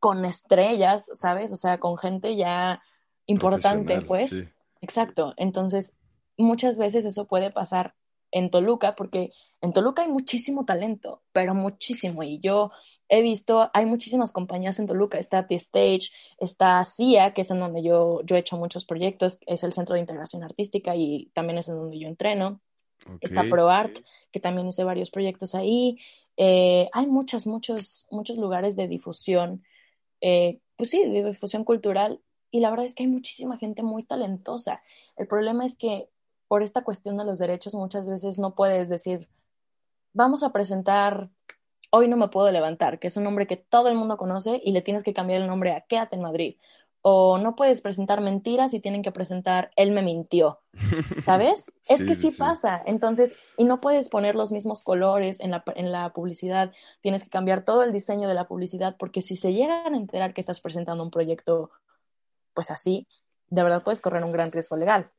con 0.00 0.24
estrellas, 0.24 1.10
¿sabes? 1.14 1.52
O 1.52 1.56
sea, 1.56 1.78
con 1.78 1.96
gente 1.96 2.34
ya 2.34 2.82
importante, 3.26 4.00
pues. 4.00 4.44
Exacto. 4.80 5.34
Entonces, 5.36 5.94
muchas 6.36 6.78
veces 6.78 7.04
eso 7.04 7.26
puede 7.26 7.50
pasar 7.50 7.94
en 8.30 8.50
Toluca, 8.50 8.94
porque 8.96 9.32
en 9.60 9.72
Toluca 9.72 10.02
hay 10.02 10.08
muchísimo 10.08 10.64
talento, 10.64 11.22
pero 11.32 11.54
muchísimo. 11.54 12.22
Y 12.22 12.38
yo 12.40 12.70
he 13.08 13.22
visto, 13.22 13.70
hay 13.74 13.86
muchísimas 13.86 14.32
compañías 14.32 14.78
en 14.78 14.86
Toluca. 14.86 15.18
Está 15.18 15.46
T-Stage, 15.46 16.10
está 16.38 16.84
CIA, 16.84 17.34
que 17.34 17.42
es 17.42 17.50
en 17.50 17.58
donde 17.58 17.82
yo, 17.82 18.22
yo 18.24 18.36
he 18.36 18.38
hecho 18.38 18.56
muchos 18.56 18.86
proyectos, 18.86 19.38
es 19.46 19.64
el 19.64 19.72
Centro 19.72 19.94
de 19.94 20.00
Integración 20.00 20.42
Artística 20.42 20.94
y 20.94 21.30
también 21.34 21.58
es 21.58 21.68
en 21.68 21.76
donde 21.76 21.98
yo 21.98 22.08
entreno. 22.08 22.60
Está 23.20 23.44
ProArt, 23.44 23.96
que 24.30 24.40
también 24.40 24.68
hice 24.68 24.84
varios 24.84 25.10
proyectos 25.10 25.54
ahí. 25.54 25.98
Eh, 26.36 26.88
hay 26.92 27.06
muchos, 27.06 27.46
muchos, 27.46 28.06
muchos 28.10 28.36
lugares 28.36 28.76
de 28.76 28.88
difusión, 28.88 29.64
eh, 30.20 30.60
pues 30.76 30.90
sí, 30.90 31.02
de 31.02 31.24
difusión 31.24 31.64
cultural 31.64 32.20
y 32.50 32.60
la 32.60 32.70
verdad 32.70 32.86
es 32.86 32.94
que 32.94 33.04
hay 33.04 33.08
muchísima 33.08 33.56
gente 33.58 33.82
muy 33.82 34.02
talentosa. 34.02 34.82
El 35.16 35.26
problema 35.26 35.64
es 35.64 35.76
que 35.76 36.08
por 36.50 36.64
esta 36.64 36.82
cuestión 36.82 37.16
de 37.16 37.24
los 37.24 37.38
derechos 37.38 37.74
muchas 37.74 38.08
veces 38.08 38.36
no 38.40 38.56
puedes 38.56 38.88
decir, 38.88 39.28
vamos 40.12 40.42
a 40.42 40.50
presentar 40.50 41.30
Hoy 41.92 42.08
no 42.08 42.16
me 42.16 42.26
puedo 42.26 42.50
levantar, 42.50 42.98
que 42.98 43.06
es 43.06 43.16
un 43.16 43.24
nombre 43.24 43.46
que 43.46 43.56
todo 43.56 43.88
el 43.88 43.96
mundo 43.96 44.16
conoce 44.16 44.60
y 44.64 44.72
le 44.72 44.82
tienes 44.82 45.04
que 45.04 45.12
cambiar 45.12 45.42
el 45.42 45.48
nombre 45.48 45.72
a 45.72 45.80
Quédate 45.80 46.16
en 46.16 46.22
Madrid. 46.22 46.56
O 47.02 47.38
no 47.38 47.56
puedes 47.56 47.82
presentar 47.82 48.20
mentiras 48.20 48.74
y 48.74 48.80
tienen 48.80 49.02
que 49.02 49.12
presentar 49.12 49.70
Él 49.74 49.92
me 49.92 50.02
mintió. 50.02 50.60
¿Sabes? 51.24 51.70
es 51.88 52.04
que 52.04 52.14
sí, 52.14 52.30
pasa. 52.30 52.82
Entonces, 52.84 53.34
y 53.56 53.64
no 53.64 53.80
puedes 53.80 54.08
poner 54.08 54.34
los 54.34 54.52
mismos 54.52 54.82
colores 54.82 55.40
en 55.40 55.50
la, 55.50 55.64
en 55.74 55.90
la 55.90 56.12
publicidad. 56.12 56.72
Tienes 57.00 57.24
que 57.24 57.30
cambiar 57.30 57.64
todo 57.64 57.82
el 57.82 57.92
diseño 57.92 58.28
de 58.28 58.34
la 58.34 58.46
publicidad 58.46 58.96
porque 58.98 59.22
si 59.22 59.34
se 59.34 59.52
llegan 59.52 59.94
a 59.94 59.96
enterar 59.96 60.34
que 60.34 60.40
estás 60.40 60.60
presentando 60.60 61.02
un 61.02 61.10
proyecto 61.10 61.70
pues 62.54 62.70
así, 62.70 63.08
de 63.48 63.62
verdad 63.62 63.82
puedes 63.82 64.00
correr 64.00 64.22
un 64.24 64.32
gran 64.32 64.52
riesgo 64.52 64.76
legal. 64.76 65.10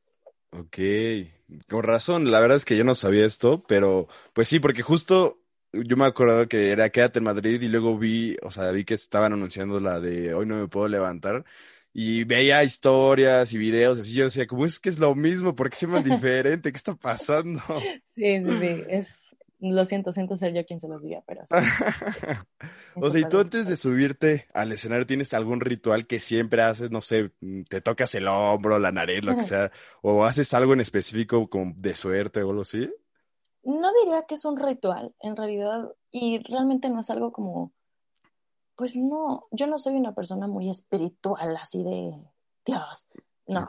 Ok, 0.54 0.78
con 1.66 1.82
razón, 1.82 2.30
la 2.30 2.38
verdad 2.40 2.58
es 2.58 2.64
que 2.66 2.76
yo 2.76 2.84
no 2.84 2.94
sabía 2.94 3.24
esto, 3.24 3.62
pero 3.66 4.06
pues 4.34 4.48
sí, 4.48 4.60
porque 4.60 4.82
justo 4.82 5.40
yo 5.72 5.96
me 5.96 6.04
acuerdo 6.04 6.46
que 6.46 6.70
era 6.70 6.90
Quédate 6.90 7.20
en 7.20 7.24
Madrid 7.24 7.62
y 7.62 7.68
luego 7.68 7.98
vi, 7.98 8.36
o 8.42 8.50
sea, 8.50 8.70
vi 8.70 8.84
que 8.84 8.92
estaban 8.92 9.32
anunciando 9.32 9.80
la 9.80 9.98
de 9.98 10.34
Hoy 10.34 10.44
no 10.44 10.56
me 10.56 10.68
puedo 10.68 10.88
levantar 10.88 11.44
y 11.94 12.24
veía 12.24 12.64
historias 12.64 13.52
y 13.54 13.58
videos 13.58 13.98
así, 13.98 14.12
yo 14.12 14.24
decía, 14.24 14.46
¿cómo 14.46 14.66
es 14.66 14.78
que 14.78 14.90
es 14.90 14.98
lo 14.98 15.14
mismo? 15.14 15.56
¿Por 15.56 15.70
qué 15.70 15.76
se 15.76 15.86
llama 15.86 16.00
diferente? 16.02 16.70
¿Qué 16.70 16.76
está 16.76 16.94
pasando? 16.96 17.62
Sí, 18.14 18.38
sí, 18.44 18.58
sí, 18.60 18.84
es, 18.88 19.36
lo 19.70 19.84
siento, 19.84 20.12
siento 20.12 20.36
ser 20.36 20.52
yo 20.52 20.66
quien 20.66 20.80
se 20.80 20.88
los 20.88 21.02
diga, 21.02 21.22
pero... 21.24 21.46
o 22.96 23.10
sea, 23.10 23.20
y 23.20 23.24
tú 23.28 23.38
antes 23.38 23.68
de 23.68 23.76
subirte 23.76 24.48
al 24.52 24.72
escenario 24.72 25.06
tienes 25.06 25.32
algún 25.34 25.60
ritual 25.60 26.06
que 26.06 26.18
siempre 26.18 26.62
haces, 26.62 26.90
no 26.90 27.00
sé, 27.00 27.30
te 27.68 27.80
tocas 27.80 28.14
el 28.16 28.26
hombro, 28.26 28.80
la 28.80 28.90
nariz, 28.90 29.24
lo 29.24 29.36
que 29.36 29.44
sea, 29.44 29.70
o 30.02 30.24
haces 30.24 30.52
algo 30.54 30.72
en 30.72 30.80
específico 30.80 31.48
como 31.48 31.74
de 31.76 31.94
suerte 31.94 32.42
o 32.42 32.50
algo 32.50 32.62
así? 32.62 32.90
No 33.62 33.92
diría 34.02 34.24
que 34.26 34.34
es 34.34 34.44
un 34.44 34.58
ritual, 34.58 35.14
en 35.20 35.36
realidad, 35.36 35.92
y 36.10 36.40
realmente 36.40 36.88
no 36.88 37.00
es 37.00 37.10
algo 37.10 37.32
como, 37.32 37.72
pues 38.74 38.96
no, 38.96 39.46
yo 39.52 39.68
no 39.68 39.78
soy 39.78 39.94
una 39.94 40.12
persona 40.12 40.48
muy 40.48 40.70
espiritual, 40.70 41.56
así 41.56 41.84
de 41.84 42.18
Dios, 42.64 43.08
no. 43.46 43.68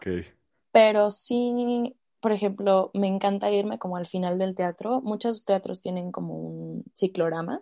Pero 0.71 1.12
sí 1.12 1.95
por 2.23 2.31
ejemplo, 2.31 2.89
me 2.93 3.07
encanta 3.07 3.51
irme 3.51 3.77
como 3.79 3.97
al 3.97 4.07
final 4.07 4.39
del 4.39 4.55
teatro. 4.55 5.01
Muchos 5.01 5.43
teatros 5.43 5.81
tienen 5.81 6.13
como 6.13 6.36
un 6.36 6.86
ciclorama. 6.95 7.62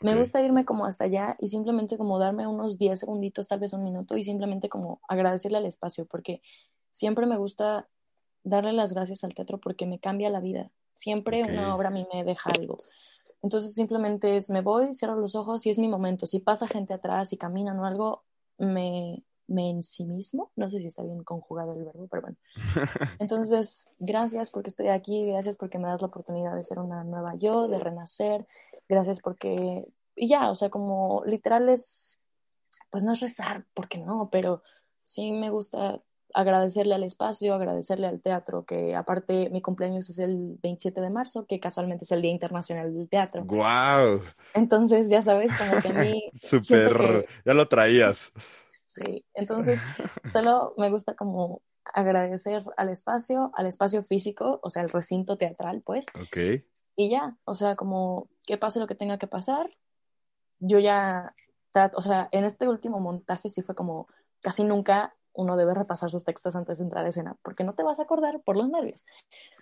Me 0.00 0.14
gusta 0.14 0.40
irme 0.40 0.64
como 0.64 0.86
hasta 0.86 1.06
allá 1.06 1.36
y 1.40 1.48
simplemente 1.48 1.98
como 1.98 2.20
darme 2.20 2.46
unos 2.46 2.78
10 2.78 3.00
segunditos, 3.00 3.48
tal 3.48 3.58
vez 3.58 3.72
un 3.72 3.82
minuto, 3.82 4.16
y 4.16 4.22
simplemente 4.22 4.68
como 4.68 5.00
agradecerle 5.08 5.58
al 5.58 5.66
espacio, 5.66 6.06
porque 6.06 6.40
siempre 6.88 7.26
me 7.26 7.36
gusta 7.36 7.88
darle 8.44 8.72
las 8.72 8.92
gracias 8.92 9.24
al 9.24 9.34
teatro 9.34 9.58
porque 9.58 9.86
me 9.86 9.98
cambia 9.98 10.30
la 10.30 10.38
vida. 10.38 10.70
Siempre 10.92 11.42
una 11.42 11.74
obra 11.74 11.88
a 11.88 11.90
mí 11.90 12.06
me 12.14 12.22
deja 12.22 12.48
algo. 12.56 12.78
Entonces 13.42 13.74
simplemente 13.74 14.36
es, 14.36 14.50
me 14.50 14.60
voy, 14.60 14.94
cierro 14.94 15.16
los 15.16 15.34
ojos 15.34 15.66
y 15.66 15.70
es 15.70 15.80
mi 15.80 15.88
momento. 15.88 16.28
Si 16.28 16.38
pasa 16.38 16.68
gente 16.68 16.94
atrás 16.94 17.32
y 17.32 17.36
caminan 17.36 17.80
o 17.80 17.86
algo, 17.86 18.22
me, 18.56 19.24
me 19.50 19.68
en 19.68 19.82
sí 19.82 20.04
mismo. 20.04 20.50
No 20.56 20.70
sé 20.70 20.80
si 20.80 20.86
está 20.86 21.02
bien 21.02 21.22
conjugado 21.24 21.74
el 21.74 21.84
verbo, 21.84 22.06
pero 22.08 22.22
bueno. 22.22 22.36
Entonces, 23.18 23.94
gracias 23.98 24.50
porque 24.50 24.70
estoy 24.70 24.88
aquí, 24.88 25.26
gracias 25.26 25.56
porque 25.56 25.78
me 25.78 25.88
das 25.88 26.00
la 26.00 26.06
oportunidad 26.06 26.54
de 26.54 26.64
ser 26.64 26.78
una 26.78 27.04
nueva 27.04 27.34
yo, 27.34 27.68
de 27.68 27.78
renacer, 27.78 28.46
gracias 28.88 29.20
porque, 29.20 29.86
y 30.16 30.28
ya, 30.28 30.50
o 30.50 30.54
sea, 30.54 30.70
como 30.70 31.22
literal 31.26 31.68
es, 31.68 32.18
pues 32.90 33.02
no 33.02 33.12
es 33.12 33.20
rezar, 33.20 33.66
porque 33.74 33.98
no, 33.98 34.30
pero 34.30 34.62
sí 35.04 35.32
me 35.32 35.50
gusta 35.50 36.00
agradecerle 36.32 36.94
al 36.94 37.02
espacio, 37.02 37.54
agradecerle 37.54 38.06
al 38.06 38.20
teatro, 38.20 38.64
que 38.64 38.94
aparte 38.94 39.50
mi 39.50 39.60
cumpleaños 39.60 40.08
es 40.10 40.18
el 40.18 40.56
27 40.62 41.00
de 41.00 41.10
marzo, 41.10 41.44
que 41.46 41.58
casualmente 41.58 42.04
es 42.04 42.12
el 42.12 42.22
Día 42.22 42.30
Internacional 42.30 42.94
del 42.94 43.08
Teatro. 43.08 43.44
¡Guau! 43.44 44.20
Entonces, 44.54 45.10
ya 45.10 45.22
sabes, 45.22 45.52
como 45.56 45.82
que 45.82 45.88
a 45.88 46.02
mí... 46.04 46.30
Súper, 46.34 47.26
ya 47.44 47.54
lo 47.54 47.66
traías. 47.66 48.32
Sí, 48.94 49.24
entonces 49.34 49.80
solo 50.32 50.74
me 50.76 50.90
gusta 50.90 51.14
como 51.14 51.62
agradecer 51.84 52.64
al 52.76 52.88
espacio, 52.88 53.50
al 53.54 53.66
espacio 53.66 54.02
físico, 54.02 54.60
o 54.62 54.70
sea, 54.70 54.82
el 54.82 54.90
recinto 54.90 55.38
teatral, 55.38 55.82
pues. 55.82 56.06
Ok. 56.14 56.62
Y 56.96 57.10
ya, 57.10 57.36
o 57.44 57.54
sea, 57.54 57.76
como 57.76 58.28
que 58.46 58.58
pase 58.58 58.78
lo 58.78 58.86
que 58.86 58.94
tenga 58.94 59.18
que 59.18 59.26
pasar. 59.26 59.70
Yo 60.58 60.78
ya, 60.78 61.34
o 61.94 62.02
sea, 62.02 62.28
en 62.32 62.44
este 62.44 62.68
último 62.68 63.00
montaje 63.00 63.48
sí 63.48 63.62
fue 63.62 63.74
como 63.74 64.08
casi 64.42 64.64
nunca 64.64 65.14
uno 65.32 65.56
debe 65.56 65.74
repasar 65.74 66.10
sus 66.10 66.24
textos 66.24 66.56
antes 66.56 66.78
de 66.78 66.84
entrar 66.84 67.04
a 67.04 67.08
escena, 67.08 67.36
porque 67.42 67.64
no 67.64 67.72
te 67.72 67.82
vas 67.82 67.98
a 67.98 68.02
acordar 68.02 68.40
por 68.42 68.56
los 68.56 68.68
nervios. 68.68 69.04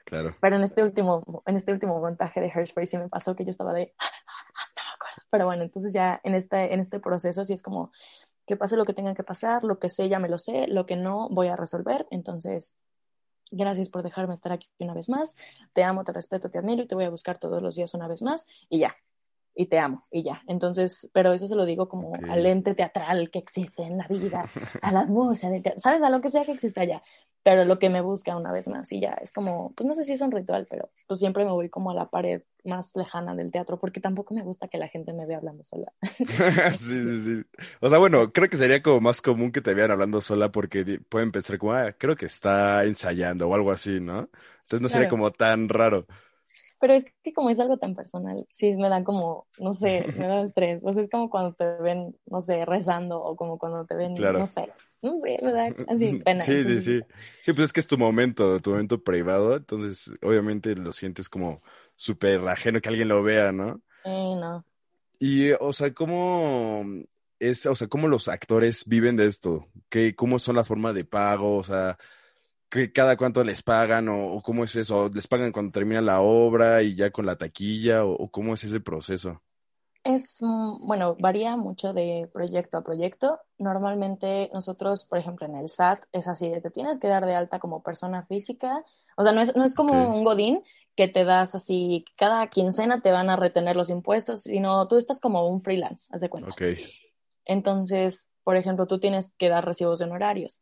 Claro. 0.05 0.35
Pero 0.41 0.57
en 0.57 0.63
este 0.63 0.83
último, 0.83 1.23
en 1.47 1.57
este 1.57 1.73
último 1.73 2.01
montaje 2.01 2.41
de 2.41 2.51
Hairspray 2.51 2.87
sí 2.87 2.97
me 2.97 3.09
pasó 3.09 3.37
que 3.37 3.45
yo 3.45 3.51
estaba 3.51 3.73
de, 3.73 3.95
no 3.99 4.83
me 4.83 4.95
acuerdo. 4.95 5.23
Pero 5.31 5.47
bueno, 5.47 5.63
entonces 5.63 5.93
ya 5.93 6.21
en 6.25 6.35
este, 6.35 6.73
en 6.73 6.81
este 6.81 6.99
proceso 6.99 7.45
sí 7.45 7.53
es 7.53 7.63
como, 7.63 7.93
que 8.49 8.57
pase 8.57 8.77
lo 8.77 8.85
que 8.85 8.95
tenga 8.95 9.15
que 9.15 9.23
pasar, 9.23 9.63
lo 9.63 9.79
que 9.79 9.91
sé 9.91 10.09
ya 10.09 10.19
me 10.19 10.29
lo 10.29 10.39
sé, 10.39 10.67
lo 10.67 10.87
que 10.87 10.97
no 10.97 11.29
voy 11.29 11.49
a 11.49 11.57
resolver. 11.57 12.07
Entonces, 12.11 12.75
gracias 13.53 13.91
por 13.91 14.03
dejarme 14.03 14.35
estar 14.35 14.53
aquí 14.53 14.69
una 14.81 14.95
vez 14.95 15.09
más. 15.09 15.37
Te 15.75 15.85
amo, 15.85 16.03
te 16.03 16.13
respeto, 16.13 16.51
te 16.51 16.59
admiro 16.59 16.83
y 16.83 16.87
te 16.89 16.95
voy 16.95 17.05
a 17.05 17.11
buscar 17.11 17.39
todos 17.39 17.63
los 17.63 17.77
días 17.77 17.95
una 17.95 18.09
vez 18.09 18.23
más 18.23 18.47
y 18.69 18.81
ya. 18.81 18.97
Y 19.61 19.67
te 19.67 19.81
amo 19.81 20.07
y 20.13 20.23
ya. 20.23 20.41
Entonces, 20.47 21.11
pero 21.13 21.33
eso 21.33 21.49
se 21.49 21.57
lo 21.57 21.65
digo 21.65 21.89
como 21.89 22.13
al 22.29 22.47
ente 22.47 22.77
teatral 22.77 23.29
que 23.29 23.41
existe 23.41 23.83
en 23.83 23.99
la 23.99 24.07
vida, 24.07 24.49
a 24.83 24.93
la 24.93 25.05
música, 25.05 25.75
¿sabes? 25.79 26.01
A 26.01 26.11
lo 26.11 26.21
que 26.21 26.31
sea 26.31 26.45
que 26.45 26.53
exista 26.53 26.83
allá 26.83 27.03
pero 27.49 27.65
lo 27.65 27.79
que 27.79 27.89
me 27.89 28.03
busca 28.03 28.37
una 28.37 28.53
vez 28.53 28.69
más 28.69 28.93
y 28.93 29.01
ya 29.01 29.17
es 29.23 29.33
como, 29.33 29.73
pues 29.75 29.89
no 29.89 29.95
sé 29.95 30.05
si 30.05 30.13
es 30.13 30.21
un 30.21 30.31
ritual, 30.31 30.67
pero 30.69 30.91
pues 31.07 31.19
siempre 31.19 31.47
me 31.47 31.51
voy 31.51 31.71
como 31.71 31.91
a 31.91 31.95
la 31.95 32.11
pared 32.11 32.43
más 32.65 32.95
lejana 32.95 33.35
del 33.35 33.51
teatro 33.51 33.79
porque 33.79 34.01
tampoco 34.01 34.35
me 34.35 34.43
gusta 34.43 34.69
que 34.69 34.77
la 34.77 34.89
gente 34.89 35.15
me 35.15 35.25
vea 35.25 35.39
hablando 35.39 35.65
sola. 35.65 35.91
sí, 36.79 37.03
sí, 37.03 37.21
sí. 37.21 37.43
O 37.81 37.89
sea, 37.89 37.97
bueno, 37.97 38.33
creo 38.35 38.51
que 38.51 38.59
sería 38.59 38.83
como 38.83 39.01
más 39.01 39.23
común 39.23 39.51
que 39.51 39.63
te 39.63 39.73
vean 39.73 39.91
hablando 39.91 40.21
sola 40.21 40.53
porque 40.53 41.01
pueden 41.09 41.33
pensar 41.33 41.57
como, 41.57 41.73
ah, 41.73 41.93
creo 41.97 42.17
que 42.17 42.27
está 42.27 42.85
ensayando 42.85 43.49
o 43.49 43.55
algo 43.55 43.71
así, 43.71 43.99
¿no? 43.99 44.29
Entonces 44.63 44.83
no 44.83 44.91
sería 44.91 45.09
como 45.09 45.31
tan 45.31 45.71
raro. 45.71 46.07
Pero 46.81 46.95
es 46.95 47.05
que 47.23 47.33
como 47.33 47.51
es 47.51 47.59
algo 47.59 47.79
tan 47.79 47.95
personal, 47.95 48.47
sí 48.51 48.75
me 48.75 48.89
da 48.89 49.03
como, 49.03 49.47
no 49.59 49.75
sé, 49.75 50.05
me 50.17 50.27
da 50.27 50.43
estrés. 50.43 50.81
O 50.85 50.93
sea, 50.93 51.03
es 51.03 51.11
como 51.11 51.29
cuando 51.29 51.55
te 51.55 51.65
ven, 51.83 52.17
no 52.27 52.41
sé, 52.41 52.65
rezando 52.65 53.21
o 53.21 53.37
como 53.37 53.59
cuando 53.59 53.85
te 53.85 53.97
ven, 53.97 54.15
no 54.15 54.47
sé, 54.47 54.73
no 55.03 55.17
sé, 55.21 55.39
me 55.43 55.53
da 55.53 55.75
así 55.89 56.15
pena. 56.25 56.41
Sí, 56.41 56.65
sí, 56.65 56.81
sí. 56.81 57.01
Sí, 57.43 57.53
pues 57.53 57.67
es 57.67 57.73
que 57.73 57.81
es 57.81 57.87
tu 57.87 57.99
momento, 57.99 58.61
tu 58.61 58.71
momento 58.71 59.03
privado, 59.03 59.57
entonces 59.57 60.13
obviamente 60.23 60.75
lo 60.77 60.93
sientes 60.93 61.29
como 61.29 61.63
súper 61.97 62.47
ajeno 62.49 62.81
que 62.81 62.89
alguien 62.89 63.09
lo 63.09 63.23
vea, 63.23 63.51
¿no? 63.51 63.83
Eh, 64.05 64.35
no. 64.41 64.65
Y, 65.19 65.51
o 65.53 65.73
sea, 65.73 65.93
¿cómo 65.93 66.85
es, 67.41 67.67
o 67.67 67.75
sea, 67.75 67.89
cómo 67.89 68.07
los 68.09 68.29
actores 68.29 68.87
viven 68.87 69.17
de 69.17 69.27
esto? 69.27 69.67
¿Qué, 69.89 70.15
¿Cómo 70.15 70.39
son 70.39 70.57
las 70.57 70.69
formas 70.69 70.95
de 70.95 71.05
pago? 71.05 71.57
O 71.57 71.65
sea, 71.65 71.99
que 72.71 72.93
cada 72.93 73.17
cuánto 73.17 73.43
les 73.45 73.63
pagan 73.63 74.09
o, 74.09 74.41
cómo 74.43 74.65
es 74.65 74.77
eso, 74.77 75.11
les 75.13 75.27
pagan 75.27 75.53
cuando 75.53 75.73
termina 75.73 76.01
la 76.01 76.21
obra 76.21 76.83
y 76.83 76.95
ya 76.95 77.11
con 77.11 77.27
la 77.27 77.37
taquilla 77.37 78.05
o, 78.05 78.29
cómo 78.31 78.55
es 78.55 78.65
ese 78.65 78.81
proceso. 78.81 79.43
Es, 80.05 80.39
bueno, 80.41 81.17
varía 81.19 81.57
mucho 81.57 81.93
de 81.93 82.31
proyecto 82.33 82.79
a 82.79 82.85
proyecto. 82.85 83.41
Normalmente 83.59 84.49
nosotros, 84.53 85.07
por 85.07 85.19
ejemplo, 85.19 85.47
en 85.47 85.57
el 85.57 85.69
SAT 85.69 86.05
es 86.13 86.29
así, 86.29 86.51
te 86.63 86.71
tienes 86.71 86.99
que 86.99 87.09
dar 87.09 87.27
de 87.27 87.35
alta 87.35 87.59
como 87.59 87.83
persona 87.83 88.25
física. 88.27 88.85
O 89.17 89.23
sea, 89.23 89.33
no 89.33 89.41
es, 89.41 89.55
no 89.57 89.65
es 89.65 89.75
como 89.75 90.15
un 90.15 90.25
godín 90.25 90.63
que 90.99 91.09
te 91.09 91.25
das 91.25 91.55
así, 91.55 92.05
cada 92.17 92.49
quincena 92.49 93.01
te 93.01 93.13
van 93.13 93.31
a 93.31 93.37
retener 93.37 93.77
los 93.77 93.89
impuestos, 93.89 94.43
sino 94.43 94.89
tú 94.89 94.97
estás 94.97 95.21
como 95.21 95.49
un 95.49 95.61
freelance, 95.61 96.09
haz 96.11 96.21
de 96.21 96.29
cuenta. 96.29 96.55
Entonces, 97.45 98.29
por 98.43 98.57
ejemplo, 98.57 98.87
tú 98.87 98.99
tienes 98.99 99.35
que 99.35 99.49
dar 99.49 99.65
recibos 99.65 100.01
de 100.01 100.07
honorarios. 100.07 100.61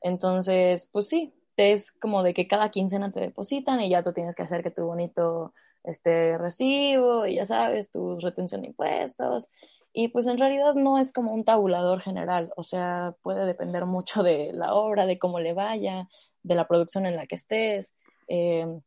Entonces, 0.00 0.88
pues 0.90 1.08
sí, 1.08 1.32
es 1.56 1.92
como 1.92 2.22
de 2.22 2.34
que 2.34 2.46
cada 2.46 2.70
quincena 2.70 3.12
te 3.12 3.20
depositan 3.20 3.80
y 3.80 3.90
ya 3.90 4.02
tú 4.02 4.12
tienes 4.12 4.34
que 4.34 4.42
hacer 4.42 4.62
que 4.62 4.70
tu 4.70 4.84
bonito 4.84 5.54
este 5.84 6.36
recibo 6.38 7.26
y 7.26 7.36
ya 7.36 7.46
sabes, 7.46 7.90
tu 7.90 8.18
retención 8.20 8.62
de 8.62 8.68
impuestos. 8.68 9.48
Y 9.92 10.08
pues 10.08 10.26
en 10.26 10.38
realidad 10.38 10.74
no 10.74 10.98
es 10.98 11.12
como 11.12 11.32
un 11.32 11.44
tabulador 11.44 12.00
general, 12.00 12.52
o 12.56 12.62
sea, 12.62 13.14
puede 13.22 13.46
depender 13.46 13.86
mucho 13.86 14.22
de 14.22 14.52
la 14.52 14.74
obra, 14.74 15.06
de 15.06 15.18
cómo 15.18 15.40
le 15.40 15.54
vaya, 15.54 16.08
de 16.42 16.54
la 16.54 16.68
producción 16.68 17.06
en 17.06 17.16
la 17.16 17.26
que 17.26 17.36
estés. 17.36 17.94
Em, 18.28 18.82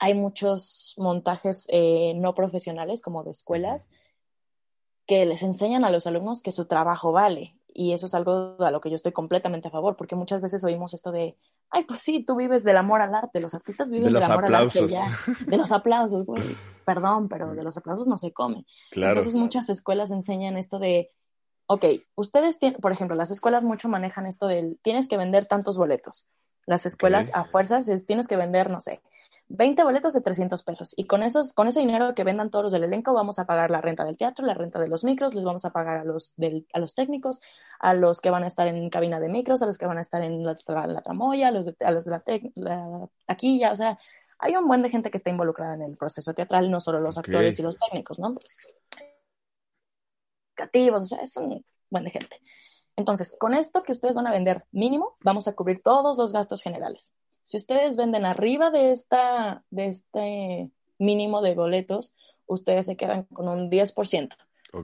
hay 0.00 0.14
muchos 0.14 0.94
montajes 0.96 1.66
eh, 1.68 2.14
no 2.16 2.34
profesionales, 2.34 3.02
como 3.02 3.22
de 3.22 3.30
escuelas, 3.30 3.88
que 5.06 5.26
les 5.26 5.44
enseñan 5.44 5.84
a 5.84 5.90
los 5.90 6.08
alumnos 6.08 6.42
que 6.42 6.50
su 6.50 6.66
trabajo 6.66 7.12
vale. 7.12 7.56
Y 7.74 7.92
eso 7.92 8.06
es 8.06 8.14
algo 8.14 8.56
a 8.58 8.70
lo 8.70 8.80
que 8.80 8.90
yo 8.90 8.96
estoy 8.96 9.12
completamente 9.12 9.68
a 9.68 9.70
favor, 9.70 9.96
porque 9.96 10.14
muchas 10.14 10.40
veces 10.40 10.62
oímos 10.64 10.94
esto 10.94 11.10
de, 11.10 11.36
ay, 11.70 11.84
pues 11.84 12.00
sí, 12.00 12.24
tú 12.24 12.36
vives 12.36 12.64
del 12.64 12.76
amor 12.76 13.00
al 13.00 13.14
arte, 13.14 13.40
los 13.40 13.54
artistas 13.54 13.90
viven 13.90 14.12
del 14.12 14.22
amor 14.22 14.44
al 14.44 14.54
arte. 14.54 14.88
Ya. 14.88 15.06
De 15.46 15.56
los 15.56 15.72
aplausos, 15.72 16.26
güey. 16.26 16.42
Perdón, 16.84 17.28
pero 17.28 17.54
de 17.54 17.62
los 17.62 17.76
aplausos 17.76 18.06
no 18.06 18.18
se 18.18 18.32
come. 18.32 18.66
Claro. 18.90 19.20
Entonces 19.20 19.40
muchas 19.40 19.68
escuelas 19.68 20.10
enseñan 20.10 20.56
esto 20.56 20.78
de, 20.78 21.10
ok, 21.66 21.84
ustedes 22.14 22.58
tienen, 22.58 22.80
por 22.80 22.92
ejemplo, 22.92 23.16
las 23.16 23.30
escuelas 23.30 23.64
mucho 23.64 23.88
manejan 23.88 24.26
esto 24.26 24.46
del, 24.46 24.78
tienes 24.82 25.08
que 25.08 25.16
vender 25.16 25.46
tantos 25.46 25.76
boletos. 25.76 26.26
Las 26.66 26.86
escuelas 26.86 27.30
a 27.34 27.44
fuerzas 27.44 27.88
es, 27.88 28.06
tienes 28.06 28.28
que 28.28 28.36
vender, 28.36 28.70
no 28.70 28.80
sé, 28.80 29.00
20 29.54 29.84
boletos 29.84 30.14
de 30.14 30.22
300 30.22 30.62
pesos. 30.62 30.94
Y 30.96 31.06
con, 31.06 31.22
esos, 31.22 31.52
con 31.52 31.68
ese 31.68 31.80
dinero 31.80 32.14
que 32.14 32.24
vendan 32.24 32.50
todos 32.50 32.64
los 32.64 32.72
del 32.72 32.84
elenco, 32.84 33.12
vamos 33.12 33.38
a 33.38 33.44
pagar 33.44 33.70
la 33.70 33.82
renta 33.82 34.04
del 34.04 34.16
teatro, 34.16 34.46
la 34.46 34.54
renta 34.54 34.78
de 34.78 34.88
los 34.88 35.04
micros, 35.04 35.34
les 35.34 35.44
vamos 35.44 35.66
a 35.66 35.70
pagar 35.70 35.98
a 35.98 36.04
los, 36.04 36.32
del, 36.36 36.66
a 36.72 36.78
los 36.78 36.94
técnicos, 36.94 37.42
a 37.78 37.92
los 37.92 38.22
que 38.22 38.30
van 38.30 38.44
a 38.44 38.46
estar 38.46 38.66
en 38.66 38.88
cabina 38.88 39.20
de 39.20 39.28
micros, 39.28 39.60
a 39.60 39.66
los 39.66 39.76
que 39.76 39.86
van 39.86 39.98
a 39.98 40.00
estar 40.00 40.22
en 40.22 40.42
la, 40.42 40.56
tramoya, 41.02 41.48
a 41.48 41.50
los 41.50 41.66
de, 41.66 41.76
a 41.80 41.90
los 41.90 42.06
de 42.06 42.10
la, 42.12 42.22
la 42.54 43.08
taquilla. 43.26 43.72
O 43.72 43.76
sea, 43.76 43.98
hay 44.38 44.56
un 44.56 44.66
buen 44.66 44.82
de 44.82 44.88
gente 44.88 45.10
que 45.10 45.18
está 45.18 45.28
involucrada 45.28 45.74
en 45.74 45.82
el 45.82 45.98
proceso 45.98 46.32
teatral, 46.32 46.70
no 46.70 46.80
solo 46.80 47.00
los 47.00 47.18
actores 47.18 47.58
y 47.58 47.62
los 47.62 47.78
técnicos, 47.78 48.18
¿no? 48.18 48.34
Creativos, 50.54 51.02
o 51.02 51.06
sea, 51.06 51.18
es 51.20 51.36
un 51.36 51.62
buen 51.90 52.04
de 52.04 52.10
gente. 52.10 52.40
Entonces, 52.96 53.34
con 53.38 53.52
esto 53.52 53.82
que 53.82 53.92
ustedes 53.92 54.16
van 54.16 54.26
a 54.26 54.32
vender 54.32 54.64
mínimo, 54.72 55.16
vamos 55.20 55.46
a 55.46 55.54
cubrir 55.54 55.82
todos 55.82 56.16
los 56.16 56.32
gastos 56.32 56.62
generales. 56.62 57.14
Si 57.42 57.56
ustedes 57.56 57.96
venden 57.96 58.24
arriba 58.24 58.70
de, 58.70 58.92
esta, 58.92 59.64
de 59.70 59.86
este 59.88 60.70
mínimo 60.98 61.42
de 61.42 61.54
boletos, 61.54 62.14
ustedes 62.46 62.86
se 62.86 62.96
quedan 62.96 63.24
con 63.24 63.48
un 63.48 63.70
10%. 63.70 64.36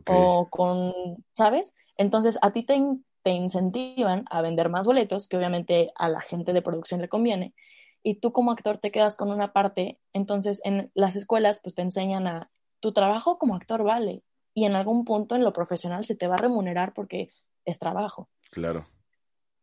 O 0.07 0.49
con, 0.51 0.93
¿sabes? 1.33 1.75
Entonces 1.97 2.39
a 2.43 2.53
ti 2.53 2.63
te, 2.63 2.79
te 3.23 3.31
incentivan 3.31 4.25
a 4.31 4.43
vender 4.43 4.69
más 4.69 4.87
boletos, 4.87 5.29
que 5.29 5.37
obviamente 5.37 5.91
a 5.95 6.09
la 6.09 6.21
gente 6.21 6.53
de 6.53 6.63
producción 6.63 7.01
le 7.01 7.09
conviene, 7.09 7.55
y 8.03 8.17
tú 8.17 8.33
como 8.33 8.53
actor 8.53 8.79
te 8.79 8.91
quedas 8.91 9.17
con 9.17 9.31
una 9.31 9.53
parte, 9.53 9.99
entonces 10.13 10.61
en 10.65 10.91
las 10.95 11.17
escuelas 11.17 11.61
pues 11.61 11.75
te 11.75 11.83
enseñan 11.83 12.27
a 12.27 12.51
tu 12.81 12.93
trabajo 12.93 13.39
como 13.39 13.55
actor 13.55 13.83
vale 13.83 14.23
y 14.55 14.65
en 14.65 14.75
algún 14.75 15.05
punto 15.05 15.35
en 15.35 15.45
lo 15.45 15.53
profesional 15.53 16.05
se 16.05 16.15
te 16.15 16.27
va 16.27 16.35
a 16.35 16.39
remunerar 16.39 16.95
porque 16.95 17.31
es 17.65 17.79
trabajo. 17.79 18.29
Claro. 18.51 18.87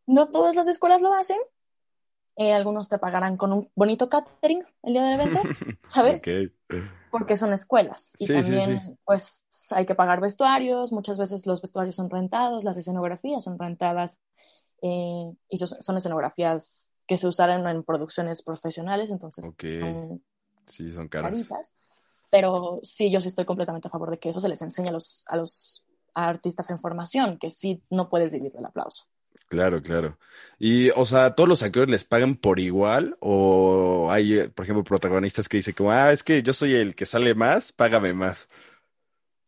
No 0.06 0.28
todas 0.28 0.54
las 0.54 0.68
escuelas 0.68 1.02
lo 1.02 1.12
hacen, 1.12 1.38
eh, 2.36 2.52
algunos 2.52 2.88
te 2.90 2.98
pagarán 2.98 3.38
con 3.38 3.52
un 3.52 3.70
bonito 3.74 4.10
catering 4.10 4.62
el 4.82 4.92
día 4.92 5.04
del 5.04 5.20
evento, 5.20 5.40
¿sabes? 5.90 6.20
Porque 7.10 7.36
son 7.36 7.54
escuelas. 7.54 8.12
Y 8.18 8.26
también, 8.26 8.98
pues, 9.04 9.44
hay 9.70 9.86
que 9.86 9.94
pagar 9.94 10.20
vestuarios. 10.20 10.92
Muchas 10.92 11.16
veces 11.18 11.46
los 11.46 11.62
vestuarios 11.62 11.96
son 11.96 12.10
rentados, 12.10 12.62
las 12.62 12.76
escenografías 12.76 13.42
son 13.42 13.58
rentadas. 13.58 14.18
Eh, 14.82 15.32
y 15.48 15.56
son, 15.56 15.96
escenografías 15.96 16.92
que 17.06 17.16
se 17.16 17.26
usaron 17.26 17.66
en 17.66 17.82
producciones 17.82 18.42
profesionales, 18.42 19.10
entonces 19.10 19.44
son, 19.44 20.22
sí, 20.66 20.92
son 20.92 21.08
caras. 21.08 21.48
pero 22.28 22.80
sí, 22.82 23.10
yo 23.10 23.22
sí 23.22 23.28
estoy 23.28 23.46
completamente 23.46 23.88
a 23.88 23.90
favor 23.90 24.10
de 24.10 24.18
que 24.18 24.28
eso 24.28 24.40
se 24.40 24.50
les 24.50 24.60
enseñe 24.60 24.88
a 24.88 24.92
los, 24.92 25.24
a 25.28 25.36
los 25.36 25.86
artistas 26.12 26.68
en 26.68 26.78
formación, 26.78 27.38
que 27.38 27.50
sí 27.50 27.82
no 27.88 28.10
puedes 28.10 28.30
vivir 28.30 28.52
del 28.52 28.66
aplauso. 28.66 29.04
Claro, 29.48 29.82
claro. 29.82 30.18
Y, 30.58 30.90
o 30.90 31.04
sea, 31.04 31.34
¿todos 31.34 31.48
los 31.48 31.62
actores 31.62 31.90
les 31.90 32.04
pagan 32.04 32.36
por 32.36 32.58
igual? 32.58 33.16
¿O 33.20 34.08
hay, 34.10 34.34
eh, 34.34 34.48
por 34.48 34.64
ejemplo, 34.64 34.84
protagonistas 34.84 35.48
que 35.48 35.58
dicen 35.58 35.74
como, 35.74 35.90
ah, 35.90 36.12
es 36.12 36.22
que 36.22 36.42
yo 36.42 36.52
soy 36.52 36.74
el 36.74 36.94
que 36.94 37.06
sale 37.06 37.34
más, 37.34 37.72
págame 37.72 38.12
más? 38.14 38.48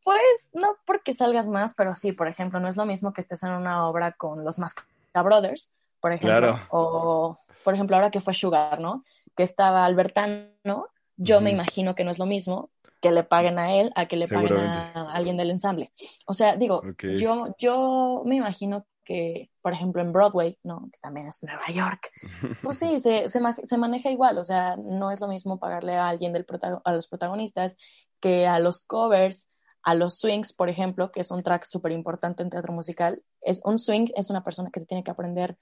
Pues 0.05 0.49
no 0.53 0.76
porque 0.86 1.14
salgas 1.14 1.49
más, 1.49 1.74
pero 1.74 1.95
sí, 1.95 2.12
por 2.12 2.28
ejemplo, 2.28 2.61
no 2.61 2.68
es 2.68 2.76
lo 2.76 2.86
mismo 2.86 3.12
que 3.12 3.20
estés 3.20 3.43
en 3.43 3.51
una 3.51 3.86
obra 3.86 4.12
con 4.12 4.45
los 4.45 4.59
Masca 4.59 4.84
Brothers, 5.22 5.70
por 6.01 6.12
ejemplo, 6.12 6.39
claro. 6.39 6.61
o, 6.70 7.39
por 7.64 7.74
ejemplo, 7.74 7.97
ahora 7.97 8.11
que 8.11 8.20
fue 8.20 8.34
Sugar, 8.34 8.80
¿no? 8.80 9.05
Que 9.36 9.43
estaba 9.43 9.84
Albertano, 9.84 10.89
yo 11.16 11.41
me 11.41 11.51
imagino 11.51 11.95
que 11.95 12.05
no 12.05 12.11
es 12.11 12.18
lo 12.18 12.26
mismo 12.26 12.70
que 13.01 13.11
le 13.11 13.22
paguen 13.22 13.59
a 13.59 13.74
él 13.74 13.93
a 13.95 14.07
que 14.07 14.16
le 14.16 14.26
paguen 14.26 14.57
a 14.59 15.12
alguien 15.12 15.36
del 15.36 15.51
ensamble. 15.51 15.93
O 16.26 16.34
sea, 16.34 16.57
digo, 16.57 16.82
yo, 17.16 17.55
yo 17.59 18.22
me 18.24 18.36
imagino 18.36 18.86
que, 19.09 19.50
por 19.62 19.72
ejemplo, 19.72 20.02
en 20.02 20.12
Broadway, 20.12 20.59
¿no? 20.62 20.90
Que 20.92 20.98
también 21.00 21.28
es 21.28 21.42
Nueva 21.42 21.66
York, 21.72 22.11
pues 22.62 22.78
sí, 22.78 23.00
se, 23.00 23.30
se, 23.30 23.40
se 23.64 23.78
maneja 23.78 24.11
igual, 24.11 24.36
o 24.36 24.44
sea, 24.44 24.76
no 24.76 25.11
es 25.11 25.22
lo 25.22 25.28
mismo 25.28 25.59
pagarle 25.59 25.96
a 25.96 26.11
alguien 26.11 26.34
del 26.34 26.44
a 26.84 26.92
los 26.92 27.09
protagonistas 27.09 27.78
que 28.20 28.46
a 28.46 28.59
los 28.59 28.84
covers, 28.84 29.48
a 29.82 29.94
los 29.94 30.18
swings, 30.18 30.52
por 30.52 30.68
ejemplo, 30.68 31.11
que 31.11 31.20
es 31.20 31.30
un 31.30 31.42
track 31.42 31.64
súper 31.64 31.92
importante 31.92 32.42
en 32.42 32.50
teatro 32.50 32.74
musical. 32.74 33.22
Es, 33.40 33.62
un 33.64 33.78
swing 33.78 34.09
es 34.14 34.28
una 34.28 34.44
persona 34.44 34.70
que 34.70 34.80
se 34.80 34.86
tiene 34.86 35.02
que 35.02 35.11
aprender 35.11 35.56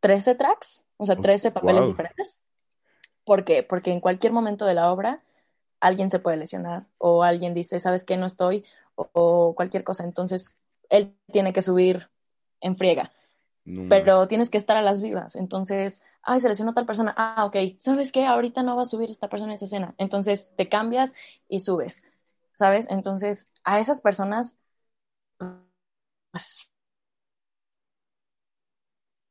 13 0.00 0.34
tracks, 0.34 0.84
o 0.98 1.06
sea, 1.06 1.16
13 1.16 1.52
papeles 1.52 1.86
diferentes. 1.86 2.38
¿Por 3.24 3.46
qué? 3.46 3.62
Porque 3.62 3.92
en 3.92 4.00
cualquier 4.00 4.34
momento 4.34 4.66
de 4.66 4.74
la 4.74 4.92
obra 4.92 5.22
alguien 5.80 6.10
se 6.10 6.18
puede 6.18 6.36
lesionar 6.36 6.84
o 6.98 7.22
alguien 7.22 7.54
dice, 7.54 7.80
¿sabes 7.80 8.04
qué? 8.04 8.18
No 8.18 8.26
estoy 8.26 8.66
o, 8.94 9.54
cualquier 9.54 9.84
cosa. 9.84 10.04
Entonces, 10.04 10.54
él 10.92 11.16
tiene 11.32 11.52
que 11.52 11.62
subir 11.62 12.10
en 12.60 12.76
friega. 12.76 13.12
pero 13.88 14.28
tienes 14.28 14.50
que 14.50 14.58
estar 14.58 14.76
a 14.76 14.82
las 14.82 15.02
vivas. 15.02 15.36
Entonces, 15.36 16.02
ay, 16.22 16.40
se 16.40 16.48
lesionó 16.48 16.74
tal 16.74 16.86
persona. 16.86 17.14
Ah, 17.16 17.44
ok. 17.46 17.56
¿Sabes 17.78 18.12
qué? 18.12 18.26
Ahorita 18.26 18.62
no 18.62 18.76
va 18.76 18.82
a 18.82 18.86
subir 18.86 19.10
esta 19.10 19.28
persona 19.28 19.52
en 19.52 19.56
esa 19.56 19.66
escena. 19.66 19.94
Entonces, 19.98 20.54
te 20.56 20.68
cambias 20.68 21.14
y 21.48 21.60
subes. 21.60 22.02
¿Sabes? 22.54 22.86
Entonces, 22.90 23.50
a 23.64 23.80
esas 23.80 24.00
personas, 24.02 24.58
pues, 26.32 26.70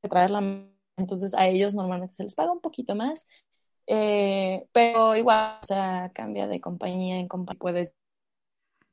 traerla. 0.09 0.67
Entonces, 0.97 1.33
a 1.35 1.47
ellos 1.47 1.73
normalmente 1.73 2.15
se 2.15 2.23
les 2.23 2.35
paga 2.35 2.51
un 2.51 2.61
poquito 2.61 2.95
más. 2.95 3.27
Eh, 3.87 4.67
pero 4.71 5.15
igual, 5.15 5.59
o 5.61 5.65
sea, 5.65 6.11
cambia 6.13 6.47
de 6.47 6.61
compañía 6.61 7.17
en 7.19 7.27
compañía. 7.27 7.59
Puedes 7.59 7.93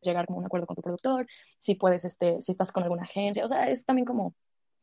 llegar 0.01 0.27
como 0.27 0.39
un 0.39 0.47
acuerdo 0.47 0.67
con 0.67 0.77
tu 0.77 0.83
productor, 0.83 1.27
si 1.59 1.75
puedes, 1.75 2.05
este, 2.05 2.41
si 2.41 2.53
estás 2.53 2.73
con 2.73 2.83
alguna 2.83 3.03
agencia, 3.03 3.45
o 3.45 3.49
sea, 3.49 3.69
es 3.69 3.85
también 3.85 4.07
como, 4.07 4.35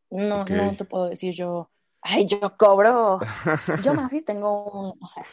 no, 0.09 0.45
no 0.45 0.75
te 0.75 0.85
puedo 0.85 1.09
decir 1.09 1.33
yo, 1.33 1.69
ay, 2.01 2.25
yo 2.27 2.55
cobro, 2.57 3.19
yo 3.83 3.93
Mafis 3.93 4.25
tengo 4.25 4.71
un, 4.71 4.93
o 5.01 5.07
sea, 5.07 5.25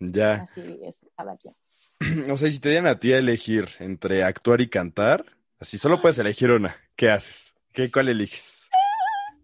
ya. 0.00 0.34
Así 0.34 0.80
es 0.82 0.96
cada 1.16 1.36
quien. 1.36 1.54
O 2.32 2.38
sea, 2.38 2.48
si 2.48 2.60
te 2.60 2.68
dieran 2.68 2.86
a 2.86 3.00
ti 3.00 3.12
a 3.12 3.18
elegir 3.18 3.66
entre 3.80 4.22
actuar 4.22 4.60
y 4.60 4.68
cantar, 4.68 5.24
así 5.58 5.78
solo 5.78 6.00
puedes 6.00 6.18
elegir 6.18 6.50
una, 6.50 6.76
¿qué 6.94 7.10
haces? 7.10 7.56
¿Qué, 7.72 7.90
¿Cuál 7.90 8.08
eliges? 8.08 8.68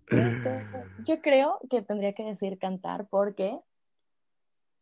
Yo 1.04 1.20
creo 1.20 1.58
que 1.68 1.82
tendría 1.82 2.12
que 2.12 2.24
decir 2.24 2.58
cantar 2.58 3.06
porque 3.08 3.58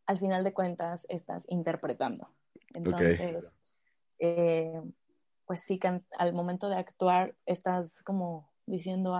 al 0.07 0.18
final 0.18 0.45
de 0.45 0.53
cuentas 0.53 1.07
estás 1.09 1.45
interpretando. 1.49 2.28
Entonces, 2.74 3.45
eh, 4.25 4.81
pues 5.47 5.64
sí, 5.64 5.81
al 6.16 6.33
momento 6.33 6.68
de 6.68 6.77
actuar 6.77 7.35
estás 7.45 8.05
como 8.05 8.49
diciendo 8.66 9.18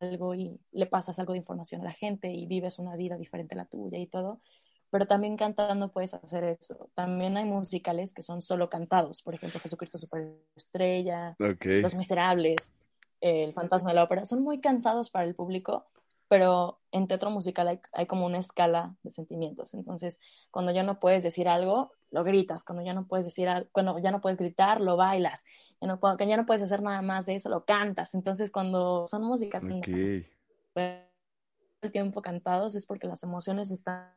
algo 0.00 0.34
y 0.36 0.60
le 0.70 0.86
pasas 0.86 1.18
algo 1.18 1.32
de 1.32 1.40
información 1.40 1.80
a 1.80 1.84
la 1.84 1.92
gente 1.92 2.32
y 2.32 2.46
vives 2.46 2.78
una 2.78 2.94
vida 2.94 3.16
diferente 3.16 3.54
a 3.54 3.58
la 3.58 3.64
tuya 3.64 3.98
y 3.98 4.06
todo, 4.06 4.40
pero 4.88 5.08
también 5.08 5.36
cantando 5.36 5.90
puedes 5.90 6.14
hacer 6.14 6.44
eso. 6.44 6.90
También 6.94 7.36
hay 7.36 7.44
musicales 7.44 8.14
que 8.14 8.22
son 8.22 8.40
solo 8.40 8.70
cantados, 8.70 9.20
por 9.22 9.34
ejemplo, 9.34 9.58
Jesucristo 9.58 9.98
Superestrella, 9.98 11.34
Los 11.82 11.96
Miserables, 11.96 12.72
El 13.20 13.52
Fantasma 13.52 13.90
de 13.90 13.96
la 13.96 14.04
Ópera, 14.04 14.26
son 14.26 14.44
muy 14.44 14.60
cansados 14.60 15.10
para 15.10 15.24
el 15.24 15.34
público, 15.34 15.86
pero 16.28 16.78
en 16.92 17.08
teatro 17.08 17.30
musical 17.30 17.80
hay, 17.92 18.06
como 18.06 18.26
una 18.26 18.38
escala 18.38 18.94
de 19.02 19.10
sentimientos. 19.10 19.74
Entonces, 19.74 20.20
cuando 20.52 20.70
ya 20.70 20.84
no 20.84 21.00
puedes 21.00 21.24
decir 21.24 21.48
algo, 21.48 21.90
lo 22.14 22.24
gritas. 22.24 22.64
Cuando 22.64 22.82
ya 22.82 22.94
no 22.94 23.06
puedes 23.06 23.26
decir 23.26 23.48
cuando 23.72 23.98
ya 23.98 24.10
no 24.10 24.20
puedes 24.20 24.38
gritar, 24.38 24.80
lo 24.80 24.96
bailas. 24.96 25.44
Ya 25.80 25.88
no, 25.88 26.00
cuando 26.00 26.24
ya 26.24 26.36
no 26.36 26.46
puedes 26.46 26.62
hacer 26.62 26.80
nada 26.80 27.02
más 27.02 27.26
de 27.26 27.36
eso, 27.36 27.48
lo 27.48 27.64
cantas. 27.64 28.14
Entonces, 28.14 28.50
cuando 28.50 29.06
son 29.08 29.24
músicas 29.24 29.62
okay. 29.64 30.26
el 30.74 31.92
tiempo 31.92 32.22
cantados 32.22 32.74
es 32.74 32.86
porque 32.86 33.08
las 33.08 33.22
emociones 33.24 33.70
están. 33.70 34.14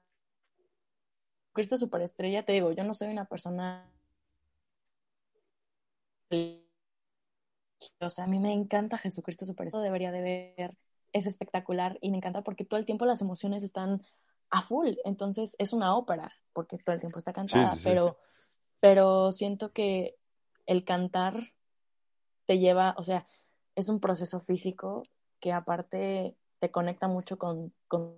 Cristo 1.54 1.78
Superestrella, 1.78 2.46
te 2.46 2.54
digo, 2.54 2.72
yo 2.72 2.84
no 2.84 2.94
soy 2.94 3.08
una 3.10 3.26
persona. 3.26 3.90
O 8.00 8.10
sea, 8.12 8.26
a 8.26 8.28
mí 8.28 8.38
me 8.40 8.54
encanta 8.54 9.00
Jesucristo 9.00 9.46
Superestrella. 9.46 9.84
Debería 9.84 10.12
de 10.12 10.22
ver 10.22 10.78
es 11.14 11.26
espectacular 11.26 11.98
y 12.02 12.12
me 12.12 12.18
encanta 12.18 12.44
porque 12.44 12.66
todo 12.66 12.80
el 12.80 12.86
tiempo 12.86 13.06
las 13.06 13.22
emociones 13.22 13.64
están 13.64 14.04
a 14.50 14.62
full, 14.62 14.94
entonces 15.04 15.56
es 15.60 15.74
una 15.74 15.96
ópera 15.96 16.34
porque 16.58 16.80
todo 16.80 16.96
el 16.96 17.00
tiempo 17.00 17.20
está 17.20 17.34
cantada, 17.34 17.76
pero, 17.84 18.18
pero 18.80 19.32
siento 19.32 19.74
que 19.74 20.16
el 20.66 20.84
cantar 20.86 21.54
te 22.48 22.58
lleva, 22.58 22.96
o 22.98 23.04
sea, 23.04 23.28
es 23.76 23.90
un 23.90 24.00
proceso 24.00 24.40
físico 24.42 25.04
que 25.40 25.54
aparte 25.54 26.36
te 26.58 26.72
conecta 26.72 27.08
mucho 27.08 27.38
con, 27.38 27.72
con 27.88 28.18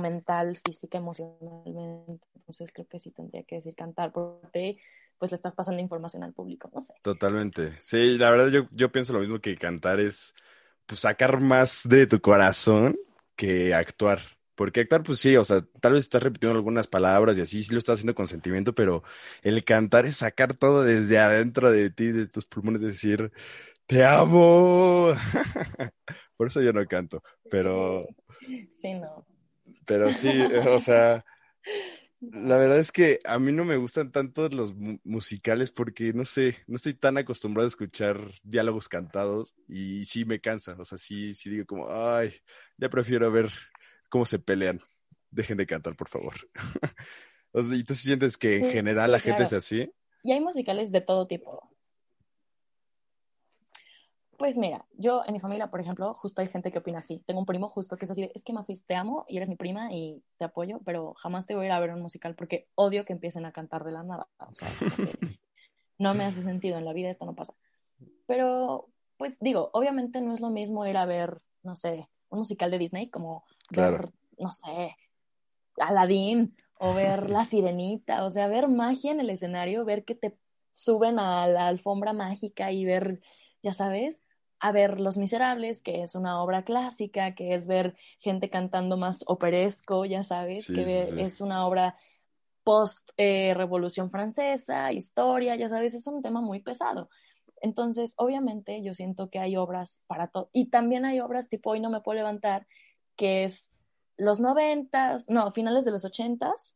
mental, 0.00 0.58
física, 0.66 0.98
emocionalmente. 0.98 2.26
Entonces 2.34 2.72
creo 2.72 2.88
que 2.88 2.98
sí 2.98 3.12
tendría 3.12 3.44
que 3.44 3.54
decir 3.54 3.76
cantar, 3.76 4.10
porque 4.10 4.78
pues 5.16 5.30
le 5.30 5.36
estás 5.36 5.54
pasando 5.54 5.80
información 5.80 6.24
al 6.24 6.32
público, 6.32 6.68
no 6.74 6.82
sé. 6.82 6.94
Totalmente. 7.02 7.80
Sí, 7.80 8.18
la 8.18 8.32
verdad 8.32 8.48
yo, 8.48 8.66
yo 8.72 8.90
pienso 8.90 9.12
lo 9.12 9.20
mismo 9.20 9.38
que 9.38 9.56
cantar 9.56 10.00
es 10.00 10.34
pues, 10.86 11.02
sacar 11.02 11.38
más 11.38 11.88
de 11.88 12.08
tu 12.08 12.20
corazón 12.20 12.98
que 13.36 13.74
actuar. 13.74 14.39
Porque 14.60 14.80
actuar, 14.80 15.02
pues 15.02 15.20
sí, 15.20 15.34
o 15.38 15.44
sea, 15.46 15.62
tal 15.80 15.92
vez 15.92 16.04
estás 16.04 16.22
repitiendo 16.22 16.54
algunas 16.54 16.86
palabras 16.86 17.38
y 17.38 17.40
así, 17.40 17.62
sí 17.62 17.72
lo 17.72 17.78
estás 17.78 17.94
haciendo 17.94 18.14
con 18.14 18.28
sentimiento, 18.28 18.74
pero 18.74 19.02
el 19.40 19.64
cantar 19.64 20.04
es 20.04 20.16
sacar 20.16 20.52
todo 20.52 20.82
desde 20.82 21.18
adentro 21.18 21.70
de 21.72 21.88
ti, 21.88 22.12
de 22.12 22.28
tus 22.28 22.44
pulmones, 22.44 22.82
decir, 22.82 23.32
te 23.86 24.04
amo. 24.04 25.14
Por 26.36 26.48
eso 26.48 26.60
yo 26.60 26.74
no 26.74 26.86
canto, 26.86 27.22
pero... 27.50 28.06
Sí, 28.82 28.92
no. 29.00 29.26
Pero 29.86 30.12
sí, 30.12 30.28
o 30.68 30.78
sea, 30.78 31.24
la 32.20 32.58
verdad 32.58 32.80
es 32.80 32.92
que 32.92 33.18
a 33.24 33.38
mí 33.38 33.52
no 33.52 33.64
me 33.64 33.78
gustan 33.78 34.12
tanto 34.12 34.46
los 34.50 34.74
musicales 35.04 35.70
porque 35.70 36.12
no 36.12 36.26
sé, 36.26 36.58
no 36.66 36.76
estoy 36.76 36.92
tan 36.92 37.16
acostumbrado 37.16 37.64
a 37.64 37.68
escuchar 37.68 38.20
diálogos 38.42 38.90
cantados 38.90 39.54
y 39.68 40.04
sí 40.04 40.26
me 40.26 40.38
cansa, 40.38 40.76
o 40.78 40.84
sea, 40.84 40.98
sí, 40.98 41.32
sí 41.32 41.48
digo 41.48 41.64
como, 41.64 41.88
ay, 41.88 42.34
ya 42.76 42.90
prefiero 42.90 43.32
ver 43.32 43.50
cómo 44.10 44.26
se 44.26 44.38
pelean. 44.38 44.82
Dejen 45.30 45.56
de 45.56 45.66
cantar, 45.66 45.96
por 45.96 46.08
favor. 46.08 46.34
o 47.52 47.62
sea, 47.62 47.78
¿y 47.78 47.84
tú 47.84 47.94
sientes 47.94 48.36
que 48.36 48.58
en 48.58 48.70
general 48.70 49.12
la 49.12 49.20
gente 49.20 49.44
es 49.44 49.54
así? 49.54 49.90
Y 50.22 50.32
hay 50.32 50.40
musicales 50.40 50.92
de 50.92 51.00
todo 51.00 51.26
tipo. 51.26 51.70
Pues 54.36 54.56
mira, 54.56 54.86
yo 54.94 55.22
en 55.26 55.34
mi 55.34 55.40
familia, 55.40 55.70
por 55.70 55.80
ejemplo, 55.80 56.14
justo 56.14 56.40
hay 56.40 56.48
gente 56.48 56.72
que 56.72 56.78
opina 56.78 57.00
así. 57.00 57.22
Tengo 57.26 57.40
un 57.40 57.46
primo 57.46 57.68
justo 57.68 57.96
que 57.96 58.06
es 58.06 58.10
así 58.10 58.22
de, 58.22 58.32
es 58.34 58.42
que 58.42 58.54
Mafis, 58.54 58.84
te 58.86 58.94
amo 58.94 59.26
y 59.28 59.36
eres 59.36 59.50
mi 59.50 59.56
prima 59.56 59.92
y 59.92 60.22
te 60.38 60.46
apoyo, 60.46 60.80
pero 60.84 61.14
jamás 61.14 61.46
te 61.46 61.54
voy 61.54 61.64
a 61.64 61.66
ir 61.66 61.72
a 61.72 61.80
ver 61.80 61.90
un 61.90 62.00
musical 62.00 62.34
porque 62.34 62.66
odio 62.74 63.04
que 63.04 63.12
empiecen 63.12 63.44
a 63.44 63.52
cantar 63.52 63.84
de 63.84 63.92
la 63.92 64.02
nada. 64.02 64.28
O 64.38 64.54
sea, 64.54 64.68
no 65.98 66.14
me 66.14 66.24
hace 66.24 66.42
sentido, 66.42 66.78
en 66.78 66.86
la 66.86 66.94
vida 66.94 67.10
esto 67.10 67.26
no 67.26 67.34
pasa. 67.34 67.54
Pero, 68.26 68.88
pues 69.18 69.38
digo, 69.40 69.70
obviamente 69.74 70.22
no 70.22 70.32
es 70.32 70.40
lo 70.40 70.48
mismo 70.48 70.86
ir 70.86 70.96
a 70.96 71.04
ver, 71.04 71.42
no 71.62 71.76
sé, 71.76 72.08
un 72.30 72.38
musical 72.38 72.70
de 72.70 72.78
Disney 72.78 73.10
como 73.10 73.44
ver, 73.70 74.10
no 74.38 74.52
sé, 74.52 74.96
Aladdin 75.78 76.54
o 76.78 76.94
ver 76.94 77.30
La 77.30 77.44
Sirenita, 77.44 78.24
o 78.24 78.30
sea, 78.30 78.48
ver 78.48 78.68
magia 78.68 79.12
en 79.12 79.20
el 79.20 79.30
escenario, 79.30 79.84
ver 79.84 80.04
que 80.04 80.14
te 80.14 80.36
suben 80.72 81.18
a 81.18 81.46
la 81.46 81.68
alfombra 81.68 82.12
mágica 82.12 82.72
y 82.72 82.84
ver, 82.84 83.20
ya 83.62 83.72
sabes, 83.74 84.22
a 84.60 84.72
ver 84.72 85.00
Los 85.00 85.16
Miserables, 85.16 85.82
que 85.82 86.02
es 86.02 86.14
una 86.14 86.42
obra 86.42 86.64
clásica, 86.64 87.34
que 87.34 87.54
es 87.54 87.66
ver 87.66 87.96
gente 88.18 88.50
cantando 88.50 88.96
más 88.96 89.24
operesco, 89.26 90.04
ya 90.04 90.22
sabes, 90.22 90.66
que 90.66 91.24
es 91.24 91.40
una 91.40 91.66
obra 91.66 91.96
post 92.62 93.10
eh, 93.16 93.54
Revolución 93.54 94.10
Francesa, 94.10 94.92
historia, 94.92 95.56
ya 95.56 95.68
sabes, 95.68 95.94
es 95.94 96.06
un 96.06 96.22
tema 96.22 96.40
muy 96.40 96.60
pesado. 96.60 97.08
Entonces, 97.62 98.14
obviamente, 98.16 98.82
yo 98.82 98.94
siento 98.94 99.28
que 99.30 99.38
hay 99.38 99.56
obras 99.56 100.02
para 100.06 100.28
todo. 100.28 100.48
Y 100.52 100.70
también 100.70 101.04
hay 101.04 101.20
obras 101.20 101.48
tipo 101.48 101.70
Hoy 101.70 101.80
no 101.80 101.90
me 101.90 102.00
puedo 102.00 102.16
levantar, 102.16 102.66
que 103.20 103.44
es 103.44 103.70
los 104.16 104.40
noventas, 104.40 105.28
no, 105.28 105.52
finales 105.52 105.84
de 105.84 105.90
los 105.90 106.06
ochentas. 106.06 106.74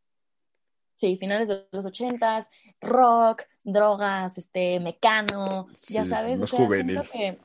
Sí, 0.95 1.17
finales 1.17 1.49
de 1.49 1.67
los 1.73 1.87
ochentas, 1.87 2.51
rock, 2.83 3.45
drogas, 3.63 4.37
este, 4.37 4.79
mecano, 4.79 5.69
ya 5.89 6.05
sabes. 6.05 6.41
Más 6.41 6.51
juvenil. 6.51 7.01
Que, 7.11 7.39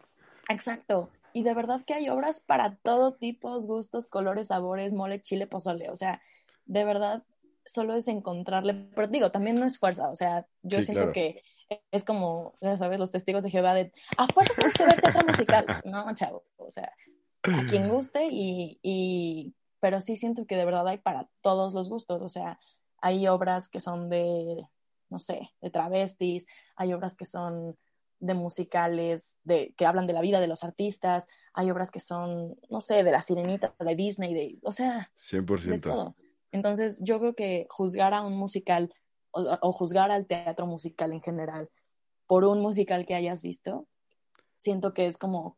Exacto. 0.50 1.10
Y 1.32 1.44
de 1.44 1.54
verdad 1.54 1.82
que 1.88 1.94
hay 1.94 2.10
obras 2.10 2.42
para 2.42 2.76
todo 2.76 3.14
tipos, 3.14 3.68
gustos, 3.68 4.08
colores, 4.08 4.48
sabores, 4.48 4.92
mole, 4.92 5.22
chile, 5.22 5.48
pozole. 5.48 5.90
O 5.90 5.96
sea, 5.96 6.22
de 6.66 6.84
verdad, 6.84 7.24
solo 7.66 7.94
es 7.94 8.10
encontrarle. 8.10 8.74
Pero 8.74 9.08
digo, 9.08 9.32
también 9.32 9.56
no 9.56 9.66
es 9.66 9.80
fuerza. 9.80 10.10
O 10.10 10.16
sea, 10.16 10.46
yo 10.62 10.82
siento 10.84 11.14
que 11.14 11.42
es 11.92 12.04
como, 12.04 12.58
ya 12.60 12.76
sabes, 12.76 13.00
los 13.00 13.12
testigos 13.12 13.44
de 13.44 13.50
Jehová 13.50 13.74
de 13.76 13.94
a 14.18 14.28
fuerza 14.28 14.54
tienes 14.56 14.74
que 14.74 14.84
ver 14.84 15.02
teatro 15.02 15.26
musical. 15.26 15.66
No, 15.86 16.14
chavo. 16.16 16.44
O 16.58 16.70
sea, 16.70 16.92
a 17.44 17.66
quien 17.66 17.90
guste 17.90 18.28
y, 18.32 18.80
y. 18.82 19.56
Pero 19.80 20.02
sí 20.02 20.18
siento 20.18 20.46
que 20.46 20.58
de 20.58 20.66
verdad 20.66 20.88
hay 20.88 20.98
para 20.98 21.30
todos 21.42 21.74
los 21.74 21.90
gustos. 21.90 22.22
O 22.22 22.30
sea, 22.30 22.60
hay 23.02 23.28
obras 23.28 23.70
que 23.70 23.80
son 23.80 24.10
de, 24.10 24.68
no 25.10 25.20
sé, 25.20 25.50
de 25.62 25.70
travestis, 25.70 26.46
hay 26.76 26.94
obras 26.94 27.16
que 27.16 27.26
son 27.26 27.78
de 28.20 28.34
musicales 28.34 29.36
de, 29.44 29.74
que 29.78 29.86
hablan 29.86 30.06
de 30.06 30.14
la 30.14 30.22
vida 30.22 30.42
de 30.42 30.48
los 30.48 30.64
artistas, 30.64 31.26
hay 31.54 31.72
obras 31.72 31.90
que 31.90 32.02
son, 32.02 32.58
no 32.70 32.82
sé, 32.82 33.04
de 33.04 33.12
la 33.12 33.22
sirenita, 33.22 33.74
de 33.80 33.96
Disney, 33.96 34.34
de, 34.34 34.60
o 34.64 34.72
sea, 34.72 35.10
100%. 35.16 35.62
de 35.70 35.80
todo. 35.80 36.16
Entonces, 36.52 37.00
yo 37.02 37.20
creo 37.20 37.36
que 37.36 37.68
juzgar 37.70 38.14
a 38.14 38.22
un 38.22 38.36
musical 38.38 38.94
o, 39.32 39.58
o 39.62 39.72
juzgar 39.72 40.12
al 40.12 40.26
teatro 40.26 40.66
musical 40.66 41.14
en 41.14 41.22
general 41.22 41.70
por 42.28 42.44
un 42.44 42.60
musical 42.60 43.06
que 43.06 43.16
hayas 43.16 43.42
visto, 43.42 43.88
siento 44.58 44.94
que 44.94 45.08
es 45.08 45.18
como 45.18 45.58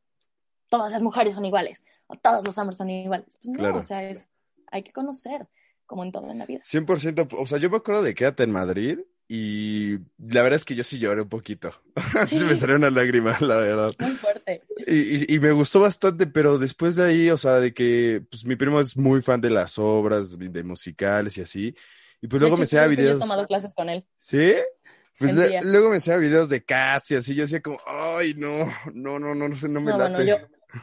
todas 0.72 0.92
las 0.92 1.02
mujeres 1.02 1.36
son 1.36 1.44
iguales 1.46 1.84
o 2.08 2.16
todos 2.16 2.44
los 2.46 2.58
hombres 2.58 2.78
son 2.78 2.90
iguales. 2.90 3.28
Pues 3.44 3.50
no, 3.54 3.60
Claro. 3.60 3.78
o 3.80 3.84
sea, 3.84 4.10
es, 4.10 4.30
hay 4.72 4.84
que 4.84 4.92
conocer, 4.94 5.48
como 5.86 6.04
en 6.04 6.12
todo 6.12 6.32
en 6.32 6.40
la 6.40 6.46
vida. 6.46 6.62
100%, 6.64 7.28
o 7.38 7.46
sea, 7.46 7.58
yo 7.58 7.70
me 7.70 7.78
acuerdo 7.78 8.02
de 8.02 8.16
Quédate 8.16 8.44
en 8.44 8.52
Madrid 8.52 9.00
y 9.28 9.98
la 10.18 10.42
verdad 10.42 10.56
es 10.56 10.66
que 10.66 10.76
yo 10.76 10.84
sí 10.84 10.98
lloré 11.00 11.22
un 11.22 11.30
poquito. 11.30 11.72
Así 12.20 12.38
Sí. 12.40 12.46
me 12.46 12.56
salió 12.56 12.76
una 12.78 12.90
lágrima, 12.90 13.38
la 13.42 13.58
verdad. 13.58 13.92
Muy 14.00 14.12
fuerte. 14.12 14.64
Y, 14.88 14.94
y- 15.34 15.36
y 15.36 15.40
me 15.40 15.52
gustó 15.52 15.80
bastante, 15.82 16.26
pero 16.28 16.58
después 16.58 16.96
de 16.96 17.04
ahí, 17.06 17.30
o 17.30 17.38
sea, 17.38 17.56
de 17.56 17.74
que 17.74 18.24
pues 18.30 18.46
mi 18.46 18.56
primo 18.56 18.80
es 18.80 18.96
muy 18.98 19.22
fan 19.22 19.40
de 19.42 19.50
las 19.50 19.78
obras, 19.78 20.38
de 20.40 20.64
musicales 20.64 21.38
y 21.38 21.42
así. 21.42 21.76
Y 22.22 22.28
pues 22.28 22.40
De 22.40 22.40
luego 22.40 22.56
hecho, 22.56 22.60
me 22.60 22.64
enseñaba 22.64 22.88
creo 22.88 22.98
que 22.98 23.02
yo 23.04 23.08
he 23.10 23.12
videos. 23.14 23.22
tomado 23.22 23.48
clases 23.48 23.74
con 23.74 23.90
él. 23.90 24.06
¿Sí? 24.20 24.54
Pues 25.18 25.34
luego 25.66 25.90
me 25.90 25.96
enseñaba 25.96 26.22
videos 26.22 26.50
de 26.50 26.64
Cats 26.64 27.12
y 27.12 27.16
así. 27.16 27.36
Yo 27.36 27.44
decía 27.44 27.62
como, 27.62 27.80
ay, 27.86 28.34
no, 28.36 28.66
no, 28.94 29.20
no, 29.20 29.36
no, 29.36 29.48
no 29.50 29.56
sé, 29.56 29.70
no 29.70 29.80
me 29.80 29.92
No, 29.92 29.98
bueno, 29.98 30.18
late. 30.20 30.28
yo 30.30 30.38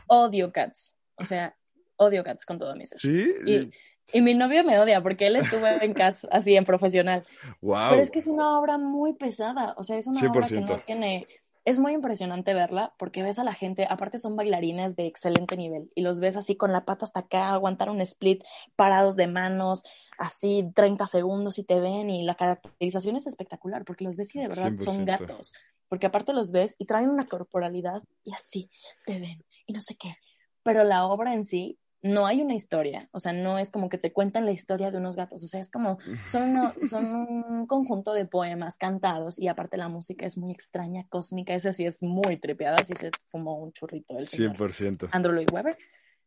odio 0.07 0.53
Cats. 0.53 0.97
O 1.17 1.25
sea, 1.25 1.57
odio 1.97 2.25
Cats 2.25 2.47
con 2.47 2.59
todo 2.59 2.75
mi 2.77 2.87
ser. 2.87 2.99
¿Sí? 2.99 3.33
Y, 3.47 3.71
y 4.13 4.21
mi 4.23 4.35
novio 4.35 4.65
me 4.65 4.79
odia 4.79 5.03
porque 5.03 5.27
él 5.27 5.37
estuvo 5.37 5.67
en 5.67 5.93
Cats 5.93 6.27
así 6.31 6.57
en 6.57 6.65
profesional. 6.65 7.25
Wow. 7.61 7.91
Pero 7.91 8.03
es 8.03 8.11
que 8.11 8.21
es 8.21 8.27
una 8.27 8.59
obra 8.59 8.79
muy 8.79 9.15
pesada. 9.15 9.75
O 9.77 9.85
sea, 9.85 9.99
es 9.99 10.07
una 10.07 10.21
obra 10.31 10.47
que 10.47 10.57
100%. 10.57 10.69
no 10.69 10.79
tiene. 10.79 11.27
Es 11.65 11.79
muy 11.79 11.93
impresionante 11.93 12.55
verla 12.55 12.95
porque 12.99 13.23
ves 13.23 13.39
a 13.39 13.45
la 13.45 13.53
gente, 13.53 13.87
aparte 13.91 14.17
son 14.19 14.37
bailarines 14.37 14.97
de 14.97 15.05
excelente 15.05 15.55
nivel 15.55 15.91
y 15.95 16.01
los 16.01 16.19
ves 16.19 16.39
así 16.39 16.57
con 16.57 16.73
la 16.73 16.87
pata 16.87 17.05
hasta 17.05 17.21
acá, 17.21 17.51
aguantar 17.51 17.91
un 17.91 18.01
split, 18.01 18.43
parados 18.75 19.17
de 19.17 19.27
manos, 19.27 19.83
así 20.19 20.73
30 20.75 21.07
segundos 21.07 21.59
y 21.59 21.65
te 21.65 21.79
ven 21.79 22.09
y 22.09 22.23
la 22.23 22.37
caracterización 22.37 23.17
es 23.17 23.27
espectacular 23.27 23.85
porque 23.85 24.05
los 24.05 24.17
ves 24.17 24.35
y 24.35 24.39
de 24.39 24.49
verdad 24.49 24.73
son 24.79 25.05
100%. 25.05 25.05
gatos. 25.05 25.53
Porque 25.89 26.07
aparte 26.07 26.33
los 26.33 26.53
ves 26.53 26.75
y 26.79 26.87
traen 26.87 27.11
una 27.11 27.27
corporalidad 27.27 28.03
y 28.25 28.33
así 28.33 28.71
te 29.05 29.21
ven 29.21 29.45
y 29.69 29.73
no 29.75 29.81
sé 29.81 29.95
qué. 29.97 30.17
Pero 30.65 30.83
la 30.83 31.07
obra 31.07 31.33
en 31.35 31.45
sí 31.45 31.79
no 32.03 32.27
hay 32.27 32.43
una 32.43 32.55
historia, 32.55 33.09
o 33.13 33.19
sea, 33.21 33.33
no 33.33 33.59
es 33.59 33.71
como 33.73 33.89
que 33.89 33.99
te 33.99 34.13
cuentan 34.13 34.45
la 34.45 34.53
historia 34.53 34.91
de 34.93 34.99
unos 34.99 35.17
gatos, 35.17 35.43
o 35.43 35.49
sea, 35.49 35.61
es 35.61 35.69
como 35.71 35.99
son, 36.29 36.51
uno- 36.51 36.73
son 36.89 37.07
un 37.07 37.67
conjunto 37.67 38.13
de 38.13 38.25
poemas 38.25 38.79
cantados 38.79 39.37
y 39.39 39.49
aparte 39.49 39.77
la 39.77 39.89
música 39.89 40.25
es 40.25 40.39
muy 40.39 40.53
extraña, 40.53 41.07
cósmica, 41.09 41.55
esa 41.55 41.73
sí 41.73 41.85
es 41.87 42.03
muy 42.03 42.37
trepeada, 42.37 42.77
así 42.81 42.95
se 42.95 43.11
fumó 43.27 43.59
un 43.59 43.73
churrito 43.73 44.17
el 44.19 44.29
señor 44.29 44.57
100%. 44.57 45.09
Andrew 45.13 45.33
Lloyd 45.35 45.53
Webber. 45.53 45.77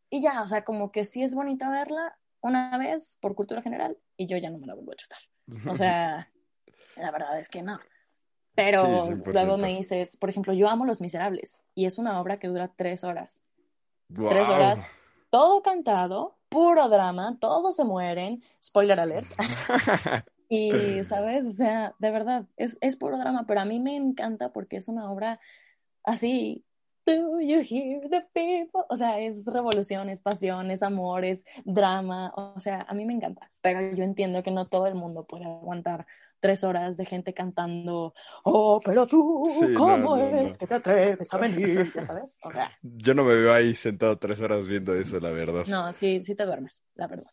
Y 0.09 0.21
ya, 0.21 0.41
o 0.41 0.47
sea, 0.47 0.65
como 0.65 0.91
que 0.91 1.05
sí 1.05 1.23
es 1.23 1.33
bonita 1.33 1.69
verla 1.69 2.17
una 2.41 2.77
vez 2.77 3.17
por 3.21 3.33
cultura 3.33 3.61
general 3.61 3.97
y 4.17 4.27
yo 4.27 4.35
ya 4.37 4.49
no 4.49 4.57
me 4.57 4.67
la 4.67 4.75
vuelvo 4.75 4.91
a 4.91 4.95
chutar. 4.97 5.19
O 5.69 5.75
sea, 5.75 6.29
la 6.97 7.11
verdad 7.11 7.39
es 7.39 7.47
que 7.47 7.61
no. 7.61 7.79
Pero 8.55 8.81
Sí, 9.05 9.11
100%. 9.11 9.33
luego 9.33 9.57
me 9.57 9.69
dices, 9.77 10.17
por 10.17 10.29
ejemplo, 10.29 10.53
yo 10.53 10.67
amo 10.67 10.85
Los 10.85 11.01
Miserables 11.01 11.61
y 11.73 11.85
es 11.85 11.97
una 11.97 12.19
obra 12.19 12.37
que 12.37 12.47
dura 12.47 12.71
tres 12.75 13.03
horas. 13.03 13.41
Wow. 14.09 14.29
Tres 14.29 14.47
horas. 14.47 14.79
Todo 15.29 15.61
cantado, 15.61 16.37
puro 16.49 16.89
drama, 16.89 17.37
todos 17.39 17.75
se 17.77 17.85
mueren, 17.85 18.43
spoiler 18.63 18.99
alert. 18.99 19.27
Y, 20.53 21.01
¿sabes? 21.05 21.45
O 21.45 21.51
sea, 21.51 21.95
de 21.99 22.11
verdad, 22.11 22.45
es, 22.57 22.77
es 22.81 22.97
puro 22.97 23.17
drama, 23.17 23.45
pero 23.47 23.61
a 23.61 23.65
mí 23.65 23.79
me 23.79 23.95
encanta 23.95 24.51
porque 24.51 24.75
es 24.75 24.89
una 24.89 25.09
obra 25.09 25.39
así. 26.03 26.65
Do 27.05 27.39
you 27.39 27.61
hear 27.61 28.09
the 28.09 28.27
people? 28.33 28.81
O 28.89 28.97
sea, 28.97 29.17
es 29.21 29.45
revolución, 29.45 30.09
es 30.09 30.19
pasión, 30.19 30.69
es 30.69 30.83
amor, 30.83 31.23
es 31.23 31.45
drama. 31.63 32.33
O 32.35 32.59
sea, 32.59 32.81
a 32.81 32.93
mí 32.93 33.05
me 33.05 33.13
encanta. 33.13 33.49
Pero 33.61 33.79
yo 33.95 34.03
entiendo 34.03 34.43
que 34.43 34.51
no 34.51 34.67
todo 34.67 34.87
el 34.87 34.95
mundo 34.95 35.23
puede 35.23 35.45
aguantar 35.45 36.05
tres 36.41 36.63
horas 36.65 36.97
de 36.97 37.05
gente 37.05 37.33
cantando, 37.33 38.13
oh, 38.43 38.81
pero 38.83 39.07
tú, 39.07 39.45
Sí, 39.47 39.73
¿cómo 39.73 39.97
no, 39.97 40.17
es 40.17 40.53
no. 40.53 40.57
que 40.57 40.67
te 40.67 40.73
atreves 40.75 41.33
a 41.33 41.37
venir? 41.37 41.91
Ya 41.95 42.05
sabes. 42.05 42.23
O 42.43 42.51
sea, 42.51 42.71
Yo 42.81 43.13
no 43.13 43.23
me 43.23 43.35
veo 43.35 43.53
ahí 43.53 43.73
sentado 43.75 44.17
tres 44.17 44.41
horas 44.41 44.67
viendo 44.67 44.93
eso, 44.95 45.19
la 45.19 45.29
verdad. 45.29 45.65
no, 45.67 45.93
sí, 45.93 46.21
sí 46.21 46.35
te 46.35 46.45
duermes, 46.45 46.83
la 46.95 47.07
verdad. 47.07 47.31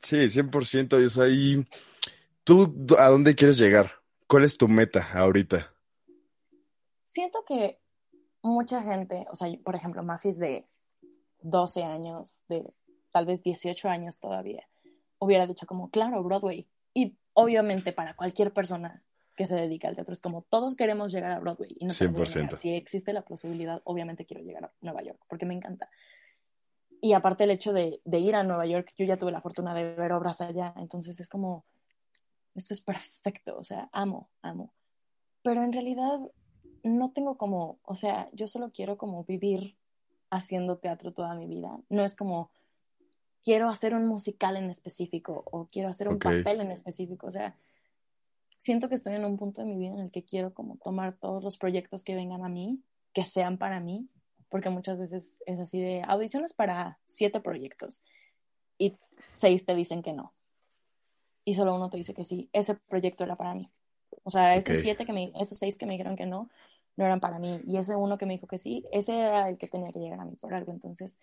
Sí, 0.00 0.16
100%. 0.28 1.00
Y, 1.00 1.04
o 1.04 1.10
sea, 1.10 1.28
y 1.28 1.64
¿tú 2.44 2.74
a 2.98 3.08
dónde 3.08 3.34
quieres 3.34 3.58
llegar? 3.58 3.92
¿Cuál 4.26 4.44
es 4.44 4.56
tu 4.56 4.66
meta 4.66 5.06
ahorita? 5.14 5.70
Siento 7.04 7.44
que 7.46 7.78
mucha 8.42 8.82
gente, 8.82 9.26
o 9.30 9.36
sea, 9.36 9.48
por 9.62 9.74
ejemplo, 9.76 10.02
Mafis 10.02 10.38
de 10.38 10.66
12 11.40 11.82
años, 11.84 12.42
de 12.48 12.64
tal 13.12 13.26
vez 13.26 13.42
18 13.42 13.88
años 13.88 14.18
todavía, 14.18 14.66
hubiera 15.18 15.46
dicho 15.46 15.66
como, 15.66 15.90
claro, 15.90 16.22
Broadway. 16.22 16.66
Y 16.94 17.18
obviamente 17.34 17.92
para 17.92 18.14
cualquier 18.14 18.52
persona 18.52 19.02
que 19.36 19.46
se 19.46 19.54
dedica 19.54 19.88
al 19.88 19.94
teatro 19.94 20.12
es 20.12 20.20
como, 20.20 20.42
todos 20.42 20.76
queremos 20.76 21.12
llegar 21.12 21.30
a 21.30 21.38
Broadway. 21.38 21.74
Y 21.78 21.86
no 21.86 21.94
te 21.94 22.04
lo 22.04 22.12
voy 22.12 22.22
a 22.22 22.24
negar. 22.26 22.50
100%. 22.50 22.56
Si 22.56 22.74
existe 22.74 23.12
la 23.12 23.22
posibilidad, 23.22 23.80
obviamente 23.84 24.26
quiero 24.26 24.42
llegar 24.42 24.66
a 24.66 24.72
Nueva 24.80 25.02
York, 25.02 25.20
porque 25.28 25.46
me 25.46 25.54
encanta. 25.54 25.88
Y 27.00 27.14
aparte 27.14 27.44
el 27.44 27.50
hecho 27.50 27.72
de, 27.72 28.00
de 28.04 28.18
ir 28.18 28.34
a 28.34 28.42
Nueva 28.42 28.66
York, 28.66 28.92
yo 28.96 29.04
ya 29.04 29.16
tuve 29.16 29.32
la 29.32 29.40
fortuna 29.40 29.74
de 29.74 29.94
ver 29.94 30.12
obras 30.12 30.40
allá, 30.40 30.74
entonces 30.76 31.18
es 31.18 31.28
como, 31.28 31.64
esto 32.54 32.74
es 32.74 32.80
perfecto, 32.80 33.56
o 33.58 33.64
sea, 33.64 33.88
amo, 33.92 34.28
amo. 34.42 34.72
Pero 35.42 35.64
en 35.64 35.72
realidad 35.72 36.20
no 36.84 37.10
tengo 37.12 37.36
como, 37.36 37.78
o 37.84 37.94
sea, 37.94 38.28
yo 38.32 38.46
solo 38.48 38.70
quiero 38.70 38.98
como 38.98 39.24
vivir 39.24 39.76
haciendo 40.30 40.78
teatro 40.78 41.12
toda 41.12 41.34
mi 41.34 41.46
vida. 41.46 41.78
No 41.88 42.04
es 42.04 42.16
como, 42.16 42.50
quiero 43.42 43.68
hacer 43.68 43.94
un 43.94 44.06
musical 44.06 44.56
en 44.56 44.70
específico 44.70 45.44
o 45.50 45.66
quiero 45.66 45.88
hacer 45.88 46.08
un 46.08 46.16
Ok. 46.16 46.24
papel 46.24 46.60
en 46.60 46.70
específico. 46.70 47.26
O 47.26 47.30
sea, 47.30 47.56
siento 48.58 48.88
que 48.88 48.94
estoy 48.94 49.14
en 49.14 49.24
un 49.24 49.36
punto 49.36 49.60
de 49.60 49.66
mi 49.66 49.76
vida 49.76 49.92
en 49.92 50.00
el 50.00 50.10
que 50.10 50.24
quiero 50.24 50.54
como 50.54 50.76
tomar 50.76 51.16
todos 51.16 51.42
los 51.42 51.58
proyectos 51.58 52.04
que 52.04 52.14
vengan 52.14 52.44
a 52.44 52.48
mí, 52.48 52.80
que 53.12 53.24
sean 53.24 53.58
para 53.58 53.80
mí, 53.80 54.08
porque 54.48 54.70
muchas 54.70 54.98
veces 54.98 55.42
es 55.46 55.58
así 55.58 55.80
de 55.80 56.02
audiciones 56.06 56.52
para 56.52 56.98
siete 57.04 57.40
proyectos 57.40 58.00
y 58.78 58.96
seis 59.32 59.64
te 59.64 59.74
dicen 59.74 60.02
que 60.02 60.12
no. 60.12 60.32
Y 61.44 61.54
solo 61.54 61.74
uno 61.74 61.90
te 61.90 61.96
dice 61.96 62.14
que 62.14 62.24
sí, 62.24 62.48
ese 62.52 62.74
proyecto 62.74 63.24
era 63.24 63.36
para 63.36 63.54
mí. 63.54 63.68
O 64.22 64.30
sea, 64.30 64.54
esos 64.54 64.76
Ok. 64.76 64.82
siete 64.82 65.06
que 65.06 65.12
me, 65.12 65.32
esos 65.40 65.58
seis 65.58 65.76
que 65.76 65.86
me 65.86 65.92
dijeron 65.92 66.14
que 66.14 66.26
no, 66.26 66.48
no 66.96 67.04
eran 67.04 67.18
para 67.18 67.38
mí. 67.38 67.60
Y 67.66 67.78
ese 67.78 67.96
uno 67.96 68.18
que 68.18 68.26
me 68.26 68.34
dijo 68.34 68.46
que 68.46 68.58
sí, 68.58 68.84
ese 68.92 69.18
era 69.18 69.48
el 69.48 69.58
que 69.58 69.66
tenía 69.66 69.90
que 69.90 69.98
llegar 69.98 70.20
a 70.20 70.24
mí 70.24 70.36
por 70.36 70.54
algo. 70.54 70.70
Entonces, 70.70 71.18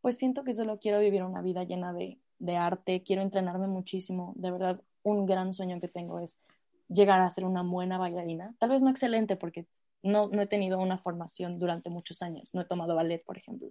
pues 0.00 0.16
siento 0.16 0.44
que 0.44 0.54
solo 0.54 0.78
quiero 0.78 1.00
vivir 1.00 1.22
una 1.22 1.42
vida 1.42 1.64
llena 1.64 1.92
de, 1.92 2.18
de 2.38 2.56
arte, 2.56 3.02
quiero 3.02 3.22
entrenarme 3.22 3.66
muchísimo. 3.66 4.32
De 4.36 4.50
verdad, 4.50 4.82
un 5.02 5.26
gran 5.26 5.52
sueño 5.52 5.80
que 5.80 5.88
tengo 5.88 6.20
es 6.20 6.38
llegar 6.88 7.20
a 7.20 7.30
ser 7.30 7.44
una 7.44 7.62
buena 7.62 7.98
bailarina. 7.98 8.54
Tal 8.58 8.70
vez 8.70 8.80
no 8.80 8.90
excelente, 8.90 9.36
porque 9.36 9.66
no, 10.02 10.28
no 10.28 10.42
he 10.42 10.46
tenido 10.46 10.78
una 10.78 10.98
formación 10.98 11.58
durante 11.58 11.90
muchos 11.90 12.22
años. 12.22 12.54
No 12.54 12.62
he 12.62 12.64
tomado 12.64 12.96
ballet, 12.96 13.22
por 13.24 13.36
ejemplo. 13.36 13.68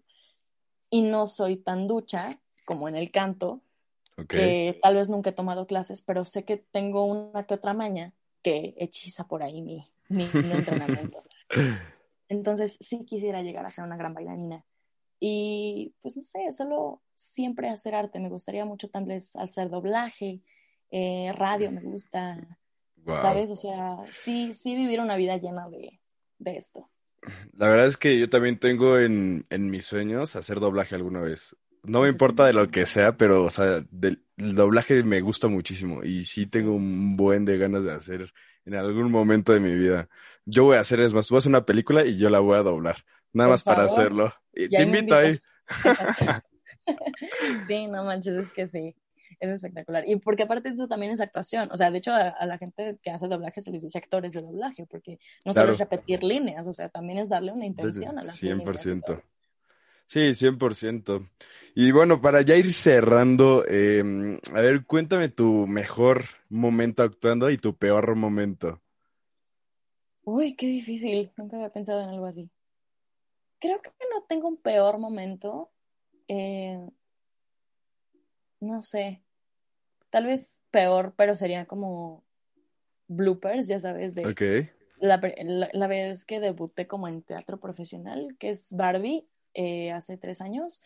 Y 0.89 1.01
no 1.01 1.27
soy 1.27 1.57
tan 1.57 1.87
ducha 1.87 2.39
como 2.65 2.87
en 2.87 2.95
el 2.95 3.11
canto, 3.11 3.61
que 4.27 4.79
tal 4.83 4.95
vez 4.95 5.09
nunca 5.09 5.29
he 5.29 5.33
tomado 5.33 5.65
clases, 5.65 6.01
pero 6.01 6.25
sé 6.25 6.43
que 6.43 6.57
tengo 6.57 7.05
una 7.05 7.45
que 7.45 7.53
otra 7.53 7.73
maña 7.73 8.13
que 8.43 8.75
hechiza 8.77 9.27
por 9.27 9.43
ahí 9.43 9.61
mi, 9.61 9.89
mi, 10.09 10.25
mi 10.33 10.51
entrenamiento. 10.51 11.23
Entonces 12.27 12.77
sí 12.81 13.05
quisiera 13.05 13.41
llegar 13.41 13.65
a 13.65 13.71
ser 13.71 13.85
una 13.85 13.97
gran 13.97 14.13
bailarina. 14.13 14.65
Y 15.19 15.93
pues 16.01 16.15
no 16.15 16.21
sé, 16.21 16.39
solo 16.51 17.01
siempre 17.15 17.69
hacer 17.69 17.95
arte. 17.95 18.19
Me 18.19 18.29
gustaría 18.29 18.65
mucho 18.65 18.89
tal 18.89 19.05
vez 19.05 19.35
hacer 19.35 19.69
doblaje, 19.69 20.41
eh, 20.91 21.31
radio 21.35 21.71
me 21.71 21.81
gusta, 21.81 22.57
Wow. 23.05 23.15
¿sabes? 23.21 23.49
O 23.49 23.55
sea, 23.55 23.97
sí, 24.11 24.53
sí 24.53 24.75
vivir 24.75 24.99
una 24.99 25.15
vida 25.15 25.37
llena 25.37 25.69
de, 25.69 25.99
de 26.37 26.57
esto. 26.57 26.89
La 27.57 27.67
verdad 27.69 27.87
es 27.87 27.97
que 27.97 28.19
yo 28.19 28.29
también 28.29 28.59
tengo 28.59 28.97
en, 28.99 29.45
en 29.49 29.69
mis 29.69 29.85
sueños 29.85 30.35
hacer 30.35 30.59
doblaje 30.59 30.95
alguna 30.95 31.21
vez. 31.21 31.55
No 31.83 32.01
me 32.01 32.09
importa 32.09 32.45
de 32.45 32.53
lo 32.53 32.67
que 32.67 32.85
sea, 32.85 33.15
pero, 33.17 33.43
o 33.43 33.49
sea, 33.49 33.81
del 33.89 34.23
el 34.37 34.55
doblaje 34.55 35.03
me 35.03 35.19
gusta 35.21 35.47
muchísimo 35.49 36.03
y 36.03 36.23
sí 36.25 36.45
tengo 36.45 36.73
un 36.73 37.17
buen 37.17 37.43
de 37.45 37.57
ganas 37.57 37.83
de 37.83 37.91
hacer 37.91 38.33
en 38.65 38.75
algún 38.75 39.11
momento 39.11 39.51
de 39.53 39.59
mi 39.59 39.73
vida. 39.75 40.07
Yo 40.45 40.63
voy 40.65 40.77
a 40.77 40.81
hacer, 40.81 41.01
es 41.01 41.13
más, 41.13 41.29
voy 41.29 41.37
a 41.37 41.39
hacer 41.39 41.49
una 41.49 41.65
película 41.65 42.05
y 42.05 42.17
yo 42.17 42.29
la 42.29 42.39
voy 42.39 42.55
a 42.57 42.63
doblar. 42.63 43.03
Nada 43.33 43.47
Por 43.49 43.53
más 43.53 43.63
para 43.63 43.83
hacerlo. 43.83 44.33
Y 44.53 44.69
te 44.69 44.81
invito 44.81 45.15
ahí. 45.15 45.37
Sí, 47.67 47.87
no 47.87 48.03
manches, 48.03 48.35
es 48.45 48.51
que 48.53 48.67
sí, 48.67 48.95
es 49.39 49.49
espectacular. 49.49 50.03
Y 50.07 50.15
porque 50.17 50.43
aparte 50.43 50.69
eso 50.69 50.87
también 50.87 51.11
es 51.11 51.19
actuación. 51.21 51.69
O 51.71 51.77
sea, 51.77 51.91
de 51.91 51.99
hecho 51.99 52.11
a, 52.11 52.29
a 52.29 52.45
la 52.45 52.57
gente 52.57 52.97
que 53.01 53.11
hace 53.11 53.27
doblaje 53.27 53.61
se 53.61 53.71
les 53.71 53.83
dice 53.83 53.97
actores 53.97 54.33
de 54.33 54.41
doblaje, 54.41 54.85
porque 54.85 55.19
no 55.45 55.53
Claro. 55.53 55.67
solo 55.67 55.73
es 55.73 55.79
repetir 55.79 56.23
líneas, 56.23 56.65
o 56.67 56.73
sea, 56.73 56.89
también 56.89 57.19
es 57.19 57.29
darle 57.29 57.51
una 57.51 57.65
intención 57.65 58.17
a 58.17 58.23
y 58.23 58.27
100%. 58.27 59.05
todo. 59.05 59.21
Sí, 60.07 60.33
100%. 60.33 61.27
Y 61.75 61.91
bueno, 61.91 62.19
para 62.21 62.41
ya 62.41 62.55
ir 62.55 62.73
cerrando, 62.73 63.63
eh, 63.69 64.03
a 64.55 64.61
ver, 64.61 64.85
cuéntame 64.85 65.29
tu 65.29 65.67
mejor 65.67 66.25
momento 66.49 67.03
actuando 67.03 67.49
y 67.51 67.57
tu 67.57 67.75
peor 67.75 68.15
momento. 68.15 68.81
Uy, 70.23 70.55
qué 70.55 70.67
difícil. 70.67 71.31
Nunca 71.37 71.57
había 71.57 71.69
pensado 71.71 72.01
en 72.03 72.09
algo 72.09 72.25
así. 72.25 72.49
Creo 73.59 73.81
que 73.81 73.91
no 74.13 74.23
tengo 74.23 74.47
un 74.47 74.57
peor 74.57 74.97
momento. 74.99 75.71
Eh, 76.27 76.79
no 78.59 78.81
sé. 78.83 79.23
Tal 80.09 80.25
vez 80.25 80.59
peor, 80.71 81.13
pero 81.15 81.35
sería 81.35 81.65
como 81.65 82.23
bloopers, 83.07 83.67
ya 83.67 83.79
sabes, 83.79 84.13
de 84.15 84.25
la, 84.99 85.19
la- 85.43 85.69
la 85.71 85.87
vez 85.87 86.25
que 86.25 86.39
debuté 86.39 86.87
como 86.87 87.07
en 87.07 87.21
teatro 87.23 87.59
profesional, 87.59 88.35
que 88.39 88.49
es 88.51 88.71
Barbie, 88.73 89.27
eh, 89.53 89.91
hace 89.91 90.17
tres 90.17 90.41
años. 90.41 90.81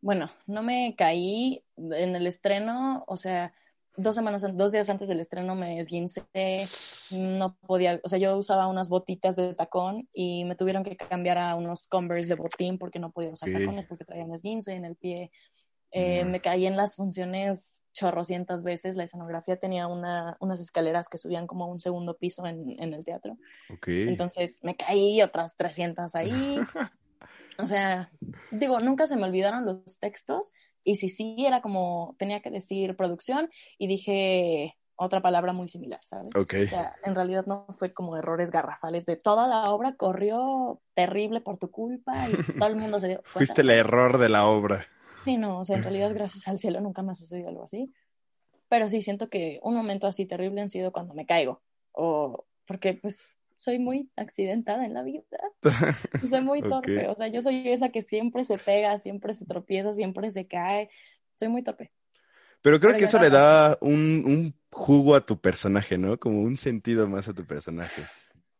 Bueno, 0.00 0.30
no 0.46 0.62
me 0.62 0.94
caí 0.96 1.64
en 1.76 2.16
el 2.16 2.26
estreno, 2.26 3.04
o 3.06 3.16
sea, 3.16 3.54
dos 3.96 4.14
semanas, 4.14 4.42
an- 4.44 4.56
dos 4.56 4.72
días 4.72 4.88
antes 4.88 5.08
del 5.08 5.20
estreno 5.20 5.54
me 5.54 5.78
esguincé, 5.80 6.24
no 7.10 7.56
podía, 7.66 8.00
o 8.02 8.08
sea, 8.08 8.18
yo 8.18 8.36
usaba 8.36 8.66
unas 8.68 8.88
botitas 8.88 9.36
de 9.36 9.54
tacón 9.54 10.08
y 10.12 10.44
me 10.44 10.54
tuvieron 10.54 10.82
que 10.82 10.96
cambiar 10.96 11.38
a 11.38 11.54
unos 11.56 11.88
Converse 11.88 12.28
de 12.28 12.34
botín 12.36 12.78
porque 12.78 12.98
no 12.98 13.10
podía 13.12 13.30
usar 13.30 13.50
Ok. 13.50 13.58
tacones 13.58 13.86
porque 13.86 14.04
traía 14.04 14.24
un 14.24 14.34
esguince 14.34 14.72
en 14.72 14.84
el 14.84 14.96
pie. 14.96 15.30
Eh, 15.90 16.24
Mm. 16.24 16.30
Me 16.30 16.40
caí 16.40 16.64
en 16.66 16.76
las 16.76 16.96
funciones 16.96 17.82
chorrocientas 17.92 18.64
veces. 18.64 18.96
La 18.96 19.04
escenografía 19.04 19.58
tenía 19.58 19.86
una, 19.88 20.38
unas 20.40 20.58
escaleras 20.60 21.10
que 21.10 21.18
subían 21.18 21.46
como 21.46 21.64
a 21.64 21.68
un 21.68 21.80
segundo 21.80 22.16
piso 22.16 22.46
en, 22.46 22.80
en 22.80 22.94
el 22.94 23.04
teatro. 23.04 23.36
Ok. 23.68 23.88
Entonces 23.88 24.60
me 24.62 24.74
caí 24.74 25.20
otras 25.20 25.54
300 25.56 26.14
ahí. 26.14 26.30
O 27.58 27.66
sea, 27.66 28.10
digo, 28.50 28.80
nunca 28.80 29.06
se 29.06 29.14
me 29.14 29.24
olvidaron 29.24 29.66
los 29.66 29.98
textos 30.00 30.54
y 30.84 30.96
si 30.96 31.08
sí 31.08 31.36
era 31.46 31.60
como 31.62 32.16
tenía 32.18 32.40
que 32.40 32.50
decir 32.50 32.96
producción 32.96 33.50
y 33.78 33.86
dije 33.86 34.76
otra 34.96 35.20
palabra 35.20 35.52
muy 35.52 35.68
similar, 35.68 36.00
¿sabes? 36.04 36.34
Ok. 36.36 36.54
O 36.64 36.68
sea, 36.68 36.94
en 37.04 37.14
realidad 37.14 37.44
no 37.46 37.66
fue 37.70 37.92
como 37.92 38.16
errores 38.16 38.50
garrafales 38.50 39.04
de 39.06 39.16
toda 39.16 39.48
la 39.48 39.64
obra 39.64 39.96
corrió 39.96 40.80
terrible 40.94 41.40
por 41.40 41.58
tu 41.58 41.70
culpa 41.70 42.28
y 42.28 42.52
todo 42.58 42.68
el 42.68 42.76
mundo 42.76 42.98
se 42.98 43.08
dio 43.08 43.16
cuenta. 43.22 43.32
Fuiste 43.32 43.62
el 43.62 43.70
error 43.70 44.18
de 44.18 44.28
la 44.28 44.46
obra. 44.46 44.86
Sí, 45.24 45.36
no, 45.36 45.60
o 45.60 45.64
sea, 45.64 45.76
en 45.76 45.84
realidad 45.84 46.12
gracias 46.14 46.46
al 46.48 46.58
cielo 46.58 46.80
nunca 46.80 47.02
me 47.02 47.12
ha 47.12 47.14
sucedido 47.14 47.48
algo 47.48 47.64
así. 47.64 47.92
Pero 48.68 48.88
sí 48.88 49.02
siento 49.02 49.28
que 49.28 49.60
un 49.62 49.74
momento 49.74 50.06
así 50.06 50.26
terrible 50.26 50.60
han 50.60 50.70
sido 50.70 50.92
cuando 50.92 51.14
me 51.14 51.26
caigo 51.26 51.62
o 51.92 52.46
porque 52.66 52.94
pues 52.94 53.34
soy 53.62 53.78
muy 53.78 54.10
accidentada 54.16 54.84
en 54.84 54.92
la 54.92 55.04
vida. 55.04 55.22
Soy 56.28 56.40
muy 56.40 56.62
torpe, 56.62 57.06
o 57.06 57.14
sea, 57.14 57.28
yo 57.28 57.42
soy 57.42 57.68
esa 57.68 57.90
que 57.90 58.02
siempre 58.02 58.44
se 58.44 58.58
pega, 58.58 58.98
siempre 58.98 59.34
se 59.34 59.46
tropieza, 59.46 59.92
siempre 59.92 60.32
se 60.32 60.48
cae. 60.48 60.90
Soy 61.36 61.46
muy 61.46 61.62
torpe. 61.62 61.92
Pero 62.60 62.80
creo 62.80 62.90
Pero 62.90 62.98
que 62.98 63.04
eso 63.04 63.18
no 63.18 63.24
le 63.24 63.30
da 63.30 63.78
un, 63.80 64.24
un 64.26 64.54
jugo 64.72 65.14
a 65.14 65.24
tu 65.24 65.40
personaje, 65.40 65.96
¿no? 65.96 66.18
Como 66.18 66.40
un 66.40 66.56
sentido 66.56 67.06
más 67.06 67.28
a 67.28 67.34
tu 67.34 67.44
personaje. 67.44 68.02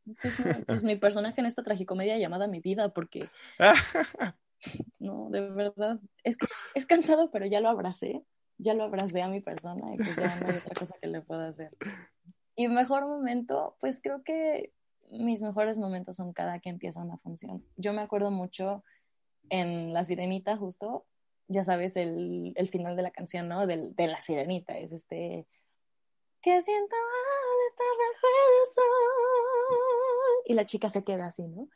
Pues, 0.04 0.34
pues 0.66 0.82
mi 0.84 0.94
personaje 0.94 1.40
en 1.40 1.46
esta 1.46 1.64
tragicomedia 1.64 2.16
llamada 2.18 2.46
Mi 2.46 2.60
Vida, 2.60 2.90
porque 2.90 3.28
no, 5.00 5.30
de 5.30 5.50
verdad, 5.50 5.98
es, 6.22 6.36
es 6.74 6.86
cansado, 6.86 7.32
pero 7.32 7.46
ya 7.46 7.60
lo 7.60 7.70
abracé, 7.70 8.22
ya 8.56 8.74
lo 8.74 8.84
abracé 8.84 9.20
a 9.20 9.28
mi 9.28 9.40
persona 9.40 9.94
y 9.94 9.96
pues 9.96 10.14
ya 10.14 10.36
no 10.36 10.46
hay 10.46 10.58
otra 10.58 10.74
cosa 10.76 10.94
que 11.00 11.08
le 11.08 11.22
pueda 11.22 11.48
hacer. 11.48 11.76
Y 12.54 12.68
mejor 12.68 13.02
momento, 13.02 13.76
pues 13.80 13.98
creo 14.00 14.22
que 14.22 14.72
mis 15.12 15.42
mejores 15.42 15.78
momentos 15.78 16.16
son 16.16 16.32
cada 16.32 16.58
que 16.60 16.70
empieza 16.70 17.00
una 17.00 17.18
función. 17.18 17.64
Yo 17.76 17.92
me 17.92 18.02
acuerdo 18.02 18.30
mucho 18.30 18.82
en 19.50 19.92
La 19.92 20.04
Sirenita, 20.04 20.56
justo, 20.56 21.04
ya 21.48 21.64
sabes, 21.64 21.96
el, 21.96 22.52
el 22.56 22.68
final 22.68 22.96
de 22.96 23.02
la 23.02 23.10
canción, 23.10 23.48
¿no? 23.48 23.66
Del, 23.66 23.94
de 23.94 24.06
La 24.06 24.20
Sirenita, 24.20 24.76
es 24.78 24.92
este... 24.92 25.46
Que 26.40 26.60
siento 26.60 26.96
al 26.96 27.66
estar 27.70 27.86
bajo 28.00 28.26
el 28.26 28.66
sol. 28.74 30.42
Y 30.46 30.54
la 30.54 30.66
chica 30.66 30.90
se 30.90 31.04
queda 31.04 31.26
así, 31.26 31.46
¿no? 31.46 31.68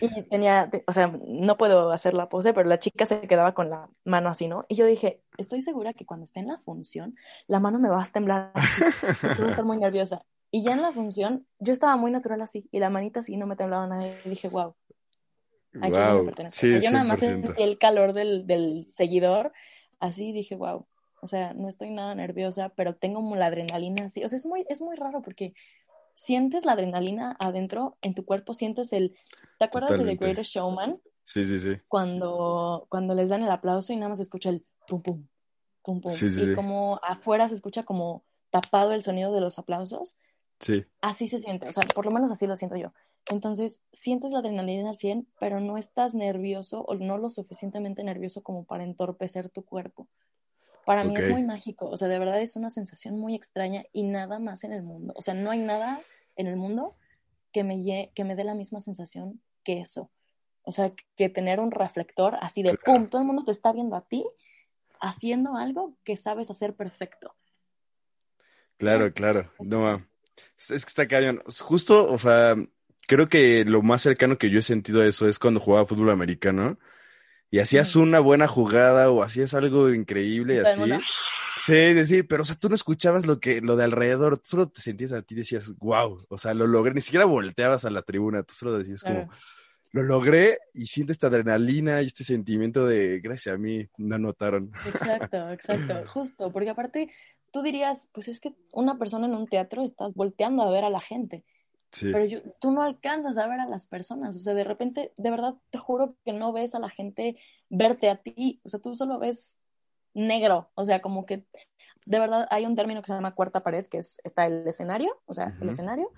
Y 0.00 0.22
tenía, 0.28 0.70
o 0.86 0.92
sea, 0.92 1.08
no 1.08 1.56
puedo 1.56 1.90
hacer 1.90 2.14
la 2.14 2.28
pose, 2.28 2.52
pero 2.52 2.68
la 2.68 2.78
chica 2.78 3.06
se 3.06 3.22
quedaba 3.22 3.54
con 3.54 3.70
la 3.70 3.88
mano 4.04 4.28
así, 4.28 4.46
¿no? 4.46 4.64
Y 4.68 4.76
yo 4.76 4.86
dije, 4.86 5.22
estoy 5.36 5.62
segura 5.62 5.94
que 5.94 6.06
cuando 6.06 6.24
esté 6.24 6.40
en 6.40 6.48
la 6.48 6.58
función, 6.58 7.16
la 7.48 7.58
mano 7.58 7.80
me 7.80 7.88
va 7.88 8.02
a 8.02 8.06
temblar, 8.06 8.52
así, 8.54 8.82
voy 9.38 9.48
a 9.48 9.50
estar 9.50 9.64
muy 9.64 9.78
nerviosa. 9.78 10.22
Y 10.50 10.62
ya 10.62 10.72
en 10.72 10.82
la 10.82 10.92
función, 10.92 11.46
yo 11.58 11.72
estaba 11.72 11.96
muy 11.96 12.10
natural 12.10 12.40
así, 12.40 12.68
y 12.72 12.78
la 12.78 12.90
manita 12.90 13.20
así 13.20 13.36
no 13.36 13.46
me 13.46 13.56
temblaba 13.56 13.86
nada. 13.86 14.06
Y 14.24 14.28
dije, 14.30 14.48
wow, 14.48 14.74
aquí 15.80 15.90
me 15.92 16.12
Wow. 16.14 16.24
pertenece. 16.24 16.58
Sí, 16.58 16.74
O 16.76 16.80
sea, 16.80 16.90
yo 16.90 16.92
nada 16.92 17.04
más 17.04 17.20
100%. 17.20 17.46
sentí 17.46 17.62
el 17.62 17.78
calor 17.78 18.12
del, 18.14 18.46
del 18.46 18.86
seguidor, 18.88 19.52
así 20.00 20.32
dije, 20.32 20.54
wow. 20.56 20.86
O 21.20 21.26
sea, 21.26 21.52
no 21.52 21.68
estoy 21.68 21.90
nada 21.90 22.14
nerviosa, 22.14 22.68
pero 22.70 22.94
tengo 22.94 23.16
como 23.20 23.34
la 23.36 23.46
adrenalina 23.46 24.06
así. 24.06 24.24
O 24.24 24.28
sea, 24.28 24.36
es 24.36 24.46
muy, 24.46 24.64
es 24.68 24.80
muy 24.80 24.96
raro 24.96 25.20
porque 25.20 25.52
sientes 26.14 26.64
la 26.64 26.72
adrenalina 26.72 27.36
adentro, 27.40 27.96
en 28.02 28.14
tu 28.14 28.24
cuerpo 28.24 28.54
sientes 28.54 28.92
el... 28.92 29.16
¿Te 29.58 29.64
acuerdas 29.64 29.90
de 29.90 29.96
The 29.96 30.02
Totalmente. 30.02 30.24
Greatest 30.24 30.50
Showman? 30.52 31.00
Sí, 31.24 31.44
sí, 31.44 31.58
sí. 31.58 31.76
Cuando, 31.88 32.86
cuando 32.88 33.14
les 33.14 33.28
dan 33.30 33.42
el 33.42 33.50
aplauso 33.50 33.92
y 33.92 33.96
nada 33.96 34.08
más 34.10 34.18
se 34.18 34.22
escucha 34.22 34.48
el 34.50 34.64
pum 34.86 35.02
pum, 35.02 35.26
pum 35.82 36.00
pum. 36.00 36.10
Sí, 36.10 36.30
sí, 36.30 36.42
y 36.42 36.44
sí. 36.46 36.54
como 36.54 37.00
afuera 37.02 37.48
se 37.48 37.56
escucha 37.56 37.82
como 37.82 38.24
tapado 38.50 38.92
el 38.92 39.02
sonido 39.02 39.32
de 39.32 39.40
los 39.40 39.58
aplausos, 39.58 40.18
Sí. 40.60 40.84
así 41.00 41.28
se 41.28 41.38
siente, 41.40 41.68
o 41.68 41.72
sea, 41.72 41.84
por 41.94 42.04
lo 42.04 42.10
menos 42.10 42.30
así 42.30 42.46
lo 42.46 42.56
siento 42.56 42.76
yo. 42.76 42.92
Entonces, 43.30 43.80
sientes 43.92 44.32
la 44.32 44.38
adrenalina 44.38 44.88
al 44.90 44.96
100, 44.96 45.28
pero 45.38 45.60
no 45.60 45.76
estás 45.78 46.14
nervioso 46.14 46.82
o 46.82 46.94
no 46.94 47.18
lo 47.18 47.30
suficientemente 47.30 48.02
nervioso 48.02 48.42
como 48.42 48.64
para 48.64 48.84
entorpecer 48.84 49.50
tu 49.50 49.64
cuerpo. 49.64 50.08
Para 50.84 51.04
mí 51.04 51.14
es 51.16 51.28
muy 51.28 51.42
mágico, 51.42 51.86
o 51.86 51.96
sea, 51.98 52.08
de 52.08 52.18
verdad 52.18 52.40
es 52.40 52.56
una 52.56 52.70
sensación 52.70 53.18
muy 53.18 53.34
extraña 53.34 53.84
y 53.92 54.04
nada 54.04 54.38
más 54.38 54.64
en 54.64 54.72
el 54.72 54.82
mundo. 54.82 55.12
O 55.16 55.22
sea, 55.22 55.34
no 55.34 55.50
hay 55.50 55.58
nada 55.58 56.00
en 56.36 56.46
el 56.46 56.56
mundo 56.56 56.96
que 57.52 57.62
me, 57.64 57.76
lle- 57.76 58.10
que 58.14 58.24
me 58.24 58.34
dé 58.36 58.44
la 58.44 58.54
misma 58.54 58.80
sensación 58.80 59.42
que 59.64 59.80
eso. 59.80 60.10
O 60.62 60.72
sea, 60.72 60.94
que 61.16 61.28
tener 61.28 61.60
un 61.60 61.70
reflector 61.70 62.36
así 62.40 62.62
de 62.62 62.76
Claro. 62.76 63.00
pum, 63.00 63.06
todo 63.08 63.20
el 63.20 63.26
mundo 63.26 63.44
te 63.44 63.52
está 63.52 63.72
viendo 63.72 63.96
a 63.96 64.06
ti 64.08 64.26
haciendo 65.00 65.56
algo 65.56 65.94
que 66.04 66.16
sabes 66.16 66.50
hacer 66.50 66.74
perfecto. 66.74 67.34
Claro, 68.78 69.12
claro. 69.12 69.50
No, 69.58 70.04
es 70.56 70.84
que 70.84 70.88
está 70.88 71.08
cañón. 71.08 71.42
Justo, 71.60 72.10
o 72.10 72.18
sea, 72.18 72.56
creo 73.06 73.28
que 73.28 73.64
lo 73.64 73.82
más 73.82 74.02
cercano 74.02 74.38
que 74.38 74.50
yo 74.50 74.58
he 74.58 74.62
sentido 74.62 75.00
a 75.00 75.06
eso 75.06 75.28
es 75.28 75.38
cuando 75.38 75.60
jugaba 75.60 75.86
fútbol 75.86 76.10
americano 76.10 76.78
y 77.50 77.60
hacías 77.60 77.96
una 77.96 78.20
buena 78.20 78.46
jugada 78.46 79.10
o 79.10 79.22
hacías 79.22 79.54
algo 79.54 79.92
increíble 79.92 80.56
y 80.56 80.58
así. 80.58 80.80
Sí, 81.56 82.06
sí, 82.06 82.22
pero 82.22 82.42
o 82.42 82.44
sea, 82.44 82.56
tú 82.56 82.68
no 82.68 82.76
escuchabas 82.76 83.26
lo 83.26 83.40
que, 83.40 83.60
lo 83.60 83.76
de 83.76 83.84
alrededor, 83.84 84.38
tú 84.38 84.44
solo 84.44 84.68
te 84.68 84.80
sentías 84.80 85.12
a 85.12 85.22
ti 85.22 85.34
y 85.34 85.38
decías, 85.38 85.74
wow, 85.78 86.24
o 86.28 86.38
sea, 86.38 86.54
lo 86.54 86.66
logré, 86.66 86.94
ni 86.94 87.00
siquiera 87.00 87.24
volteabas 87.24 87.84
a 87.84 87.90
la 87.90 88.02
tribuna, 88.02 88.44
tú 88.44 88.54
solo 88.54 88.78
decías 88.78 89.02
como, 89.02 89.28
lo 89.92 90.02
logré 90.02 90.58
y 90.74 90.86
siento 90.86 91.12
esta 91.12 91.28
adrenalina 91.28 92.00
y 92.02 92.06
este 92.06 92.22
sentimiento 92.22 92.86
de, 92.86 93.20
gracias 93.20 93.54
a 93.54 93.58
mí, 93.58 93.88
no 93.96 94.18
notaron. 94.18 94.70
Exacto, 94.86 95.50
exacto, 95.50 95.94
justo, 96.06 96.52
porque 96.52 96.70
aparte 96.70 97.10
tú 97.52 97.62
dirías, 97.62 98.08
pues 98.12 98.28
es 98.28 98.40
que 98.40 98.54
una 98.72 98.98
persona 98.98 99.26
en 99.26 99.34
un 99.34 99.46
teatro 99.46 99.82
estás 99.82 100.14
volteando 100.14 100.62
a 100.62 100.70
ver 100.70 100.84
a 100.84 100.90
la 100.90 101.00
gente, 101.00 101.44
Sí, 101.90 102.12
pero 102.12 102.26
yo, 102.26 102.40
tú 102.60 102.70
no 102.70 102.82
alcanzas 102.82 103.38
a 103.38 103.46
ver 103.46 103.60
a 103.60 103.66
las 103.66 103.86
personas, 103.86 104.36
o 104.36 104.40
sea, 104.40 104.52
de 104.52 104.64
repente, 104.64 105.12
de 105.16 105.30
verdad, 105.30 105.54
te 105.70 105.78
juro 105.78 106.16
que 106.24 106.34
no 106.34 106.52
ves 106.52 106.74
a 106.74 106.78
la 106.78 106.90
gente 106.90 107.38
verte 107.70 108.10
a 108.10 108.16
ti, 108.16 108.60
o 108.62 108.68
sea, 108.68 108.78
tú 108.80 108.94
solo 108.94 109.18
ves 109.18 109.56
negro, 110.12 110.70
o 110.74 110.84
sea, 110.84 111.00
como 111.00 111.24
que 111.24 111.46
de 112.04 112.18
verdad 112.18 112.46
hay 112.50 112.66
un 112.66 112.76
término 112.76 113.00
que 113.00 113.06
se 113.06 113.14
llama 113.14 113.34
cuarta 113.34 113.62
pared, 113.62 113.86
que 113.86 113.98
es, 113.98 114.18
está 114.22 114.46
el 114.46 114.66
escenario, 114.66 115.18
o 115.24 115.32
sea, 115.32 115.56
el 115.60 115.68
escenario, 115.70 116.10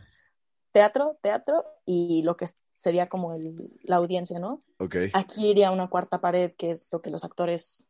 teatro, 0.72 1.18
teatro, 1.22 1.64
y 1.84 2.22
lo 2.24 2.36
que 2.36 2.48
sería 2.74 3.08
como 3.08 3.34
el, 3.34 3.72
la 3.82 3.96
audiencia, 3.96 4.38
¿no? 4.38 4.62
ok, 4.78 4.96
Aquí 5.12 5.48
iría 5.48 5.70
una 5.70 5.88
cuarta 5.88 6.20
pared, 6.20 6.52
que 6.56 6.72
es 6.72 6.88
lo 6.90 7.00
que 7.00 7.10
los 7.10 7.24
actores 7.24 7.86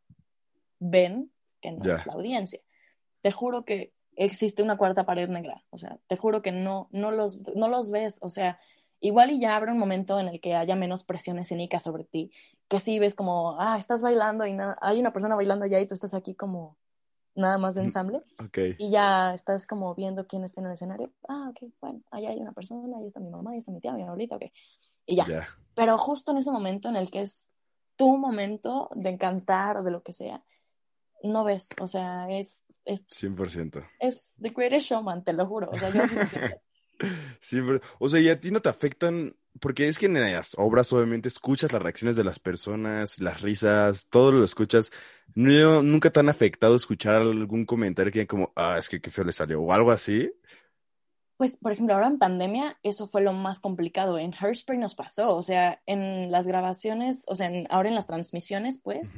ven, 0.80 1.30
que 1.60 1.72
no 1.72 1.94
es 1.94 2.06
la 2.06 2.12
audiencia. 2.12 2.60
Te 3.22 3.32
juro 3.32 3.64
que 3.64 3.92
existe 4.16 4.62
una 4.62 4.76
cuarta 4.76 5.06
pared 5.06 5.28
negra, 5.28 5.62
o 5.70 5.78
sea, 5.78 5.98
te 6.08 6.16
juro 6.16 6.42
que 6.42 6.52
no, 6.52 6.88
no, 6.90 7.10
los, 7.10 7.42
no 7.54 7.68
los 7.68 7.90
ves, 7.90 8.18
o 8.20 8.28
sea, 8.30 8.58
igual 9.00 9.30
y 9.30 9.40
ya 9.40 9.56
habrá 9.56 9.72
un 9.72 9.78
momento 9.78 10.20
en 10.20 10.28
el 10.28 10.40
que 10.40 10.54
haya 10.54 10.76
menos 10.76 11.04
presión 11.04 11.38
escénica 11.38 11.80
sobre 11.80 12.04
ti, 12.04 12.30
que 12.68 12.80
sí 12.80 12.98
ves 12.98 13.14
como, 13.14 13.58
ah, 13.58 13.78
estás 13.78 14.02
bailando 14.02 14.46
y 14.46 14.52
nada, 14.52 14.76
hay 14.80 15.00
una 15.00 15.12
persona 15.12 15.36
bailando 15.36 15.64
allá 15.64 15.80
y 15.80 15.86
tú 15.86 15.94
estás 15.94 16.12
aquí 16.12 16.34
como 16.34 16.76
nada 17.34 17.58
más 17.58 17.74
de 17.74 17.82
Mm. 17.82 17.84
ensamble 17.84 18.22
ok, 18.42 18.58
y 18.76 18.90
ya 18.90 19.32
estás 19.34 19.66
como 19.66 19.94
viendo 19.94 20.26
quién 20.26 20.44
está 20.44 20.60
en 20.60 20.66
el 20.66 20.72
escenario. 20.72 21.12
Ah, 21.28 21.50
ok, 21.50 21.70
bueno, 21.80 22.00
allá 22.10 22.30
hay 22.30 22.40
una 22.40 22.52
persona, 22.52 22.98
ahí 22.98 23.06
está 23.06 23.20
mi 23.20 23.30
mamá, 23.30 23.52
ahí 23.52 23.58
está 23.58 23.70
mi 23.70 23.80
tía, 23.80 23.92
mi 23.92 24.02
abuelita, 24.02 24.36
ok. 24.36 24.44
Y 25.06 25.16
ya. 25.16 25.26
ya, 25.26 25.48
Pero 25.74 25.96
justo 25.96 26.32
en 26.32 26.38
ese 26.38 26.50
momento 26.50 26.88
en 26.88 26.96
el 26.96 27.10
que 27.10 27.22
es 27.22 27.48
tu 27.96 28.16
momento 28.16 28.90
de 28.94 29.16
cantar 29.16 29.78
o 29.78 29.82
de 29.82 29.92
lo 29.92 30.02
que 30.02 30.12
sea, 30.12 30.42
no 31.22 31.44
ves, 31.44 31.68
o 31.80 31.86
sea, 31.86 32.28
es, 32.30 32.62
es, 32.92 33.06
100%. 33.08 33.84
es 34.00 34.36
The 34.40 34.48
Greatest 34.50 34.86
Showman, 34.86 35.24
te 35.24 35.32
lo 35.32 35.46
juro. 35.46 35.70
O 35.70 35.78
sea, 35.78 35.90
yo. 35.90 36.02
Sí, 37.40 37.58
pero, 37.66 37.80
o 37.98 38.10
sea, 38.10 38.20
y 38.20 38.28
a 38.28 38.38
ti 38.38 38.50
no 38.50 38.60
te 38.60 38.68
afectan, 38.68 39.32
porque 39.58 39.88
es 39.88 39.98
que 39.98 40.04
en 40.04 40.20
las 40.20 40.54
obras 40.58 40.92
obviamente 40.92 41.28
escuchas 41.28 41.72
las 41.72 41.80
reacciones 41.80 42.14
de 42.14 42.24
las 42.24 42.38
personas, 42.38 43.18
las 43.20 43.40
risas, 43.40 44.08
todo 44.10 44.32
lo 44.32 44.44
escuchas. 44.44 44.92
No, 45.34 45.82
nunca 45.82 46.10
te 46.10 46.20
han 46.20 46.28
afectado 46.28 46.76
escuchar 46.76 47.22
algún 47.22 47.64
comentario 47.64 48.12
que 48.12 48.26
como, 48.26 48.52
ah, 48.54 48.76
es 48.78 48.86
que 48.86 49.00
qué 49.00 49.10
feo 49.10 49.24
le 49.24 49.32
salió, 49.32 49.62
o 49.62 49.72
algo 49.72 49.90
así. 49.92 50.30
Pues, 51.38 51.56
por 51.56 51.72
ejemplo, 51.72 51.94
ahora 51.94 52.08
en 52.08 52.18
pandemia, 52.18 52.78
eso 52.82 53.08
fue 53.08 53.22
lo 53.22 53.32
más 53.32 53.60
complicado. 53.60 54.18
En 54.18 54.34
Hairspray 54.38 54.78
nos 54.78 54.94
pasó, 54.94 55.34
o 55.38 55.42
sea, 55.42 55.80
en 55.86 56.30
las 56.30 56.46
grabaciones, 56.46 57.24
o 57.28 57.34
sea, 57.34 57.46
en- 57.46 57.66
ahora 57.70 57.88
en 57.88 57.94
las 57.94 58.06
transmisiones, 58.06 58.78
pues, 58.78 59.10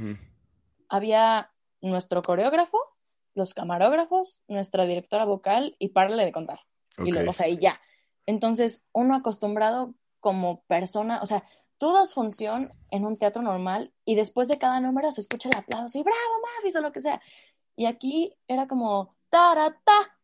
había 0.89 1.51
nuestro 1.81 2.23
coreógrafo, 2.23 2.79
los 3.35 3.55
camarógrafos, 3.55 4.43
nuestra 4.49 4.87
directora 4.87 5.25
vocal 5.25 5.77
y 5.79 5.89
párale 5.89 6.25
de 6.25 6.33
contar. 6.33 6.61
Y 6.99 7.11
luego, 7.11 7.31
o 7.31 7.35
sea, 7.35 7.49
y 7.49 7.59
ya. 7.59 7.81
Entonces, 8.27 8.83
uno 8.93 9.17
acostumbrado 9.17 9.95
como 10.21 10.63
persona, 10.65 11.21
o 11.23 11.27
sea, 11.27 11.45
tú 11.79 11.93
das 11.93 12.15
función 12.15 12.73
en 12.91 13.05
un 13.05 13.17
teatro 13.17 13.43
normal 13.43 13.93
y 14.05 14.15
después 14.15 14.49
de 14.49 14.59
cada 14.59 14.81
número 14.81 15.11
se 15.11 15.21
escucha 15.21 15.49
el 15.49 15.57
aplauso 15.57 15.99
y 15.99 16.03
bravo, 16.03 16.19
Mafis, 16.59 16.77
o 16.77 16.81
lo 16.81 16.93
que 16.93 17.01
sea. 17.01 17.21
Y 17.75 17.87
aquí 17.87 18.37
era 18.47 18.69
como 18.69 19.17
tarata. 19.31 20.17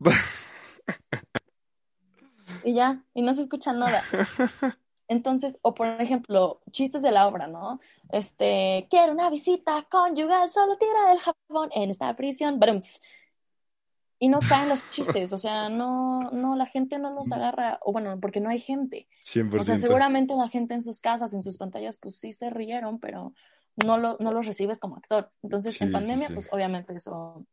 y 2.64 2.74
ya, 2.74 3.02
y 3.12 3.22
no 3.22 3.34
se 3.34 3.42
escucha 3.42 3.72
nada. 3.72 4.02
Entonces, 5.10 5.58
o 5.62 5.74
por 5.74 5.88
ejemplo, 6.00 6.60
chistes 6.70 7.02
de 7.02 7.10
la 7.10 7.26
obra, 7.26 7.48
¿no? 7.48 7.80
Este, 8.10 8.86
quiero 8.88 9.10
una 9.12 9.28
visita 9.28 9.84
conyugal, 9.90 10.48
solo 10.52 10.78
tira 10.78 11.10
el 11.12 11.18
jabón 11.18 11.68
en 11.74 11.90
esta 11.90 12.14
prisión. 12.14 12.60
Brums. 12.60 13.00
Y 14.20 14.28
no 14.28 14.38
caen 14.48 14.68
los 14.68 14.78
chistes, 14.92 15.32
o 15.32 15.38
sea, 15.38 15.68
no, 15.68 16.30
no, 16.30 16.54
la 16.54 16.66
gente 16.66 16.96
no 16.98 17.10
los 17.10 17.32
agarra, 17.32 17.80
o 17.82 17.90
bueno, 17.90 18.20
porque 18.20 18.38
no 18.40 18.50
hay 18.50 18.60
gente. 18.60 19.08
100%. 19.24 19.60
O 19.60 19.64
sea, 19.64 19.78
seguramente 19.78 20.34
la 20.36 20.48
gente 20.48 20.74
en 20.74 20.82
sus 20.82 21.00
casas, 21.00 21.32
en 21.32 21.42
sus 21.42 21.58
pantallas, 21.58 21.98
pues 21.98 22.14
sí 22.20 22.32
se 22.32 22.48
rieron, 22.48 23.00
pero 23.00 23.32
no, 23.84 23.98
lo, 23.98 24.16
no 24.20 24.30
los 24.30 24.46
recibes 24.46 24.78
como 24.78 24.94
actor. 24.96 25.32
Entonces, 25.42 25.74
Sí, 25.74 25.82
en 25.82 25.90
pandemia, 25.90 26.28
sí. 26.28 26.34
pues 26.34 26.48
obviamente 26.52 26.94
eso, 26.94 27.44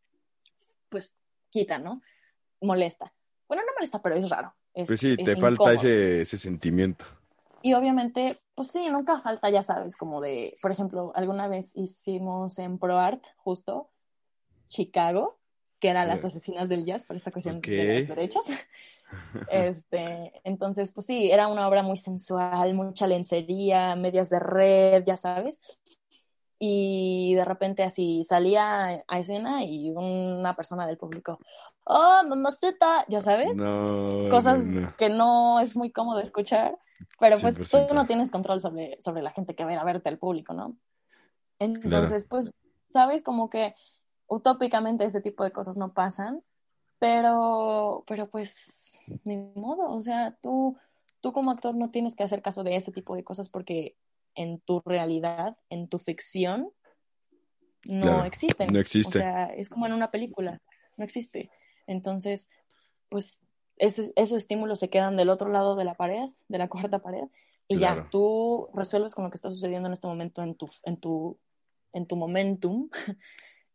pues 0.90 1.16
quita, 1.50 1.80
¿no? 1.80 2.04
Molesta. 2.62 3.12
Bueno, 3.48 3.64
no 3.66 3.74
molesta, 3.74 4.00
pero 4.00 4.14
es 4.16 4.30
raro. 4.30 4.54
Es- 4.76 4.86
Pues 4.86 5.00
sí, 5.00 5.16
es 5.18 5.24
te 5.26 5.36
falta 5.38 5.74
ese, 5.74 6.22
ese 6.22 6.38
sentimiento. 6.38 7.06
Y 7.68 7.74
obviamente, 7.74 8.40
pues 8.56 8.70
sí, 8.70 8.88
nunca 8.90 9.20
falta, 9.20 9.50
ya 9.50 9.62
sabes, 9.62 9.98
como 9.98 10.22
de, 10.22 10.58
por 10.62 10.72
ejemplo, 10.72 11.12
alguna 11.16 11.50
vez 11.50 11.76
hicimos 11.76 12.58
en 12.60 12.80
ProArt, 12.80 13.22
justo, 13.36 13.90
Chicago, 14.68 15.38
que 15.82 15.90
eran 15.90 16.08
las 16.08 16.24
asesinas 16.24 16.70
del 16.70 16.86
jazz 16.86 17.04
por 17.04 17.18
esta 17.18 17.30
cuestión 17.30 17.60
de 17.60 18.00
los 18.00 18.08
derechos. 18.08 18.46
Este, 19.52 20.34
entonces, 20.44 20.92
pues 20.92 21.08
sí, 21.08 21.32
era 21.32 21.48
una 21.48 21.68
obra 21.68 21.82
muy 21.82 21.98
sensual, 21.98 22.74
mucha 22.74 23.08
lencería, 23.08 23.96
medias 23.96 24.30
de 24.30 24.40
red, 24.40 25.04
ya 25.06 25.16
sabes. 25.16 25.62
Y 26.60 27.34
de 27.36 27.46
repente 27.46 27.84
así 27.84 28.26
salía 28.26 29.04
a 29.08 29.20
escena 29.20 29.64
y 29.64 29.92
una 29.92 30.56
persona 30.58 30.86
del 30.86 30.98
público, 30.98 31.40
oh, 31.86 32.22
mamacita, 32.28 33.06
ya 33.08 33.22
sabes 33.22 33.56
No. 33.56 34.30
cosas 34.30 34.66
no, 34.66 34.82
no. 34.82 34.96
que 34.98 35.08
no 35.08 35.60
es 35.62 35.78
muy 35.78 35.92
cómodo 35.92 36.20
escuchar, 36.20 36.78
pero 37.20 37.38
pues 37.40 37.58
100%. 37.58 37.88
tú 37.88 37.96
no 37.96 38.06
tienes 38.06 38.32
control 38.32 38.62
sobre, 38.62 38.98
sobre 39.02 39.22
la 39.22 39.32
gente 39.32 39.56
que 39.56 39.64
va 39.64 39.72
a 39.72 39.74
ir 39.74 39.80
a 39.80 39.84
verte, 39.84 40.10
el 40.10 40.18
público, 40.18 40.54
¿no? 40.54 40.78
Entonces, 41.60 42.26
pues, 42.26 42.54
sabes, 42.90 43.24
como 43.24 43.50
que 43.50 43.76
utópicamente 44.28 45.06
ese 45.06 45.22
tipo 45.22 45.44
de 45.44 45.52
cosas 45.52 45.78
no 45.78 45.94
pasan, 45.94 46.44
pero, 47.00 48.04
pero 48.08 48.30
pues, 48.30 49.00
ni 49.24 49.38
modo, 49.38 49.92
o 49.92 50.02
sea, 50.02 50.38
tú, 50.42 50.78
tú 51.22 51.32
como 51.32 51.52
actor 51.52 51.76
no 51.76 51.90
tienes 51.92 52.16
que 52.16 52.24
hacer 52.24 52.42
caso 52.42 52.64
de 52.64 52.76
ese 52.76 52.92
tipo 52.92 53.16
de 53.16 53.24
cosas 53.24 53.50
porque 53.50 53.96
en 54.36 54.60
tu 54.60 54.82
realidad, 54.86 55.58
en 55.70 55.88
tu 55.88 55.98
ficción, 56.00 56.72
no 57.86 58.02
Claro, 58.02 58.26
existen. 58.26 58.74
no 58.74 58.80
existe. 58.80 59.20
O 59.20 59.22
sea, 59.22 59.46
es 59.46 59.70
como 59.70 59.86
en 59.86 59.94
una 59.94 60.12
película, 60.12 60.62
no 60.98 61.06
existe. 61.06 61.50
Entonces, 61.88 62.50
pues 63.10 63.42
esos, 63.78 64.12
esos 64.16 64.38
estímulos 64.38 64.80
se 64.80 64.90
quedan 64.90 65.18
del 65.18 65.30
otro 65.30 65.50
lado 65.50 65.76
de 65.76 65.86
la 65.86 65.96
pared, 65.96 66.30
de 66.48 66.58
la 66.58 66.68
cuarta 66.92 67.00
pared, 67.00 67.26
y 67.68 67.78
Claro. 67.78 68.04
ya, 68.04 68.10
tú 68.10 68.70
resuelves 68.74 69.14
con 69.14 69.24
lo 69.24 69.30
que 69.30 69.36
está 69.36 69.50
sucediendo 69.50 69.88
en 69.88 69.94
este 69.94 70.08
momento 70.08 70.42
en 70.42 70.56
tu, 70.56 70.70
en 70.84 70.98
tu, 70.98 71.38
en 71.94 72.06
tu 72.06 72.16
momentum, 72.16 72.90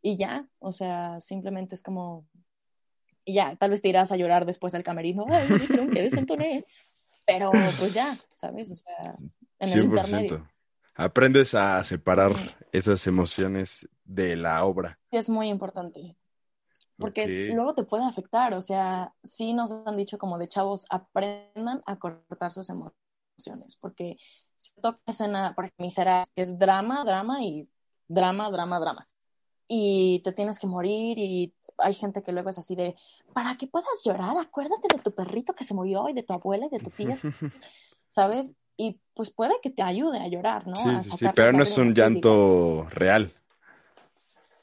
y 0.01 0.17
ya, 0.17 0.47
o 0.59 0.71
sea, 0.71 1.21
simplemente 1.21 1.75
es 1.75 1.83
como, 1.83 2.25
y 3.25 3.35
ya, 3.35 3.55
tal 3.55 3.69
vez 3.69 3.81
te 3.81 3.89
irás 3.89 4.11
a 4.11 4.17
llorar 4.17 4.45
después 4.45 4.73
al 4.75 4.83
camerino, 4.83 5.25
ay, 5.29 5.47
me 5.49 5.59
dijeron 5.59 5.89
que 5.91 6.01
desentoné, 6.01 6.65
pero 7.25 7.51
pues 7.79 7.93
ya, 7.93 8.19
¿sabes? 8.33 8.71
O 8.71 8.75
sea, 8.75 9.15
en 9.59 9.71
el 9.71 9.85
intermedio. 9.85 10.37
100%. 10.39 10.49
Aprendes 10.95 11.55
a 11.55 11.83
separar 11.83 12.33
esas 12.71 13.07
emociones 13.07 13.89
de 14.03 14.35
la 14.35 14.63
obra. 14.63 14.99
Sí, 15.09 15.17
es 15.17 15.29
muy 15.29 15.49
importante. 15.49 16.15
Porque 17.03 17.23
es- 17.25 17.31
Ok. 17.31 17.55
luego 17.55 17.73
te 17.75 17.83
puede 17.83 18.05
afectar, 18.05 18.53
o 18.53 18.61
sea, 18.61 19.13
sí 19.23 19.53
nos 19.53 19.71
han 19.85 19.97
dicho 19.97 20.17
como 20.17 20.37
de 20.37 20.47
chavos, 20.47 20.85
aprendan 20.89 21.81
a 21.85 21.97
cortar 21.97 22.51
sus 22.51 22.69
emociones, 22.69 23.77
porque 23.79 24.17
si 24.55 24.71
toca 24.81 24.99
escena, 25.07 25.53
por 25.55 25.65
ejemplo, 25.65 25.85
Miseras, 25.85 26.31
que 26.35 26.41
es 26.43 26.57
drama, 26.57 27.03
drama 27.05 27.43
y 27.43 27.69
drama, 28.07 28.49
drama, 28.51 28.79
drama, 28.79 29.07
y 29.67 30.21
te 30.23 30.33
tienes 30.33 30.59
que 30.59 30.67
morir 30.67 31.17
y 31.19 31.53
hay 31.79 31.95
gente 31.95 32.23
que 32.23 32.31
luego 32.31 32.49
es 32.51 32.57
así 32.57 32.75
de, 32.75 32.95
para 33.33 33.57
que 33.57 33.67
puedas 33.67 33.87
llorar, 34.05 34.37
acuérdate 34.37 34.87
de 34.95 35.01
tu 35.03 35.11
perrito 35.13 35.53
que 35.53 35.63
se 35.65 35.73
murió 35.73 36.09
y 36.09 36.13
de 36.13 36.23
tu 36.23 36.33
abuela 36.33 36.67
y 36.67 36.69
de 36.69 36.79
tu 36.79 36.91
tía, 36.91 37.17
¿sabes? 38.15 38.53
Y 38.77 38.99
pues 39.15 39.29
puede 39.31 39.53
que 39.61 39.71
te 39.71 39.83
ayude 39.83 40.19
a 40.19 40.27
llorar, 40.27 40.67
¿no? 40.67 40.77
Sí, 40.77 40.89
A 40.89 40.99
sí, 40.99 41.11
sí, 41.17 41.25
pero 41.35 41.51
no 41.51 41.63
es 41.63 41.77
un 41.77 41.93
llanto 41.93 42.87
real. 42.91 43.33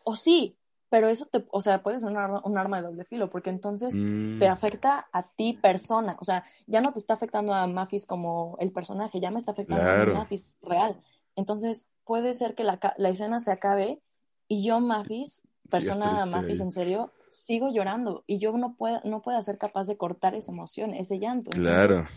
O 0.05 0.16
sí, 0.16 0.57
pero 0.91 1.09
eso 1.09 1.24
te, 1.26 1.47
o 1.51 1.61
sea, 1.62 1.82
puede 1.82 2.01
ser 2.01 2.11
un 2.11 2.18
arma, 2.18 2.43
un 2.45 2.59
arma 2.59 2.78
de 2.82 2.88
doble 2.88 3.05
filo, 3.05 3.30
porque 3.30 3.49
entonces 3.51 3.95
Mm, 3.95 4.38
te 4.38 4.49
afecta 4.49 5.09
a 5.12 5.22
ti 5.22 5.55
persona, 5.55 6.16
o 6.20 6.24
sea, 6.24 6.45
ya 6.66 6.80
no 6.80 6.93
te 6.93 6.99
está 6.99 7.14
afectando 7.14 7.55
a 7.55 7.66
Mafis 7.66 8.07
como 8.07 8.57
el 8.61 8.72
personaje, 8.72 9.20
ya 9.20 9.30
me 9.30 9.38
está 9.38 9.53
afectando 9.53 9.84
Claro. 9.84 10.12
a 10.12 10.14
Mafis 10.20 10.57
real. 10.62 11.01
Entonces, 11.36 11.86
puede 12.05 12.34
ser 12.34 12.55
que 12.55 12.64
la, 12.64 12.78
la 12.97 13.09
escena 13.09 13.41
se 13.41 13.53
acabe 13.53 14.03
y 14.49 14.64
yo, 14.64 14.80
Mafis, 14.80 15.43
persona 15.70 16.11
triste 16.11 16.30
Mafis 16.30 16.61
en 16.61 16.72
serio, 16.72 17.12
sigo 17.28 17.70
llorando 17.72 18.24
y 18.26 18.38
yo 18.38 18.53
no 18.59 18.74
puedo, 18.74 19.01
no 19.05 19.22
puedo 19.22 19.41
ser 19.43 19.59
capaz 19.59 19.86
de 19.86 19.97
cortar 19.97 20.34
esa 20.34 20.51
emoción, 20.51 20.93
ese 20.95 21.18
llanto. 21.20 21.51
Entonces, 21.55 21.62
claro. 21.62 22.09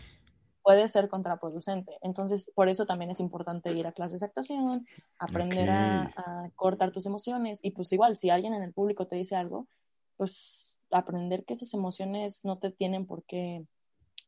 Puede 0.64 0.88
ser 0.88 1.08
contraproducente. 1.08 1.98
Entonces, 2.00 2.50
por 2.54 2.70
eso 2.70 2.86
también 2.86 3.10
es 3.10 3.20
importante 3.20 3.70
ir 3.72 3.86
a 3.86 3.92
clases 3.92 4.20
de 4.20 4.26
actuación, 4.26 4.86
aprender 5.18 5.68
a, 5.68 6.50
cortar 6.56 6.90
tus 6.90 7.04
emociones 7.04 7.60
y 7.62 7.72
pues 7.72 7.92
igual, 7.92 8.16
si 8.16 8.30
alguien 8.30 8.54
en 8.54 8.62
el 8.62 8.72
público 8.72 9.06
te 9.06 9.16
dice 9.16 9.36
algo, 9.36 9.68
pues 10.16 10.80
aprender 10.90 11.44
que 11.44 11.52
esas 11.52 11.74
emociones 11.74 12.44
no 12.44 12.58
te 12.58 12.70
tienen 12.70 13.06
por 13.06 13.24
qué 13.24 13.66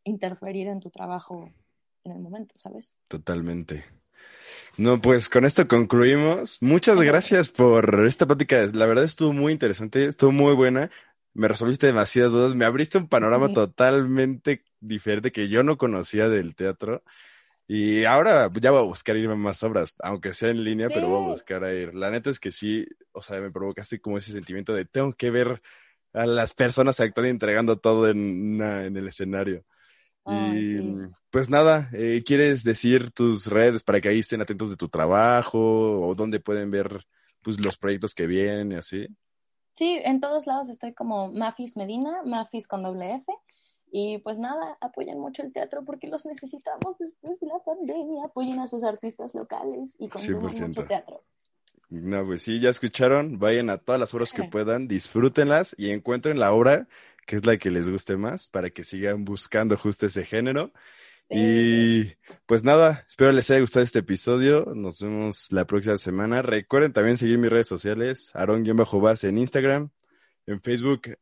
interferir 0.04 0.68
en 0.68 0.80
tu 0.80 0.90
trabajo 0.90 1.50
en 2.04 2.12
el 2.12 2.20
momento, 2.20 2.54
¿sabes? 2.58 2.92
Totalmente. 3.08 3.84
No, 4.76 5.00
pues 5.00 5.30
con 5.30 5.46
esto 5.46 5.66
concluimos. 5.66 6.60
Muchas 6.60 7.00
gracias 7.00 7.48
por 7.48 8.06
esta 8.06 8.26
plática. 8.26 8.58
La 8.74 8.84
verdad 8.84 9.04
estuvo 9.04 9.32
muy 9.32 9.52
interesante, 9.54 10.04
estuvo 10.04 10.32
muy 10.32 10.54
buena. 10.54 10.90
Me 11.36 11.48
resolviste 11.48 11.86
demasiadas 11.86 12.32
dudas, 12.32 12.54
me 12.54 12.64
abriste 12.64 12.98
un 12.98 13.08
panorama 13.08 13.50
totalmente 13.50 14.64
diferente 14.80 15.32
que 15.32 15.48
yo 15.48 15.62
no 15.62 15.76
conocía 15.78 16.28
del 16.28 16.54
teatro. 16.56 17.04
Y 17.68 18.04
ahora 18.04 18.50
ya 18.60 18.70
voy 18.72 18.80
a 18.80 18.84
buscar 18.84 19.16
irme 19.16 19.34
a 19.34 19.36
más 19.36 19.62
obras, 19.64 19.96
aunque 20.00 20.34
sea 20.34 20.50
en 20.50 20.64
línea, 20.64 20.90
pero 20.90 21.08
voy 21.08 21.18
a 21.18 21.22
buscar 21.22 21.64
a 21.64 21.74
ir. 21.74 21.94
La 21.94 22.10
neta 22.10 22.30
es 22.30 22.40
que 22.40 22.52
sí, 22.52 22.86
o 23.12 23.22
sea, 23.22 23.40
me 23.40 23.50
provocaste 23.50 24.00
como 24.00 24.18
ese 24.18 24.32
sentimiento 24.32 24.74
de 24.74 24.84
tengo 24.86 25.12
que 25.14 25.30
ver 25.30 25.62
a 26.14 26.26
las 26.26 26.54
personas 26.54 27.00
actuando 27.00 27.28
y 27.28 27.30
entregando 27.32 27.78
todo 27.78 28.08
en, 28.10 28.54
una- 28.56 28.86
en 28.86 28.96
el 28.96 29.08
escenario. 29.08 29.64
Y 30.26 30.82
sí. 30.82 30.82
pues 31.30 31.50
nada, 31.50 31.90
eh, 31.94 32.22
¿quieres 32.26 32.64
decir 32.64 33.10
tus 33.12 33.46
redes 33.48 33.82
para 33.82 34.00
que 34.00 34.08
ahí 34.10 34.20
estén 34.20 34.40
atentos 34.42 34.70
de 34.70 34.76
tu 34.76 34.88
trabajo 34.88 35.58
o 36.08 36.14
dónde 36.14 36.40
pueden 36.40 36.70
ver 36.70 37.06
pues 37.42 37.60
los 37.64 37.78
proyectos 37.78 38.14
que 38.14 38.26
vienen 38.26 38.72
y 38.72 38.76
así? 38.76 39.08
Sí, 39.76 40.00
en 40.02 40.20
todos 40.20 40.46
lados 40.46 40.68
estoy 40.68 40.94
como 40.94 41.32
Mafis 41.32 41.76
Medina, 41.76 42.22
Mafis 42.24 42.66
con 42.66 42.82
doble 42.82 43.14
F. 43.16 43.32
Y 43.90 44.18
pues 44.18 44.38
nada, 44.38 44.76
apoyen 44.80 45.18
mucho 45.18 45.42
el 45.42 45.52
teatro 45.52 45.84
porque 45.84 46.08
los 46.08 46.26
necesitamos 46.26 46.98
después 46.98 47.38
de 47.40 47.46
la 47.46 47.58
pandemia. 47.64 48.24
Apoyen 48.26 48.58
a 48.60 48.68
sus 48.68 48.82
artistas 48.82 49.34
locales 49.34 49.88
y 49.98 50.08
consuman 50.08 50.50
100%. 50.50 50.68
mucho 50.68 50.84
teatro. 50.86 51.22
No, 51.88 52.26
pues 52.26 52.42
sí, 52.42 52.58
ya 52.58 52.70
escucharon, 52.70 53.38
vayan 53.38 53.70
a 53.70 53.78
todas 53.78 54.00
las 54.00 54.12
obras 54.12 54.32
que 54.32 54.42
puedan, 54.42 54.88
disfrútenlas 54.88 55.74
y 55.78 55.90
encuentren 55.90 56.40
la 56.40 56.52
obra 56.52 56.88
que 57.26 57.36
es 57.36 57.44
la 57.44 57.58
que 57.58 57.70
les 57.70 57.90
guste 57.90 58.16
más 58.16 58.46
para 58.46 58.70
que 58.70 58.84
sigan 58.84 59.24
buscando 59.24 59.76
justo 59.76 60.06
ese 60.06 60.24
género. 60.24 60.72
Y 61.28 62.12
pues 62.46 62.62
nada, 62.62 63.04
espero 63.08 63.32
les 63.32 63.50
haya 63.50 63.60
gustado 63.60 63.84
este 63.84 63.98
episodio. 64.00 64.72
Nos 64.74 65.00
vemos 65.00 65.50
la 65.50 65.66
próxima 65.66 65.98
semana. 65.98 66.42
Recuerden 66.42 66.92
también 66.92 67.16
seguir 67.16 67.38
mis 67.38 67.50
redes 67.50 67.66
sociales, 67.66 68.30
Aaron-Bas 68.34 69.24
en 69.24 69.38
Instagram, 69.38 69.90
en 70.46 70.60
Facebook, 70.60 71.18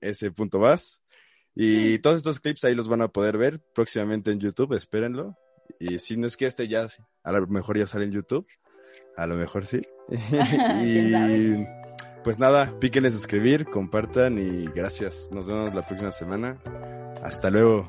S.Bas. 0.00 1.02
Y 1.54 1.98
todos 2.00 2.18
estos 2.18 2.40
clips 2.40 2.64
ahí 2.64 2.74
los 2.74 2.88
van 2.88 3.02
a 3.02 3.08
poder 3.08 3.38
ver 3.38 3.62
próximamente 3.74 4.30
en 4.30 4.40
YouTube, 4.40 4.74
espérenlo. 4.74 5.36
Y 5.80 5.98
si 5.98 6.16
no 6.16 6.26
es 6.26 6.36
que 6.36 6.46
este 6.46 6.68
ya, 6.68 6.86
a 7.22 7.32
lo 7.32 7.46
mejor 7.46 7.78
ya 7.78 7.86
sale 7.86 8.04
en 8.04 8.12
YouTube, 8.12 8.46
a 9.16 9.26
lo 9.26 9.36
mejor 9.36 9.64
sí. 9.64 9.82
Y 10.84 11.64
pues 12.24 12.38
nada, 12.38 12.78
píquenle 12.80 13.10
suscribir, 13.10 13.66
compartan 13.66 14.38
y 14.38 14.66
gracias. 14.66 15.30
Nos 15.32 15.46
vemos 15.46 15.74
la 15.74 15.86
próxima 15.86 16.10
semana. 16.10 16.60
Hasta 17.22 17.50
luego. 17.50 17.88